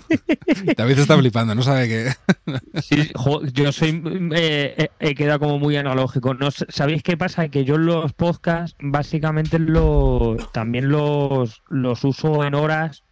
David 0.76 0.98
está 0.98 1.18
flipando, 1.18 1.54
no 1.54 1.62
sabe 1.62 1.88
que... 1.88 2.12
sí, 2.82 3.10
jo, 3.14 3.44
yo 3.44 3.72
soy 3.72 4.02
eh, 4.34 4.74
eh, 4.78 4.90
he 5.00 5.14
quedado 5.14 5.40
como 5.40 5.58
muy 5.58 5.76
analógico. 5.76 6.32
No 6.32 6.50
sabéis 6.50 7.02
qué 7.02 7.18
pasa 7.18 7.48
que 7.48 7.64
yo 7.64 7.76
los 7.76 8.14
podcasts 8.14 8.76
básicamente 8.80 9.58
los 9.58 10.52
también 10.52 10.88
los 10.88 11.62
los 11.68 12.04
uso 12.04 12.44
en 12.44 12.54
horas 12.54 13.02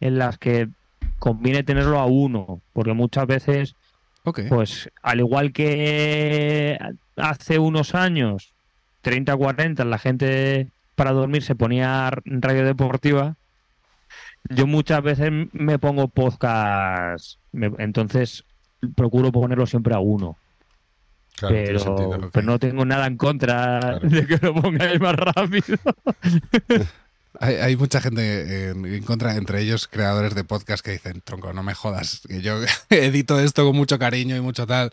en 0.00 0.18
las 0.18 0.38
que 0.38 0.68
conviene 1.18 1.62
tenerlo 1.62 1.98
a 1.98 2.06
uno, 2.06 2.60
porque 2.72 2.92
muchas 2.92 3.26
veces. 3.26 3.74
Pues 4.50 4.90
al 5.02 5.20
igual 5.20 5.52
que 5.52 6.78
hace 7.16 7.58
unos 7.58 7.94
años, 7.94 8.52
30, 9.02 9.34
40, 9.36 9.84
la 9.86 9.98
gente 9.98 10.68
para 10.96 11.12
dormir 11.12 11.42
se 11.42 11.54
ponía 11.54 12.10
radio 12.24 12.64
deportiva. 12.64 13.36
yo 14.50 14.66
muchas 14.66 15.02
veces 15.02 15.30
me 15.52 15.78
pongo 15.78 16.08
podcast, 16.08 17.38
me- 17.52 17.72
entonces 17.78 18.44
procuro 18.94 19.32
ponerlo 19.32 19.66
siempre 19.66 19.94
a 19.94 19.98
uno. 20.00 20.36
Claro, 21.36 21.54
pero, 21.54 21.78
sentido. 21.78 22.08
ok. 22.10 22.26
pero 22.32 22.46
no 22.46 22.58
tengo 22.58 22.84
nada 22.84 23.06
en 23.06 23.16
contra 23.16 23.78
Claro. 23.80 24.08
de 24.08 24.26
que 24.26 24.38
lo 24.44 24.54
pongáis 24.54 25.00
más 25.00 25.14
rápido. 25.16 25.78
Hay, 27.40 27.54
hay 27.56 27.76
mucha 27.76 28.00
gente 28.00 28.70
en, 28.70 28.84
en 28.84 29.02
contra, 29.04 29.36
entre 29.36 29.60
ellos 29.60 29.86
creadores 29.86 30.34
de 30.34 30.42
podcast 30.44 30.84
que 30.84 30.92
dicen, 30.92 31.20
tronco, 31.22 31.52
no 31.52 31.62
me 31.62 31.74
jodas, 31.74 32.22
que 32.26 32.42
yo 32.42 32.58
edito 32.90 33.38
esto 33.38 33.64
con 33.64 33.76
mucho 33.76 33.98
cariño 33.98 34.36
y 34.36 34.40
mucho 34.40 34.66
tal. 34.66 34.90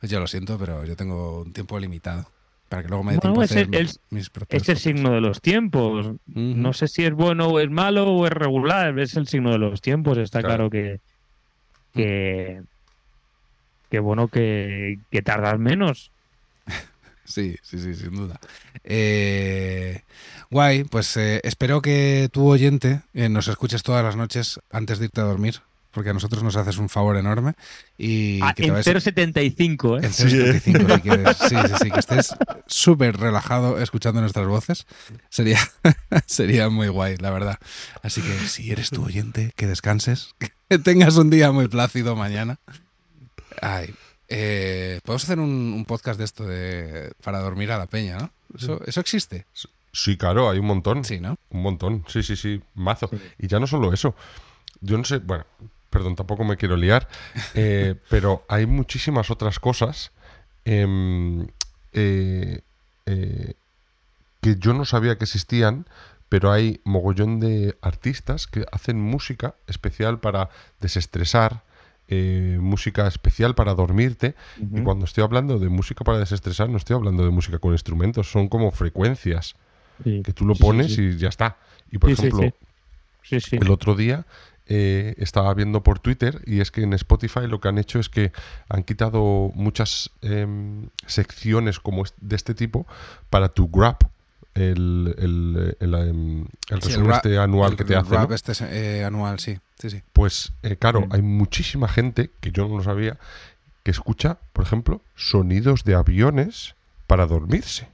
Pues 0.00 0.10
yo 0.12 0.20
lo 0.20 0.28
siento, 0.28 0.56
pero 0.58 0.84
yo 0.84 0.94
tengo 0.94 1.40
un 1.42 1.52
tiempo 1.52 1.78
limitado 1.80 2.30
para 2.68 2.82
que 2.82 2.88
luego 2.88 3.02
me 3.02 3.12
dé 3.14 3.18
Bueno, 3.18 3.34
tiempo 3.34 3.40
a 3.40 3.44
es 3.46 3.50
el- 3.96 4.00
mis 4.10 4.30
propios 4.30 4.62
Es 4.62 4.68
el 4.68 4.78
signo 4.78 5.10
de 5.10 5.20
los 5.20 5.40
tiempos. 5.40 6.06
Ujú. 6.06 6.18
No 6.34 6.72
sé 6.72 6.86
si 6.86 7.04
es 7.04 7.12
bueno 7.12 7.48
o 7.48 7.58
es 7.60 7.68
malo 7.70 8.06
o 8.06 8.26
es 8.26 8.32
regular. 8.32 8.96
Es 8.98 9.16
el 9.16 9.26
signo 9.26 9.50
de 9.50 9.58
los 9.58 9.80
tiempos. 9.80 10.18
Está 10.18 10.40
Claro. 10.40 10.68
claro, 10.68 10.70
que, 10.70 11.00
que, 11.94 12.62
que 13.90 13.98
bueno 13.98 14.28
que, 14.28 14.98
que 15.10 15.22
tardas 15.22 15.58
menos. 15.58 16.10
Sí, 17.28 17.56
sí, 17.62 17.78
sí, 17.78 17.94
sin 17.94 18.14
duda. 18.14 18.40
Eh, 18.84 20.02
guay, 20.50 20.84
pues 20.84 21.14
eh, 21.18 21.40
espero 21.44 21.82
que 21.82 22.30
tu 22.32 22.48
oyente 22.48 23.02
eh, 23.12 23.28
nos 23.28 23.48
escuches 23.48 23.82
todas 23.82 24.02
las 24.02 24.16
noches 24.16 24.60
antes 24.70 24.98
de 24.98 25.04
irte 25.06 25.20
a 25.20 25.24
dormir, 25.24 25.60
porque 25.90 26.08
a 26.08 26.14
nosotros 26.14 26.42
nos 26.42 26.56
haces 26.56 26.78
un 26.78 26.88
favor 26.88 27.18
enorme 27.18 27.52
y 27.98 28.40
Ah, 28.42 28.54
que 28.54 28.64
en 28.64 28.72
vayas 28.72 28.86
0,75, 28.86 30.02
¿eh? 30.02 30.06
en 30.06 30.12
0,75, 30.12 30.94
si 30.94 31.00
quieres. 31.02 31.36
Sí, 31.48 31.56
sí, 31.68 31.74
sí, 31.82 31.90
que 31.90 32.00
estés 32.00 32.34
súper 32.66 33.18
relajado 33.18 33.78
escuchando 33.78 34.22
nuestras 34.22 34.46
voces. 34.46 34.86
Sería, 35.28 35.60
sería 36.26 36.70
muy 36.70 36.88
guay, 36.88 37.16
la 37.18 37.30
verdad. 37.30 37.58
Así 38.02 38.22
que 38.22 38.32
si 38.48 38.70
eres 38.72 38.88
tu 38.88 39.04
oyente, 39.04 39.52
que 39.54 39.66
descanses, 39.66 40.34
que 40.70 40.78
tengas 40.78 41.16
un 41.16 41.28
día 41.28 41.52
muy 41.52 41.68
plácido 41.68 42.16
mañana. 42.16 42.58
Ay, 43.60 43.94
eh, 44.28 45.00
podemos 45.04 45.24
hacer 45.24 45.38
un, 45.38 45.72
un 45.72 45.84
podcast 45.84 46.18
de 46.18 46.24
esto 46.24 46.46
de 46.46 47.12
para 47.22 47.40
dormir 47.40 47.72
a 47.72 47.78
la 47.78 47.86
peña, 47.86 48.18
¿no? 48.18 48.30
Eso, 48.56 48.80
eso 48.86 49.00
existe. 49.00 49.46
Sí, 49.92 50.16
claro, 50.16 50.48
hay 50.50 50.58
un 50.58 50.66
montón. 50.66 51.04
Sí, 51.04 51.20
¿no? 51.20 51.36
Un 51.50 51.62
montón, 51.62 52.04
sí, 52.08 52.22
sí, 52.22 52.36
sí, 52.36 52.60
mazo. 52.74 53.08
Sí. 53.08 53.18
Y 53.38 53.46
ya 53.48 53.58
no 53.58 53.66
solo 53.66 53.92
eso. 53.92 54.14
Yo 54.80 54.96
no 54.96 55.04
sé, 55.04 55.18
bueno, 55.18 55.44
perdón, 55.90 56.16
tampoco 56.16 56.44
me 56.44 56.56
quiero 56.56 56.76
liar, 56.76 57.08
eh, 57.54 57.94
pero 58.10 58.44
hay 58.48 58.66
muchísimas 58.66 59.30
otras 59.30 59.58
cosas 59.58 60.12
em, 60.64 61.46
eh, 61.92 62.60
eh, 63.06 63.54
que 64.40 64.56
yo 64.56 64.74
no 64.74 64.84
sabía 64.84 65.16
que 65.18 65.24
existían, 65.24 65.86
pero 66.28 66.52
hay 66.52 66.80
mogollón 66.84 67.40
de 67.40 67.76
artistas 67.80 68.46
que 68.46 68.66
hacen 68.70 69.00
música 69.00 69.54
especial 69.66 70.20
para 70.20 70.50
desestresar, 70.80 71.62
eh, 72.08 72.58
música 72.60 73.06
especial 73.06 73.54
para 73.54 73.74
dormirte. 73.74 74.34
Y 74.58 74.80
cuando 74.82 75.04
estoy 75.04 75.24
hablando 75.24 75.58
de 75.58 75.68
música 75.68 76.04
para 76.04 76.18
desestresar, 76.18 76.68
no 76.68 76.76
estoy 76.78 76.96
hablando 76.96 77.24
de 77.24 77.30
música 77.30 77.58
con 77.58 77.72
instrumentos, 77.72 78.30
son 78.30 78.48
como 78.48 78.70
frecuencias 78.70 79.54
Sí. 80.04 80.22
que 80.24 80.32
tú 80.32 80.44
lo 80.46 80.54
sí, 80.54 80.62
pones 80.62 80.94
sí. 80.94 81.02
y 81.02 81.16
ya 81.16 81.28
está. 81.28 81.56
Y 81.90 81.98
por 81.98 82.10
ejemplo, 82.10 82.52
el 83.30 83.70
otro 83.70 83.94
día 83.94 84.26
eh, 84.66 85.14
estaba 85.18 85.52
viendo 85.54 85.82
por 85.82 85.98
Twitter 85.98 86.42
y 86.46 86.60
es 86.60 86.70
que 86.70 86.82
en 86.82 86.92
Spotify 86.92 87.46
lo 87.48 87.60
que 87.60 87.68
han 87.68 87.78
hecho 87.78 87.98
es 87.98 88.08
que 88.08 88.32
han 88.68 88.82
quitado 88.84 89.50
muchas 89.54 90.10
em, 90.22 90.88
secciones 91.06 91.80
como 91.80 92.04
de 92.20 92.36
este 92.36 92.54
tipo 92.54 92.86
para 93.30 93.48
tu 93.48 93.68
Grab, 93.68 93.96
el, 94.54 95.14
el, 95.18 95.76
el, 95.80 95.94
em, 95.94 96.40
el 96.70 96.82
Sí, 96.82 96.88
resumen 96.88 97.10
este 97.12 97.38
anual 97.38 97.76
que 97.76 97.84
te 97.84 97.92
el 97.94 97.98
hace. 98.00 98.10
rap 98.14 98.28
¿no? 98.30 98.34
este 98.34 98.52
eh, 98.70 99.04
anual, 99.04 99.38
sí. 99.38 99.58
Sí, 99.78 99.90
sí. 99.90 100.02
Pues 100.12 100.52
eh, 100.62 100.76
claro, 100.76 101.02
Mm. 101.02 101.12
hay 101.12 101.22
muchísima 101.22 101.86
gente 101.88 102.30
que 102.40 102.50
yo 102.50 102.66
no 102.68 102.78
lo 102.78 102.82
sabía 102.82 103.18
que 103.84 103.90
escucha, 103.92 104.38
por 104.52 104.64
ejemplo, 104.64 105.02
sonidos 105.14 105.84
de 105.84 105.94
aviones 105.94 106.74
para 107.06 107.26
dormirse. 107.26 107.88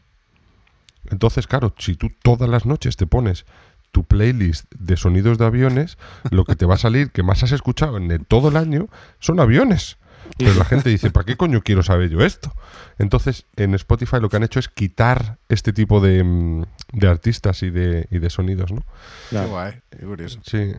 Entonces, 1.11 1.47
claro, 1.47 1.75
si 1.79 1.95
tú 1.97 2.09
todas 2.23 2.49
las 2.49 2.65
noches 2.67 2.97
te 2.97 3.07
pones 3.07 3.45
tu 3.93 4.05
playlist 4.05 4.65
de 4.75 4.97
sonidos 4.97 5.39
de 5.39 5.45
aviones, 5.45 5.99
lo 6.31 6.45
que 6.45 6.57
te 6.57 6.67
va 6.67 6.75
a 6.75 6.79
salir 6.79 7.11
que 7.13 7.23
más 7.23 7.43
has 7.45 7.53
escuchado 7.53 7.97
en 7.99 8.11
el- 8.11 8.27
todo 8.27 8.49
el 8.49 8.57
año 8.57 8.89
son 9.21 9.39
aviones. 9.39 9.99
Pero 10.39 10.55
la 10.55 10.65
gente 10.65 10.89
dice, 10.91 11.11
¿para 11.11 11.25
qué 11.27 11.37
coño 11.37 11.63
quiero 11.63 11.83
saber 11.83 12.09
yo 12.11 12.21
esto? 12.21 12.53
Entonces, 12.99 13.45
en 13.57 13.75
Spotify 13.75 14.17
lo 14.21 14.29
que 14.29 14.37
han 14.37 14.43
hecho 14.43 14.59
es 14.59 14.69
quitar 14.69 15.39
este 15.49 15.73
tipo 15.73 16.01
de, 16.01 16.23
mm, 16.25 16.65
de 16.93 17.09
artistas 17.09 17.63
y 17.63 17.71
de, 17.71 18.07
y 18.11 18.19
de 18.19 18.31
sonidos, 18.31 18.73
¿no? 18.73 18.83
Claro. 19.31 19.47
Qué 19.47 19.51
guay, 19.53 19.73
qué 19.91 19.99
curioso. 20.07 20.41
Sí. 20.45 20.73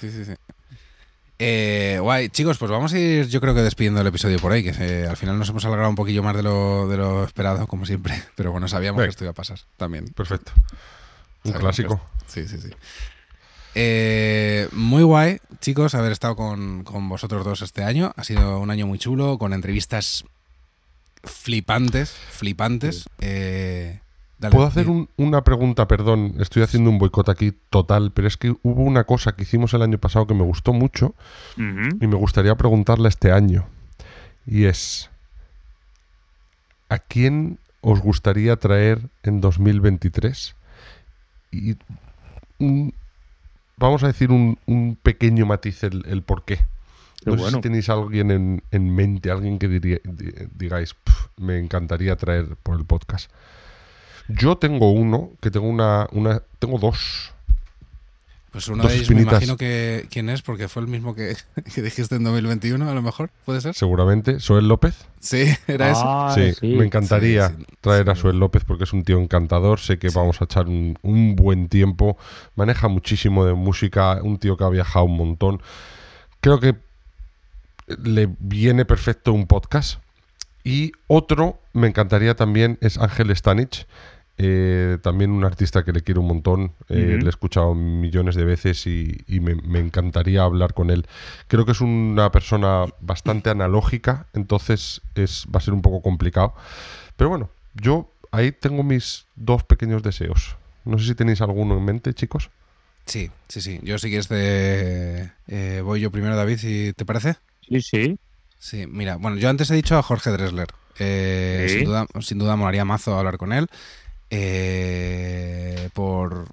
Sí, 0.00 0.10
sí, 0.10 0.24
sí. 0.24 0.32
Eh, 1.38 1.98
guay, 2.00 2.28
chicos, 2.28 2.58
pues 2.58 2.70
vamos 2.70 2.92
a 2.92 2.98
ir, 2.98 3.26
yo 3.28 3.40
creo 3.40 3.54
que 3.54 3.62
despidiendo 3.62 4.00
el 4.00 4.06
episodio 4.06 4.38
por 4.38 4.52
ahí, 4.52 4.62
que 4.62 4.70
eh, 4.78 5.06
al 5.08 5.16
final 5.16 5.38
nos 5.38 5.48
hemos 5.48 5.64
alargado 5.64 5.90
un 5.90 5.96
poquillo 5.96 6.22
más 6.22 6.36
de 6.36 6.42
lo, 6.44 6.86
de 6.88 6.96
lo 6.96 7.24
esperado, 7.24 7.66
como 7.66 7.84
siempre. 7.86 8.14
Pero 8.36 8.52
bueno, 8.52 8.68
sabíamos 8.68 9.02
que 9.02 9.08
esto 9.08 9.24
iba 9.24 9.32
a 9.32 9.34
pasar 9.34 9.58
también. 9.76 10.06
Perfecto. 10.08 10.52
Un 11.44 11.52
Sabíamos 11.52 11.60
clásico. 11.60 11.94
esto- 11.94 12.22
Sí, 12.28 12.46
sí, 12.48 12.60
sí. 12.60 12.70
Eh, 13.74 14.68
muy 14.72 15.02
guay, 15.02 15.38
chicos, 15.60 15.94
haber 15.94 16.12
estado 16.12 16.36
con, 16.36 16.84
con 16.84 17.08
vosotros 17.08 17.44
dos 17.44 17.62
este 17.62 17.84
año. 17.84 18.12
Ha 18.16 18.24
sido 18.24 18.58
un 18.60 18.70
año 18.70 18.86
muy 18.86 18.98
chulo, 18.98 19.38
con 19.38 19.52
entrevistas 19.52 20.24
flipantes, 21.24 22.10
flipantes. 22.10 23.08
Eh, 23.20 24.00
dale, 24.38 24.54
¿Puedo 24.54 24.66
hacer 24.66 24.88
un- 24.88 25.08
una 25.16 25.42
pregunta? 25.44 25.86
Perdón, 25.88 26.34
estoy 26.40 26.62
haciendo 26.62 26.90
un 26.90 26.98
boicot 26.98 27.28
aquí 27.28 27.52
total, 27.70 28.12
pero 28.12 28.28
es 28.28 28.36
que 28.36 28.50
hubo 28.62 28.82
una 28.82 29.04
cosa 29.04 29.32
que 29.32 29.42
hicimos 29.44 29.72
el 29.74 29.82
año 29.82 29.98
pasado 29.98 30.26
que 30.26 30.34
me 30.34 30.42
gustó 30.44 30.72
mucho 30.72 31.14
y 32.00 32.06
me 32.06 32.16
gustaría 32.16 32.54
preguntarle 32.56 33.08
este 33.08 33.32
año. 33.32 33.66
Y 34.46 34.64
es, 34.64 35.08
¿a 36.88 36.98
quién 36.98 37.58
os 37.80 38.00
gustaría 38.00 38.56
traer 38.56 39.00
en 39.22 39.40
2023? 39.40 40.56
Y 41.52 41.76
un- 42.58 42.92
vamos 43.82 44.02
a 44.04 44.08
decir 44.08 44.30
un, 44.30 44.58
un 44.66 44.96
pequeño 45.02 45.46
matiz 45.46 45.82
el, 45.84 46.04
el 46.06 46.22
por 46.22 46.44
qué. 46.44 46.60
No 47.24 47.32
sé 47.38 47.44
si 47.56 47.60
tenéis 47.60 47.88
alguien 47.88 48.30
en, 48.30 48.62
en 48.72 48.94
mente, 48.94 49.30
alguien 49.30 49.58
que 49.58 49.68
diría- 49.68 50.00
di- 50.04 50.32
digáis, 50.54 50.94
"Pf, 50.94 51.28
me 51.36 51.58
encantaría 51.58 52.16
traer 52.16 52.56
por 52.62 52.76
el 52.78 52.84
podcast. 52.84 53.30
Yo 54.28 54.56
tengo 54.56 54.90
uno, 54.90 55.30
que 55.40 55.50
tengo 55.50 55.68
una, 55.68 56.08
una 56.12 56.42
tengo 56.58 56.78
dos. 56.78 57.32
Pues 58.52 58.68
uno 58.68 58.86
de 58.86 58.94
ellos 58.94 59.10
me 59.10 59.22
imagino 59.22 59.56
que 59.56 60.06
quién 60.10 60.28
es, 60.28 60.42
porque 60.42 60.68
fue 60.68 60.82
el 60.82 60.88
mismo 60.88 61.14
que, 61.14 61.34
que 61.74 61.80
dijiste 61.80 62.16
en 62.16 62.24
2021, 62.24 62.86
a 62.88 62.94
lo 62.94 63.00
mejor, 63.00 63.30
¿puede 63.46 63.62
ser? 63.62 63.74
Seguramente, 63.74 64.40
Soel 64.40 64.68
López. 64.68 64.94
Sí, 65.20 65.44
era 65.66 65.90
eso. 65.90 66.02
Ah, 66.04 66.32
sí, 66.34 66.52
sí. 66.60 66.66
me 66.74 66.84
encantaría 66.84 67.48
Sí, 67.48 67.54
sí, 67.58 67.64
traer 67.80 68.10
a. 68.10 68.14
Soel 68.14 68.38
López 68.38 68.64
porque 68.64 68.84
es 68.84 68.92
un 68.92 69.04
tío 69.04 69.18
encantador. 69.18 69.80
Sé 69.80 69.98
que 69.98 70.10
Sí. 70.10 70.16
vamos 70.16 70.40
a 70.42 70.44
echar 70.44 70.68
un, 70.68 70.98
un 71.02 71.34
buen 71.34 71.68
tiempo. 71.68 72.18
Maneja 72.54 72.88
muchísimo 72.88 73.46
de 73.46 73.54
música, 73.54 74.20
un 74.22 74.38
tío 74.38 74.58
que 74.58 74.64
ha 74.64 74.68
viajado 74.68 75.06
un 75.06 75.16
montón. 75.16 75.62
Creo 76.42 76.60
que 76.60 76.74
le 78.04 78.28
viene 78.38 78.84
perfecto 78.84 79.32
un 79.32 79.46
podcast. 79.46 79.98
Y 80.64 80.92
otro, 81.06 81.58
me 81.72 81.88
encantaría 81.88 82.36
también, 82.36 82.76
es 82.82 82.98
Ángel 82.98 83.34
Stanich. 83.34 83.86
Eh, 84.38 84.98
también 85.02 85.30
un 85.30 85.44
artista 85.44 85.84
que 85.84 85.92
le 85.92 86.02
quiero 86.02 86.20
un 86.20 86.28
montón. 86.28 86.72
eh. 86.88 87.18
Le 87.20 87.26
he 87.26 87.28
escuchado 87.28 87.74
millones 87.74 88.34
de 88.34 88.44
veces 88.44 88.86
y, 88.86 89.18
y 89.26 89.40
me, 89.40 89.54
me 89.54 89.78
encantaría 89.78 90.42
hablar 90.42 90.74
con 90.74 90.90
él. 90.90 91.06
Creo 91.48 91.64
que 91.64 91.72
es 91.72 91.80
una 91.80 92.30
persona 92.32 92.86
bastante 93.00 93.50
analógica, 93.50 94.26
entonces 94.32 95.00
es, 95.14 95.46
va 95.54 95.58
a 95.58 95.62
ser 95.62 95.74
un 95.74 95.82
poco 95.82 96.02
complicado. 96.02 96.54
Pero 97.16 97.30
bueno, 97.30 97.50
yo 97.74 98.10
ahí 98.32 98.52
tengo 98.52 98.82
mis 98.82 99.26
dos 99.36 99.62
pequeños 99.64 100.02
deseos. 100.02 100.56
No 100.84 100.98
sé 100.98 101.06
si 101.06 101.14
tenéis 101.14 101.40
alguno 101.40 101.76
en 101.76 101.84
mente, 101.84 102.12
chicos. 102.14 102.50
Sí, 103.06 103.30
sí, 103.48 103.60
sí. 103.60 103.80
Yo 103.82 103.98
sí 103.98 104.10
que 104.10 104.18
es 104.18 104.28
de... 104.28 105.30
eh, 105.48 105.80
voy 105.84 106.00
yo 106.00 106.10
primero, 106.10 106.36
David, 106.36 106.58
si 106.58 106.92
te 106.96 107.04
parece. 107.04 107.36
Sí, 107.68 107.80
sí. 107.82 108.18
Sí, 108.58 108.86
mira, 108.86 109.16
bueno, 109.16 109.36
yo 109.38 109.48
antes 109.48 109.70
he 109.70 109.74
dicho 109.74 109.98
a 109.98 110.02
Jorge 110.02 110.30
Dressler. 110.30 110.68
Eh, 110.98 111.66
Sí. 111.68 111.76
sin, 111.76 111.84
duda, 111.84 112.06
sin 112.20 112.38
duda 112.38 112.54
molaría 112.56 112.84
mazo 112.84 113.18
hablar 113.18 113.38
con 113.38 113.52
él. 113.52 113.66
Eh, 114.34 115.90
por 115.92 116.46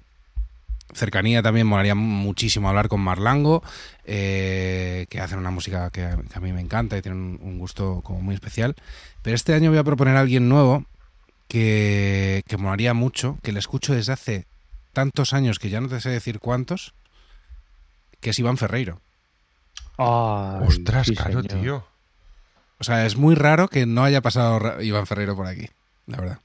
cercanía 0.92 1.42
también 1.42 1.66
molaría 1.66 1.94
muchísimo 1.94 2.68
hablar 2.68 2.88
con 2.88 3.00
Marlango, 3.00 3.62
eh, 4.04 5.06
que 5.08 5.18
hacen 5.20 5.38
una 5.38 5.50
música 5.50 5.88
que 5.88 6.04
a, 6.04 6.16
que 6.16 6.34
a 6.38 6.40
mí 6.40 6.52
me 6.52 6.60
encanta 6.60 6.98
y 6.98 7.02
tienen 7.02 7.20
un, 7.20 7.38
un 7.42 7.58
gusto 7.58 8.02
como 8.04 8.20
muy 8.20 8.34
especial. 8.34 8.74
Pero 9.22 9.34
este 9.34 9.54
año 9.54 9.70
voy 9.70 9.78
a 9.78 9.84
proponer 9.84 10.16
a 10.16 10.20
alguien 10.20 10.50
nuevo 10.50 10.84
que, 11.48 12.42
que 12.46 12.56
molaría 12.58 12.92
mucho, 12.92 13.38
que 13.42 13.52
le 13.52 13.58
escucho 13.60 13.94
desde 13.94 14.12
hace 14.12 14.46
tantos 14.92 15.32
años 15.32 15.58
que 15.58 15.70
ya 15.70 15.80
no 15.80 15.88
te 15.88 16.00
sé 16.02 16.10
decir 16.10 16.38
cuántos, 16.38 16.92
que 18.20 18.30
es 18.30 18.38
Iván 18.38 18.58
Ferreiro. 18.58 19.00
Ay, 19.96 20.66
Ostras, 20.66 21.06
sí, 21.06 21.14
claro, 21.14 21.42
señor. 21.42 21.62
tío. 21.62 21.84
O 22.78 22.84
sea, 22.84 23.06
es 23.06 23.16
muy 23.16 23.34
raro 23.34 23.68
que 23.68 23.86
no 23.86 24.04
haya 24.04 24.20
pasado 24.20 24.82
Iván 24.82 25.06
Ferreiro 25.06 25.34
por 25.34 25.46
aquí, 25.46 25.68
la 26.06 26.18
verdad. 26.18 26.38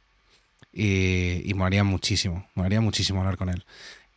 Y, 0.77 1.41
y 1.49 1.53
molaría 1.53 1.85
muchísimo, 1.85 2.45
molaría 2.53 2.81
muchísimo 2.81 3.21
hablar 3.21 3.37
con 3.37 3.47
él. 3.49 3.63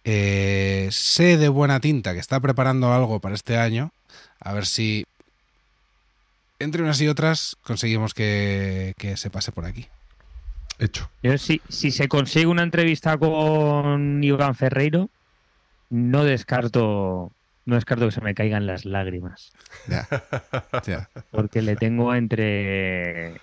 eh, 0.05 0.89
sé 0.91 1.37
de 1.39 1.49
buena 1.49 1.79
tinta 1.81 2.15
que 2.15 2.19
está 2.19 2.41
preparando 2.41 2.93
algo 2.93 3.21
para 3.21 3.37
este 3.37 3.57
año. 3.57 3.93
A 4.41 4.53
ver 4.53 4.67
si 4.67 5.05
entre 6.59 6.83
unas 6.83 7.01
y 7.01 7.07
otras 7.07 7.57
conseguimos 7.63 8.13
que, 8.13 8.95
que 8.99 9.17
se 9.17 9.31
pase 9.31 9.53
por 9.53 9.65
aquí. 9.67 9.87
Hecho. 10.81 11.09
Yo, 11.23 11.39
si, 11.39 11.61
si 11.69 11.91
se 11.93 12.09
consigue 12.09 12.47
una 12.47 12.63
entrevista 12.65 13.17
con 13.19 14.23
Iván 14.25 14.55
Ferreiro, 14.57 15.11
no 15.91 16.25
descarto, 16.25 17.31
no 17.67 17.75
descarto 17.77 18.07
que 18.07 18.13
se 18.13 18.21
me 18.21 18.35
caigan 18.35 18.67
las 18.67 18.85
lágrimas. 18.85 19.53
Ya, 19.87 20.09
ya. 20.87 21.09
Porque 21.31 21.63
le 21.63 21.77
tengo 21.77 22.15
entre 22.15 23.41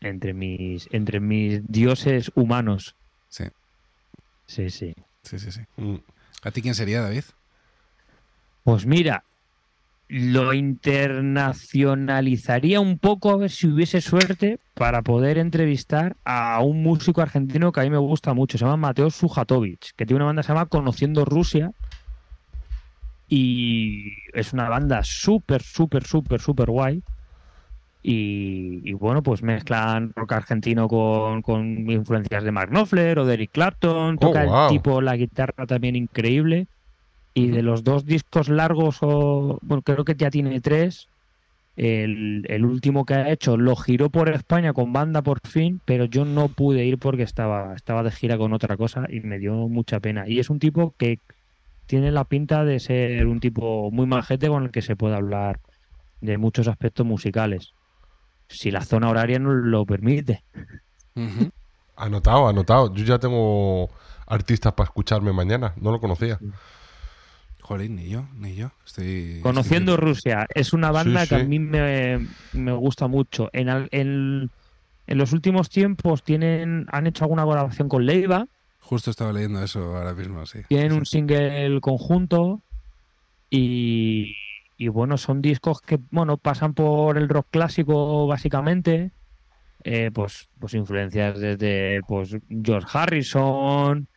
entre 0.00 0.34
mis 0.34 0.88
entre 0.92 1.20
mis 1.20 1.66
dioses 1.66 2.30
humanos. 2.34 2.96
Sí, 3.28 3.44
Sí, 4.46 4.70
sí. 4.70 4.94
sí, 5.22 5.38
sí, 5.38 5.52
sí. 5.52 5.60
Mm. 5.76 5.96
¿A 6.42 6.50
ti 6.50 6.62
quién 6.62 6.74
sería, 6.74 7.02
David? 7.02 7.24
Pues 8.62 8.86
mira, 8.86 9.24
lo 10.08 10.52
internacionalizaría 10.54 12.80
un 12.80 12.98
poco 12.98 13.30
a 13.30 13.36
ver 13.38 13.50
si 13.50 13.66
hubiese 13.68 14.00
suerte 14.00 14.60
para 14.74 15.02
poder 15.02 15.38
entrevistar 15.38 16.16
a 16.24 16.60
un 16.62 16.82
músico 16.82 17.20
argentino 17.22 17.70
que 17.72 17.80
a 17.80 17.84
mí 17.84 17.90
me 17.90 17.98
gusta 17.98 18.34
mucho. 18.34 18.58
Se 18.58 18.64
llama 18.64 18.76
Mateo 18.78 19.10
Sujatovic, 19.10 19.92
que 19.96 20.06
tiene 20.06 20.16
una 20.18 20.26
banda 20.26 20.42
que 20.42 20.46
se 20.48 20.52
llama 20.54 20.66
Conociendo 20.66 21.24
Rusia. 21.24 21.70
Y 23.26 24.16
es 24.32 24.52
una 24.52 24.68
banda 24.68 25.02
súper, 25.04 25.62
súper, 25.62 26.04
súper, 26.04 26.40
súper 26.40 26.70
guay. 26.70 27.04
Y, 28.02 28.80
y 28.82 28.92
bueno, 28.94 29.22
pues 29.22 29.42
mezclan 29.42 30.12
rock 30.16 30.32
argentino 30.32 30.88
con, 30.88 31.42
con 31.42 31.90
influencias 31.90 32.42
de 32.42 32.50
Mark 32.50 32.70
Knopfler 32.70 33.18
o 33.18 33.26
de 33.26 33.34
Eric 33.34 33.50
Clapton. 33.52 34.16
Toca 34.18 34.44
wow. 34.44 34.64
el 34.64 34.68
tipo 34.70 35.00
la 35.00 35.16
guitarra 35.16 35.66
también 35.66 35.96
increíble. 35.96 36.66
Y 37.34 37.48
de 37.48 37.62
los 37.62 37.84
dos 37.84 38.06
discos 38.06 38.48
largos, 38.48 38.98
o 39.02 39.58
bueno, 39.62 39.82
creo 39.82 40.04
que 40.04 40.14
ya 40.16 40.30
tiene 40.30 40.60
tres. 40.60 41.08
El, 41.76 42.44
el 42.48 42.64
último 42.64 43.04
que 43.04 43.14
ha 43.14 43.30
hecho 43.30 43.56
lo 43.56 43.76
giró 43.76 44.10
por 44.10 44.28
España 44.28 44.72
con 44.72 44.92
banda 44.92 45.22
por 45.22 45.40
fin, 45.46 45.80
pero 45.84 46.06
yo 46.06 46.24
no 46.24 46.48
pude 46.48 46.84
ir 46.84 46.98
porque 46.98 47.22
estaba, 47.22 47.74
estaba 47.74 48.02
de 48.02 48.10
gira 48.10 48.36
con 48.36 48.52
otra 48.52 48.76
cosa 48.76 49.06
y 49.08 49.20
me 49.20 49.38
dio 49.38 49.54
mucha 49.68 50.00
pena. 50.00 50.28
Y 50.28 50.40
es 50.40 50.50
un 50.50 50.58
tipo 50.58 50.94
que 50.98 51.20
tiene 51.86 52.10
la 52.10 52.24
pinta 52.24 52.64
de 52.64 52.80
ser 52.80 53.26
un 53.26 53.40
tipo 53.40 53.90
muy 53.90 54.06
majete 54.06 54.48
con 54.48 54.64
el 54.64 54.70
que 54.70 54.82
se 54.82 54.96
puede 54.96 55.16
hablar 55.16 55.60
de 56.20 56.36
muchos 56.38 56.68
aspectos 56.68 57.06
musicales. 57.06 57.72
Si 58.50 58.70
la 58.70 58.82
zona 58.84 59.08
horaria 59.08 59.38
nos 59.38 59.54
lo 59.64 59.86
permite. 59.86 60.42
Ujú. 61.14 61.50
Anotado, 61.96 62.48
anotado. 62.48 62.92
Yo 62.94 63.04
ya 63.04 63.18
tengo 63.18 63.88
artistas 64.26 64.72
para 64.74 64.86
escucharme 64.88 65.32
mañana. 65.32 65.72
No 65.76 65.92
lo 65.92 66.00
conocía. 66.00 66.38
Jolín, 67.60 67.94
ni 67.96 68.08
yo, 68.08 68.26
ni 68.36 68.54
yo. 68.56 68.72
Estoy. 68.84 69.40
Conociendo 69.42 69.92
estoy- 69.94 70.08
Rusia, 70.08 70.46
es 70.54 70.72
una 70.72 70.90
banda 70.90 71.22
Sí, 71.22 71.28
que 71.28 71.34
a 71.36 71.44
mí 71.44 71.58
me, 71.58 72.26
me 72.52 72.72
gusta 72.72 73.06
mucho. 73.06 73.48
En, 73.52 73.68
al- 73.68 73.88
en, 73.92 74.50
en 75.06 75.18
los 75.18 75.32
últimos 75.32 75.68
tiempos 75.70 76.22
tienen, 76.24 76.86
han 76.90 77.06
hecho 77.06 77.24
alguna 77.24 77.44
colaboración 77.44 77.88
con 77.88 78.04
Leiva, 78.06 78.46
Justo 78.82 79.10
estaba 79.10 79.32
leyendo 79.32 79.62
eso 79.62 79.96
ahora 79.96 80.14
mismo, 80.14 80.44
sí. 80.46 80.60
tienen 80.68 80.90
Sí, 80.92 80.98
un 80.98 81.06
single 81.06 81.80
conjunto 81.80 82.60
y, 83.50 84.34
y 84.80 84.88
bueno, 84.88 85.18
son 85.18 85.42
discos 85.42 85.82
que 85.82 85.98
bueno 86.10 86.38
pasan 86.38 86.72
por 86.72 87.18
el 87.18 87.28
rock 87.28 87.48
clásico 87.50 88.26
básicamente, 88.26 89.12
eh, 89.84 90.10
pues, 90.10 90.48
pues 90.58 90.72
influencias 90.72 91.38
desde 91.38 92.00
pues 92.08 92.34
George 92.48 92.88
Harrison 92.90 94.08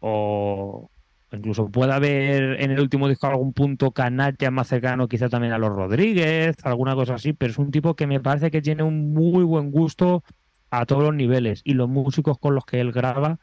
o 0.00 0.90
incluso 1.32 1.70
puede 1.70 1.94
haber 1.94 2.60
en 2.60 2.70
el 2.70 2.80
último 2.80 3.08
disco 3.08 3.28
algún 3.28 3.54
punto 3.54 3.92
canalla 3.92 4.50
más 4.50 4.68
cercano 4.68 5.08
quizá 5.08 5.30
también 5.30 5.54
a 5.54 5.58
los 5.58 5.70
Rodríguez, 5.70 6.54
alguna 6.64 6.94
cosa 6.94 7.14
así, 7.14 7.32
pero 7.32 7.52
es 7.52 7.58
un 7.58 7.70
tipo 7.70 7.96
que 7.96 8.06
me 8.06 8.20
parece 8.20 8.50
que 8.50 8.60
tiene 8.60 8.82
un 8.82 9.14
muy 9.14 9.42
buen 9.42 9.70
gusto 9.70 10.22
a 10.68 10.84
todos 10.84 11.02
los 11.02 11.14
niveles 11.14 11.62
y 11.64 11.72
los 11.72 11.88
músicos 11.88 12.38
con 12.38 12.54
los 12.54 12.66
que 12.66 12.80
él 12.80 12.92
graba 12.92 13.38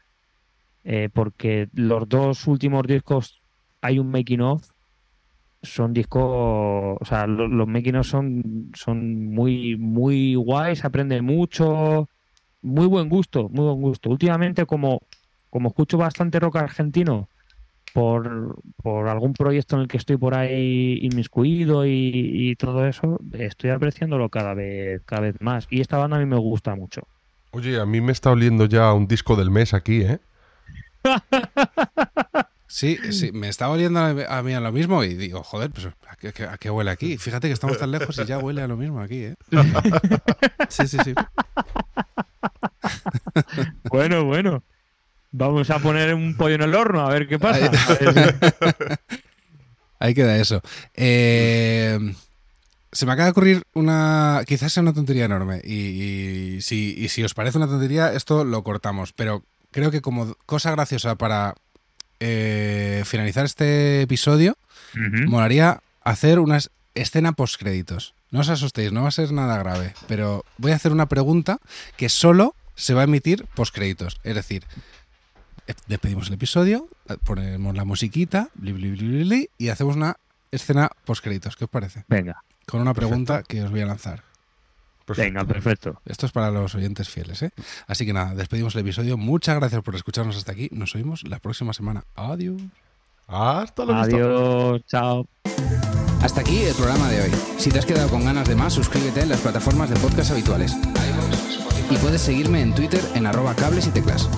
eh, 0.83 1.09
porque 1.11 1.69
los 1.73 2.07
dos 2.07 2.45
últimos 2.45 2.83
discos 2.85 3.41
hay 3.81 3.97
un 3.97 4.11
making 4.11 4.41
of 4.41 4.76
son 5.73 5.93
discos 5.93 6.23
o 6.23 7.05
sea 7.05 7.27
lo- 7.27 7.47
los 7.47 7.67
making 7.67 7.95
of 7.97 8.07
son 8.07 8.71
son 8.75 9.25
muy 9.33 9.77
muy 9.77 10.35
guays 10.35 10.85
aprende 10.85 11.21
mucho 11.21 12.09
muy 12.61 12.87
buen 12.87 13.09
gusto 13.09 13.49
muy 13.49 13.65
buen 13.65 13.81
gusto. 13.81 14.09
Últimamente 14.09 14.65
como 14.65 15.01
como 15.49 15.69
escucho 15.69 15.97
bastante 15.97 16.39
rock 16.39 16.57
argentino 16.57 17.29
por, 17.93 18.55
por 18.83 19.07
algún 19.09 19.33
proyecto 19.33 19.75
en 19.75 19.83
el 19.83 19.87
que 19.87 19.97
estoy 19.97 20.17
por 20.17 20.35
ahí 20.35 20.99
inmiscuido 21.01 21.85
y, 21.85 22.11
y 22.13 22.55
todo 22.55 22.85
eso 22.85 23.19
estoy 23.33 23.71
apreciándolo 23.71 24.29
cada 24.29 24.53
vez 24.53 25.01
cada 25.05 25.21
vez 25.21 25.35
más. 25.41 25.67
Y 25.71 25.81
esta 25.81 25.97
banda 25.97 26.17
a 26.17 26.19
mí 26.19 26.25
me 26.27 26.37
gusta 26.37 26.75
mucho. 26.75 27.01
Oye, 27.51 27.79
a 27.79 27.85
mí 27.85 28.01
me 28.01 28.11
está 28.11 28.31
oliendo 28.31 28.65
ya 28.65 28.93
un 28.93 29.07
disco 29.07 29.35
del 29.35 29.49
mes 29.49 29.73
aquí, 29.73 30.01
¿eh? 30.01 30.19
Sí, 32.67 32.97
sí, 33.11 33.31
me 33.33 33.47
estaba 33.49 33.73
oliendo 33.73 33.99
a 33.99 34.43
mí 34.43 34.53
a 34.53 34.59
lo 34.59 34.71
mismo 34.71 35.03
y 35.03 35.13
digo, 35.15 35.43
joder, 35.43 35.71
pues 35.71 35.87
¿a 35.87 36.15
qué, 36.17 36.33
qué- 36.33 36.43
a 36.45 36.57
qué 36.57 36.69
huele 36.69 36.91
aquí? 36.91 37.17
Fíjate 37.17 37.47
que 37.47 37.53
estamos 37.53 37.77
tan 37.77 37.91
lejos 37.91 38.17
y 38.19 38.25
ya 38.25 38.37
huele 38.39 38.61
a 38.61 38.67
lo 38.67 38.77
mismo 38.77 38.99
aquí, 39.01 39.23
¿eh? 39.23 39.35
Sí, 40.69 40.87
sí, 40.87 40.97
sí. 41.03 41.13
Bueno, 43.89 44.25
bueno. 44.25 44.63
Vamos 45.31 45.69
a 45.69 45.79
poner 45.79 46.13
un 46.13 46.35
pollo 46.37 46.55
en 46.55 46.61
el 46.61 46.73
horno 46.75 47.01
a 47.01 47.09
ver 47.09 47.27
qué 47.27 47.37
pasa. 47.37 47.69
Ahí 49.99 50.13
queda 50.13 50.37
eso. 50.37 50.61
Eh, 50.93 51.99
se 52.91 53.05
me 53.05 53.11
acaba 53.11 53.25
de 53.25 53.31
ocurrir 53.31 53.63
una. 53.73 54.41
Quizás 54.47 54.71
sea 54.71 54.81
una 54.83 54.93
tontería 54.93 55.25
enorme. 55.25 55.61
Y, 55.63 55.73
y 56.55 56.61
si, 56.61 56.95
y 56.97 57.09
si 57.09 57.23
os 57.23 57.33
parece 57.33 57.57
una 57.57 57.67
tontería, 57.67 58.13
esto 58.13 58.45
lo 58.45 58.63
cortamos. 58.63 59.11
Pero 59.13 59.43
creo 59.71 59.91
que 59.91 60.01
como 60.01 60.33
cosa 60.45 60.71
graciosa 60.71 61.15
para 61.15 61.55
eh, 62.19 63.03
finalizar 63.05 63.45
este 63.45 64.01
episodio, 64.01 64.57
Ujú. 64.93 65.29
molaría 65.29 65.81
hacer 66.03 66.39
una 66.39 66.59
escena 66.95 67.33
post-créditos. 67.33 68.13
No 68.31 68.39
os 68.41 68.49
asustéis, 68.49 68.91
no 68.91 69.03
va 69.03 69.09
a 69.09 69.11
ser 69.11 69.31
nada 69.31 69.57
grave. 69.57 69.93
Pero 70.07 70.43
voy 70.57 70.71
a 70.71 70.75
hacer 70.75 70.91
una 70.91 71.07
pregunta 71.07 71.59
que 71.95 72.09
solo 72.09 72.55
se 72.75 72.93
va 72.93 73.01
a 73.01 73.03
emitir 73.05 73.45
post-créditos. 73.55 74.19
Es 74.23 74.35
decir, 74.35 74.63
eh, 75.67 75.73
despedimos 75.87 76.27
el 76.27 76.33
episodio, 76.33 76.89
eh, 77.09 77.15
ponemos 77.23 77.75
la 77.75 77.85
musiquita, 77.85 78.49
bli, 78.55 78.73
bli, 78.73 78.91
bli, 78.91 79.07
bli, 79.07 79.23
bli, 79.23 79.49
y 79.57 79.69
hacemos 79.69 79.95
una 79.95 80.17
escena 80.51 80.89
post-créditos. 81.05 81.55
¿Qué 81.55 81.65
os 81.65 81.69
parece? 81.69 82.03
Venga, 82.07 82.43
Con 82.65 82.81
una 82.81 82.93
pregunta 82.93 83.43
que 83.43 83.63
os 83.63 83.71
voy 83.71 83.81
a 83.81 83.85
lanzar. 83.85 84.23
Perfecto. 85.07 85.39
venga, 85.39 85.45
perfecto. 85.45 86.01
Esto 86.05 86.25
es 86.25 86.33
para 86.33 86.51
los 86.51 86.75
oyentes 86.75 87.07
fieles, 87.07 87.41
¿eh? 87.41 87.51
Así 87.87 88.05
que 88.05 88.11
nada, 88.11 88.35
despedimos 88.35 88.75
el 88.75 88.81
episodio. 88.81 89.15
Muchas 89.15 89.55
gracias 89.55 89.81
por 89.81 89.95
escucharnos 89.95 90.35
hasta 90.35 90.51
aquí. 90.51 90.67
Nos 90.73 90.95
oímos 90.95 91.23
la 91.25 91.39
próxima 91.39 91.71
semana. 91.71 92.03
Adiós. 92.15 92.61
Hasta 93.25 93.85
vista. 93.85 94.01
Adiós, 94.01 94.81
chao. 94.87 95.25
Hasta 96.21 96.41
aquí 96.41 96.61
el 96.63 96.75
programa 96.75 97.07
de 97.09 97.21
hoy. 97.21 97.31
Si 97.57 97.71
te 97.71 97.79
has 97.79 97.85
quedado 97.85 98.09
con 98.09 98.25
ganas 98.25 98.49
de 98.49 98.55
más, 98.55 98.73
suscríbete 98.73 99.21
en 99.21 99.29
las 99.29 99.39
plataformas 99.39 99.89
de 99.89 99.95
podcast 99.95 100.31
habituales. 100.31 100.75
Y 101.89 101.95
puedes 101.95 102.21
seguirme 102.21 102.61
en 102.61 102.75
Twitter 102.75 102.99
en 103.15 103.27
arroba 103.27 103.55
cables 103.55 103.87
y 103.87 103.91
teclas. 103.91 104.29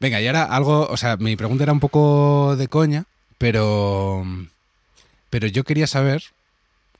Venga, 0.00 0.20
y 0.20 0.26
ahora 0.26 0.42
algo, 0.46 0.88
o 0.88 0.96
sea, 0.96 1.16
mi 1.16 1.36
pregunta 1.36 1.62
era 1.62 1.72
un 1.72 1.80
poco 1.80 2.56
de 2.56 2.66
coña, 2.66 3.04
pero, 3.38 4.24
pero 5.30 5.46
yo 5.46 5.62
quería 5.62 5.86
saber 5.86 6.24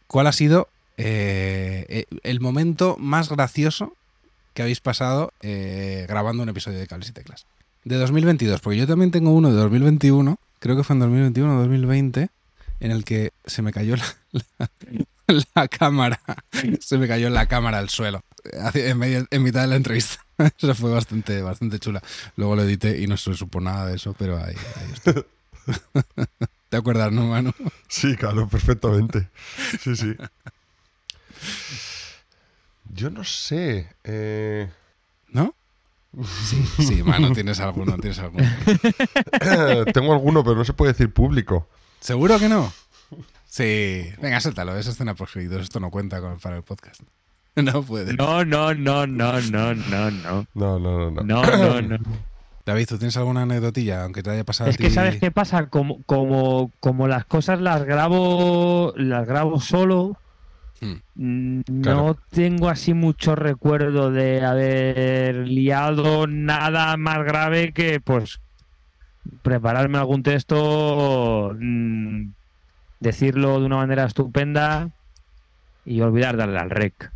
cuál 0.09 0.27
ha 0.27 0.33
sido 0.33 0.69
eh, 0.97 1.87
eh, 1.89 2.05
el 2.25 2.41
momento 2.41 2.97
más 2.99 3.29
gracioso 3.29 3.95
que 4.53 4.63
habéis 4.63 4.81
pasado 4.81 5.33
eh, 5.41 6.07
grabando 6.09 6.43
un 6.43 6.49
episodio 6.49 6.81
de 6.81 6.89
Cables 6.89 7.11
y 7.11 7.13
Teclas. 7.13 7.47
De 7.85 7.97
2022, 7.97 8.61
porque 8.61 8.79
yo 8.79 8.87
también 8.89 9.13
tengo 9.13 9.31
uno 9.31 9.51
de 9.51 9.57
2021, 9.57 10.37
creo 10.59 10.77
que 10.77 10.83
fue 10.83 10.95
en 10.95 11.01
2021 11.01 11.55
o 11.55 11.61
2020, 11.61 12.29
en 12.81 12.91
el 12.91 13.05
que 13.05 13.31
se 13.47 13.63
me 13.63 13.73
cayó 13.73 13.95
la, 15.55 15.69
cámara, 15.69 16.21
se 16.81 16.99
me 16.99 17.07
cayó 17.07 17.31
la 17.31 17.47
cámara 17.47 17.79
al 17.79 17.89
suelo, 17.89 18.23
en 18.75 19.43
mitad 19.43 19.61
de 19.61 19.67
la 19.69 19.77
entrevista. 19.77 20.25
Eso 20.59 20.75
fue 20.75 20.91
bastante, 20.91 21.41
bastante 21.43 21.79
chula. 21.79 22.03
Luego 22.37 22.57
lo 22.57 22.63
edité 22.63 23.01
y 23.01 23.07
no 23.07 23.17
se 23.17 23.35
supo 23.35 23.61
nada 23.61 23.87
de 23.87 23.97
eso, 23.97 24.15
pero 24.19 24.37
ahí, 24.39 24.55
ahí 24.77 24.93
está. 24.93 25.25
¿Te 26.69 26.77
acuerdas, 26.77 27.11
no, 27.13 27.27
Manu? 27.27 27.53
Sí, 27.89 28.17
claro, 28.17 28.49
perfectamente. 28.49 29.29
Sí, 29.81 29.97
sí. 29.97 30.15
Yo 32.93 33.11
no 33.11 33.25
sé. 33.25 33.89
eh, 34.05 34.69
¿No? 35.31 35.55
Sí, 36.45 36.65
sí, 36.79 37.03
Manu, 37.03 37.33
tienes 37.33 37.61
alguno, 37.61 37.97
tienes 37.99 38.19
alguno. 38.19 38.45
tengo 39.93 40.13
alguno, 40.13 40.43
pero 40.43 40.57
no 40.57 40.65
se 40.65 40.73
puede 40.73 40.93
decir 40.93 41.13
público. 41.13 41.69
¿Seguro 42.01 42.39
que 42.39 42.49
no? 42.49 42.73
Sí. 43.47 44.11
Venga, 44.21 44.41
suéltalo, 44.41 44.77
esa 44.77 44.91
escena 44.91 45.15
por 45.15 45.29
créditos. 45.31 45.63
Esto 45.63 45.81
no 45.81 45.91
cuenta 45.91 46.21
con- 46.21 46.39
para 46.39 46.57
el 46.57 46.63
podcast. 46.63 47.01
No 47.57 47.83
puede. 47.83 48.15
No, 48.15 48.45
no, 48.45 48.73
no, 48.73 49.05
no, 49.09 49.41
no, 49.41 49.75
no, 49.75 50.11
no. 50.13 50.47
No, 50.55 50.79
no, 50.79 51.11
no, 51.11 51.11
no. 51.11 51.23
No, 51.23 51.43
no, 51.43 51.83
no. 51.83 51.99
David, 52.69 52.87
¿tú 52.87 52.99
tienes 52.99 53.17
alguna 53.17 53.43
anécdotilla, 53.43 54.05
aunque 54.05 54.23
te 54.23 54.29
haya 54.29 54.45
pasado 54.45 54.69
Es 54.69 54.75
a 54.75 54.77
ti? 54.77 54.85
que 54.85 54.91
sabes 54.91 55.17
qué 55.19 55.31
pasa, 55.31 55.71
como, 55.71 56.03
como, 56.05 56.71
como 56.81 57.09
las 57.09 57.25
cosas 57.25 57.63
las 57.63 57.83
grabo, 57.85 58.93
las 58.95 59.27
grabo 59.27 59.59
solo, 59.59 60.21
Hmm. 60.81 60.97
mm, 61.15 61.61
no 61.67 61.83
Claro. 61.83 62.19
tengo 62.29 62.69
así 62.69 62.93
mucho 62.93 63.35
recuerdo 63.35 64.11
de 64.11 64.45
haber 64.45 65.49
liado 65.49 66.27
nada 66.27 66.97
más 66.99 67.25
grave 67.25 67.73
que 67.73 68.01
pues 68.01 68.39
prepararme 69.43 69.97
algún 69.97 70.23
texto, 70.23 71.55
mm, 71.59 72.33
decirlo 73.01 73.61
de 73.61 73.67
una 73.67 73.77
manera 73.77 74.05
estupenda 74.05 74.91
y 75.85 76.03
olvidar 76.03 76.37
darle 76.37 76.59
al 76.59 76.71
rec. 76.71 77.13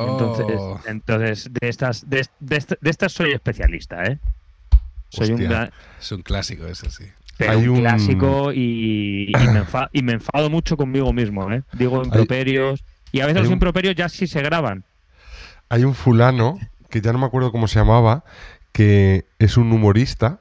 Entonces, 0.00 0.46
Oh. 0.48 0.80
entonces 0.84 1.48
de 1.52 1.68
estas, 1.68 2.08
de, 2.08 2.26
de 2.40 2.76
de 2.80 2.90
estas 2.90 3.12
soy 3.12 3.30
especialista, 3.32 4.04
¿eh? 4.04 4.18
Soy 5.10 5.30
un 5.32 5.40
gran- 5.40 5.70
Es 6.00 6.12
un 6.12 6.22
clásico 6.22 6.66
ese, 6.66 6.90
sí. 6.90 7.04
pero 7.36 7.52
Hay 7.52 7.66
un, 7.68 7.76
un- 7.76 7.80
clásico 7.80 8.52
y, 8.52 9.26
y 9.30 9.32
me 9.52 9.62
enfa- 9.64 9.88
y 9.92 10.02
me 10.02 10.12
enfado 10.14 10.50
mucho 10.50 10.76
conmigo 10.76 11.12
mismo, 11.12 11.50
¿eh? 11.52 11.62
Digo 11.72 12.02
improperios 12.04 12.84
y 13.12 13.20
a 13.20 13.26
veces 13.26 13.36
hay 13.36 13.42
los 13.42 13.48
un- 13.48 13.54
improperios 13.54 13.94
ya 13.94 14.08
sí 14.08 14.26
se 14.26 14.42
graban. 14.42 14.84
Hay 15.70 15.84
un 15.84 15.94
fulano, 15.94 16.58
que 16.90 17.00
ya 17.00 17.12
no 17.12 17.18
me 17.18 17.26
acuerdo 17.26 17.52
cómo 17.52 17.68
se 17.68 17.78
llamaba, 17.78 18.24
que 18.72 19.26
es 19.38 19.56
un 19.56 19.70
humorista 19.72 20.40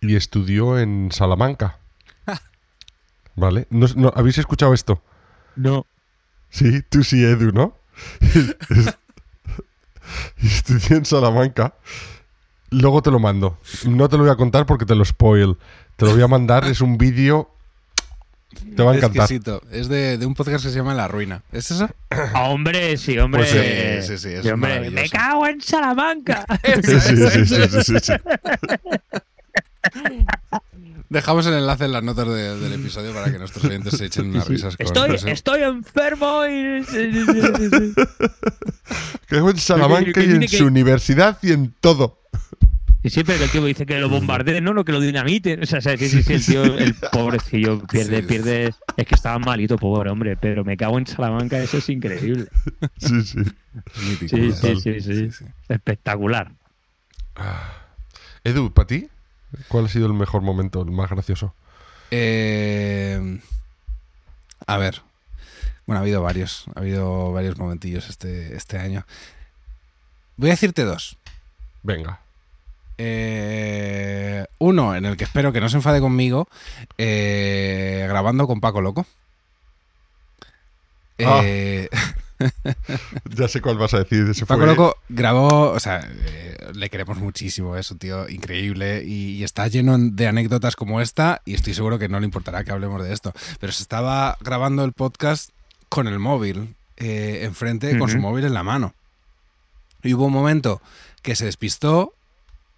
y 0.00 0.16
estudió 0.16 0.78
en 0.78 1.10
Salamanca. 1.12 1.78
¿Vale? 3.36 3.66
No- 3.70 3.86
no- 3.96 4.12
¿Habéis 4.16 4.38
escuchado 4.38 4.74
esto? 4.74 5.02
No. 5.56 5.86
Sí, 6.50 6.82
tú 6.88 7.02
sí, 7.04 7.22
Edu, 7.24 7.52
¿no? 7.52 7.76
Es- 8.20 8.98
Estudié 10.42 10.98
en 10.98 11.04
Salamanca. 11.04 11.74
Luego 12.80 13.02
te 13.02 13.10
lo 13.10 13.18
mando. 13.18 13.58
No 13.86 14.08
te 14.08 14.16
lo 14.16 14.24
voy 14.24 14.32
a 14.32 14.36
contar 14.36 14.66
porque 14.66 14.84
te 14.84 14.94
lo 14.94 15.04
spoil. 15.04 15.56
Te 15.96 16.04
lo 16.06 16.12
voy 16.12 16.22
a 16.22 16.28
mandar. 16.28 16.64
Es 16.66 16.80
un 16.80 16.98
vídeo. 16.98 17.50
Te 18.76 18.82
va 18.82 18.92
a 18.92 18.96
encantar. 18.96 19.22
Exquisito. 19.22 19.62
Es 19.70 19.88
de, 19.88 20.16
de 20.18 20.26
un 20.26 20.34
podcast 20.34 20.64
que 20.64 20.70
se 20.70 20.76
llama 20.76 20.94
La 20.94 21.08
Ruina. 21.08 21.42
¿Es 21.52 21.70
eso? 21.70 21.88
Ah, 22.10 22.48
hombre, 22.50 22.96
sí, 22.96 23.18
hombre. 23.18 23.40
Pues 23.42 23.50
sí, 24.06 24.16
sí, 24.16 24.18
sí, 24.18 24.34
es 24.34 24.46
hombre, 24.52 24.90
me 24.90 25.08
cago 25.08 25.46
en 25.46 25.60
Salamanca. 25.60 26.44
Sí, 26.84 27.00
sí, 27.00 27.16
sí, 27.16 27.46
sí, 27.46 27.56
sí, 27.68 27.82
sí, 27.82 27.94
sí. 28.00 28.12
Dejamos 31.08 31.46
el 31.46 31.54
enlace 31.54 31.84
en 31.84 31.92
las 31.92 32.02
notas 32.02 32.26
de- 32.28 32.58
del 32.58 32.72
episodio 32.72 33.12
para 33.12 33.30
que 33.30 33.38
nuestros 33.38 33.64
oyentes 33.64 33.96
se 33.98 34.06
echen 34.06 34.30
unas 34.30 34.48
risas 34.48 34.76
con 34.76 34.86
Estoy, 34.86 35.30
estoy 35.30 35.62
enfermo 35.62 36.44
y... 36.46 36.84
Que 39.28 39.36
en 39.36 39.56
Salamanca 39.58 40.22
y 40.22 40.30
en 40.30 40.48
su 40.48 40.66
universidad 40.66 41.38
y 41.42 41.52
en 41.52 41.72
todo. 41.80 42.18
Y 43.04 43.10
siempre 43.10 43.36
que 43.36 43.44
el 43.44 43.50
tío 43.50 43.62
dice 43.64 43.84
que 43.84 43.98
lo 43.98 44.08
bombardeen, 44.08 44.64
no, 44.64 44.72
no, 44.72 44.82
que 44.84 44.90
lo 44.90 44.98
dinamiten. 44.98 45.62
O 45.62 45.66
sea, 45.66 45.82
sí, 45.82 45.96
sí, 46.08 46.22
sí, 46.22 46.32
el 46.32 46.44
tío, 46.44 46.64
el 46.64 46.94
pobrecillo, 46.94 47.86
pierde, 47.86 48.22
Sí. 48.22 48.26
pierde. 48.26 48.74
Es 48.96 49.06
que 49.06 49.14
estaba 49.14 49.38
malito, 49.38 49.76
pobre 49.76 50.08
hombre, 50.10 50.38
pero 50.38 50.64
me 50.64 50.76
cago 50.78 50.96
en 50.98 51.06
Salamanca, 51.06 51.58
eso 51.62 51.76
es 51.76 51.88
increíble. 51.90 52.46
Sí, 52.96 53.22
sí. 53.22 53.38
mítico, 54.08 54.36
Sí, 54.36 54.76
sí, 54.80 55.00
sí, 55.02 55.30
sí. 55.30 55.44
Espectacular. 55.68 56.50
Edu, 58.42 58.72
¿para 58.72 58.86
ti? 58.86 59.08
¿Cuál 59.68 59.84
ha 59.84 59.88
sido 59.88 60.06
el 60.06 60.14
mejor 60.14 60.40
momento, 60.40 60.80
el 60.82 60.90
más 60.90 61.10
gracioso? 61.10 61.54
Eh, 62.10 63.38
a 64.66 64.78
ver. 64.78 65.02
Bueno, 65.86 65.98
ha 65.98 66.02
habido 66.02 66.22
varios. 66.22 66.64
Ha 66.74 66.80
habido 66.80 67.32
varios 67.32 67.58
momentillos 67.58 68.08
este, 68.08 68.56
este 68.56 68.78
año. 68.78 69.04
Voy 70.38 70.48
a 70.48 70.52
decirte 70.54 70.84
dos. 70.84 71.18
Venga. 71.82 72.20
Eh, 72.98 74.44
uno 74.58 74.94
en 74.94 75.04
el 75.04 75.16
que 75.16 75.24
espero 75.24 75.52
que 75.52 75.60
no 75.60 75.68
se 75.68 75.76
enfade 75.76 76.00
conmigo, 76.00 76.48
eh, 76.98 78.06
grabando 78.08 78.46
con 78.46 78.60
Paco 78.60 78.80
Loco. 78.80 79.06
Ah. 81.24 81.40
Eh, 81.44 81.88
Ya 83.30 83.46
sé 83.48 83.60
cuál 83.60 83.78
vas 83.78 83.94
a 83.94 83.98
decir. 83.98 84.26
Ese 84.28 84.44
Paco 84.44 84.60
fue- 84.62 84.66
Loco 84.68 84.96
grabó, 85.08 85.70
o 85.70 85.80
sea, 85.80 86.06
le 86.74 86.90
queremos 86.90 87.18
muchísimo, 87.18 87.76
es 87.76 87.90
un 87.90 87.98
tío 87.98 88.28
increíble 88.28 89.02
y, 89.06 89.36
y 89.36 89.44
está 89.44 89.68
lleno 89.68 89.96
de 89.98 90.26
anécdotas 90.26 90.74
como 90.76 91.00
esta 91.00 91.40
y 91.44 91.54
estoy 91.54 91.74
seguro 91.74 91.98
que 91.98 92.08
no 92.08 92.18
le 92.18 92.26
importará 92.26 92.64
que 92.64 92.72
hablemos 92.72 93.02
de 93.02 93.12
esto. 93.12 93.32
Pero 93.60 93.72
se 93.72 93.82
estaba 93.82 94.36
grabando 94.40 94.84
el 94.84 94.92
podcast 94.92 95.50
con 95.88 96.08
el 96.08 96.18
móvil 96.18 96.74
enfrente, 96.96 97.96
con 97.98 98.10
su 98.10 98.18
móvil 98.18 98.44
en 98.44 98.54
la 98.54 98.62
mano. 98.64 98.94
Y 100.02 100.12
hubo 100.14 100.26
un 100.26 100.32
momento 100.32 100.82
que 101.22 101.36
se 101.36 101.44
despistó 101.46 102.12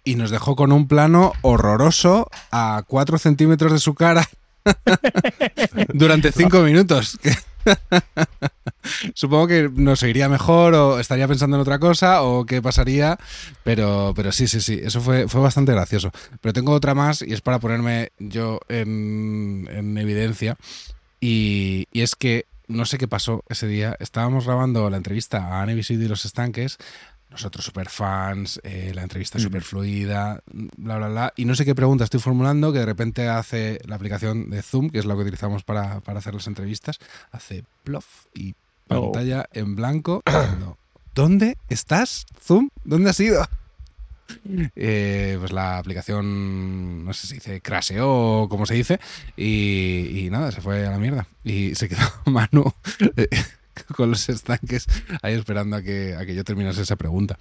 y 0.07 0.15
nos 0.15 0.31
dejó 0.31 0.55
con 0.55 0.71
un 0.71 0.87
plano 0.87 1.33
horroroso 1.41 2.29
a 2.49 2.83
4 2.87 3.17
centímetros 3.17 3.73
de 3.73 3.79
su 3.79 3.93
cara 3.93 4.25
durante 5.93 6.31
5 6.31 6.61
minutos. 6.61 7.19
Supongo 9.13 9.47
que 9.47 9.69
nos 9.69 10.01
iría 10.03 10.29
mejor 10.29 10.75
o 10.75 10.99
estaría 10.99 11.27
pensando 11.27 11.57
en 11.57 11.61
otra 11.61 11.79
cosa 11.79 12.21
o 12.23 12.45
qué 12.45 12.61
pasaría, 12.61 13.19
pero, 13.65 14.13
pero 14.15 14.31
sí, 14.31 14.47
sí, 14.47 14.61
sí, 14.61 14.79
eso 14.81 15.01
fue, 15.01 15.27
fue 15.27 15.41
bastante 15.41 15.73
gracioso. 15.73 16.11
Pero 16.39 16.53
tengo 16.53 16.71
otra 16.71 16.95
más 16.95 17.21
y 17.21 17.33
es 17.33 17.41
para 17.41 17.59
ponerme 17.59 18.13
yo 18.17 18.61
en, 18.69 19.67
en 19.69 19.97
evidencia 19.97 20.55
y, 21.19 21.87
y 21.91 22.01
es 22.01 22.15
que 22.15 22.45
no 22.69 22.85
sé 22.85 22.97
qué 22.97 23.09
pasó 23.09 23.43
ese 23.49 23.67
día. 23.67 23.97
Estábamos 23.99 24.45
grabando 24.45 24.89
la 24.89 24.95
entrevista 24.95 25.39
a 25.39 25.61
Anne 25.61 25.73
y 25.73 25.95
los 26.07 26.23
estanques, 26.23 26.77
nosotros 27.29 27.65
super 27.65 27.89
fans, 27.89 28.59
eh, 28.63 28.91
la 28.95 29.03
entrevista 29.03 29.37
Mm. 29.37 29.41
súper 29.41 29.63
fluida, 29.63 30.41
bla, 30.77 30.97
bla, 30.97 31.07
bla. 31.09 31.33
Y 31.35 31.45
no 31.45 31.55
sé 31.55 31.65
qué 31.65 31.75
pregunta 31.75 32.03
estoy 32.03 32.19
formulando 32.19 32.71
que 32.73 32.79
de 32.79 32.85
repente 32.85 33.27
hace 33.27 33.79
la 33.85 33.95
aplicación 33.95 34.49
de 34.49 34.61
Zoom, 34.61 34.89
que 34.89 34.99
es 34.99 35.05
la 35.05 35.15
que 35.15 35.21
utilizamos 35.21 35.63
para, 35.63 35.99
para 36.01 36.19
hacer 36.19 36.33
las 36.33 36.47
entrevistas, 36.47 36.99
hace 37.31 37.63
plof 37.83 38.05
y 38.33 38.55
Oh. 38.89 39.11
pantalla 39.11 39.49
en 39.51 39.75
blanco. 39.75 40.23
¿Dónde 41.13 41.57
estás, 41.67 42.25
Zoom? 42.41 42.69
¿Dónde 42.85 43.09
has 43.09 43.19
ido? 43.19 43.45
Eh, 44.75 45.37
pues 45.39 45.51
la 45.53 45.77
aplicación, 45.77 47.05
no 47.05 47.13
sé 47.13 47.27
si 47.27 47.35
dice 47.35 47.61
crasheó 47.61 48.41
o 48.43 48.49
como 48.49 48.65
se 48.65 48.73
dice, 48.75 48.99
y, 49.37 50.19
y 50.25 50.29
nada, 50.29 50.51
se 50.51 50.59
fue 50.61 50.85
a 50.85 50.91
la 50.91 50.97
mierda. 50.99 51.27
Y 51.45 51.75
se 51.75 51.87
quedó 51.87 52.01
Manu 52.25 52.71
eh, 53.15 53.27
con 53.95 54.11
los 54.11 54.27
estanques 54.29 54.87
ahí 55.21 55.33
esperando 55.33 55.77
a 55.77 55.81
que, 55.81 56.15
a 56.15 56.25
que 56.25 56.35
yo 56.35 56.43
terminase 56.43 56.81
esa 56.81 56.95
pregunta. 56.95 57.37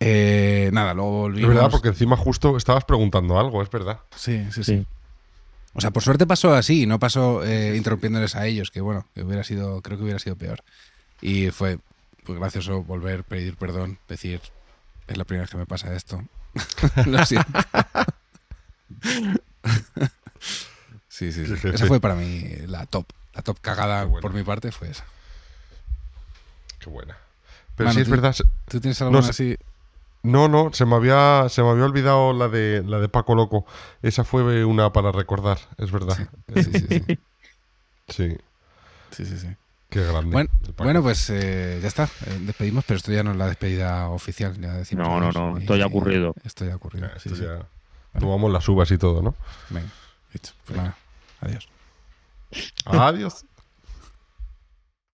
Eh, 0.00 0.70
nada, 0.72 0.94
luego 0.94 1.16
Es 1.16 1.22
volvimos. 1.22 1.54
verdad, 1.54 1.70
porque 1.70 1.88
encima 1.88 2.16
justo 2.16 2.56
estabas 2.56 2.84
preguntando 2.84 3.38
algo, 3.38 3.62
es 3.62 3.70
verdad. 3.70 4.00
Sí, 4.16 4.46
sí, 4.50 4.64
sí. 4.64 4.78
Sí. 4.78 4.86
O 5.74 5.80
sea, 5.80 5.90
por 5.92 6.02
suerte 6.02 6.26
pasó 6.26 6.54
así, 6.54 6.86
no 6.86 6.98
pasó 6.98 7.44
eh, 7.44 7.76
interrumpiéndoles 7.76 8.34
a 8.34 8.46
ellos, 8.46 8.70
que 8.70 8.80
bueno, 8.80 9.06
que 9.14 9.22
hubiera 9.22 9.44
sido, 9.44 9.82
creo 9.82 9.98
que 9.98 10.04
hubiera 10.04 10.18
sido 10.18 10.36
peor. 10.36 10.64
Y 11.20 11.50
fue 11.50 11.78
pues, 12.24 12.38
gracioso 12.38 12.82
volver, 12.82 13.24
pedir 13.24 13.56
perdón, 13.56 13.98
decir, 14.08 14.40
es 15.06 15.16
la 15.16 15.24
primera 15.24 15.44
vez 15.44 15.50
que 15.50 15.58
me 15.58 15.66
pasa 15.66 15.94
esto. 15.94 16.24
Lo 17.06 17.24
siento. 17.24 17.52
sí, 21.08 21.32
sí, 21.32 21.44
Esa 21.72 21.86
fue 21.86 22.00
para 22.00 22.14
mí 22.14 22.42
la 22.66 22.86
top. 22.86 23.06
La 23.34 23.42
top 23.42 23.60
cagada 23.60 24.04
bueno. 24.04 24.22
por 24.22 24.32
mi 24.32 24.42
parte 24.42 24.72
fue 24.72 24.90
esa. 24.90 25.04
Qué 26.80 26.90
buena. 26.90 27.16
Pero 27.76 27.88
Manu, 27.88 27.94
sí 27.94 28.00
es 28.00 28.06
tú- 28.06 28.10
verdad. 28.10 28.36
¿Tú 28.68 28.80
tienes 28.80 29.00
alguna 29.00 29.22
sé. 29.22 29.30
así? 29.30 29.56
No, 30.22 30.48
no, 30.48 30.70
se 30.74 30.84
me 30.84 30.96
había, 30.96 31.46
se 31.48 31.62
me 31.62 31.70
había 31.70 31.84
olvidado 31.84 32.32
la 32.34 32.48
de 32.48 32.82
la 32.84 32.98
de 32.98 33.08
Paco 33.08 33.34
Loco. 33.34 33.64
Esa 34.02 34.22
fue 34.24 34.64
una 34.66 34.92
para 34.92 35.12
recordar, 35.12 35.58
es 35.78 35.90
verdad. 35.92 36.16
Sí, 36.54 36.62
sí, 36.64 36.72
sí. 36.72 36.86
sí. 37.06 37.18
Sí, 38.10 38.36
Sí, 39.12 39.24
sí, 39.24 39.38
sí. 39.38 39.48
qué 39.88 40.04
grande. 40.04 40.48
Bueno, 40.76 41.00
pues 41.02 41.30
eh, 41.30 41.78
ya 41.80 41.86
está. 41.88 42.04
Eh, 42.26 42.38
despedimos, 42.40 42.84
pero 42.84 42.98
esto 42.98 43.12
ya 43.12 43.22
no 43.22 43.30
es 43.30 43.36
la 43.36 43.46
despedida 43.46 44.08
oficial. 44.08 44.60
Ya 44.60 44.74
decimos 44.74 45.06
No, 45.06 45.20
no, 45.20 45.30
no, 45.32 45.58
esto 45.58 45.76
ya 45.76 45.84
ha 45.84 45.86
ocurrido. 45.86 46.34
Esto 46.44 46.64
ya 46.64 46.72
ha 46.72 46.76
ocurrido. 46.76 47.06
Ya, 47.08 47.14
esto 47.14 47.36
sí. 47.36 47.42
ya 47.44 47.66
tomamos 48.18 48.50
las 48.52 48.68
uvas 48.68 48.90
y 48.90 48.98
todo, 48.98 49.22
¿no? 49.22 49.34
Venga, 49.70 49.88
listo. 50.32 50.50
Pues 50.64 50.76
nada, 50.76 50.96
adiós. 51.40 51.68
Adiós. 52.84 53.44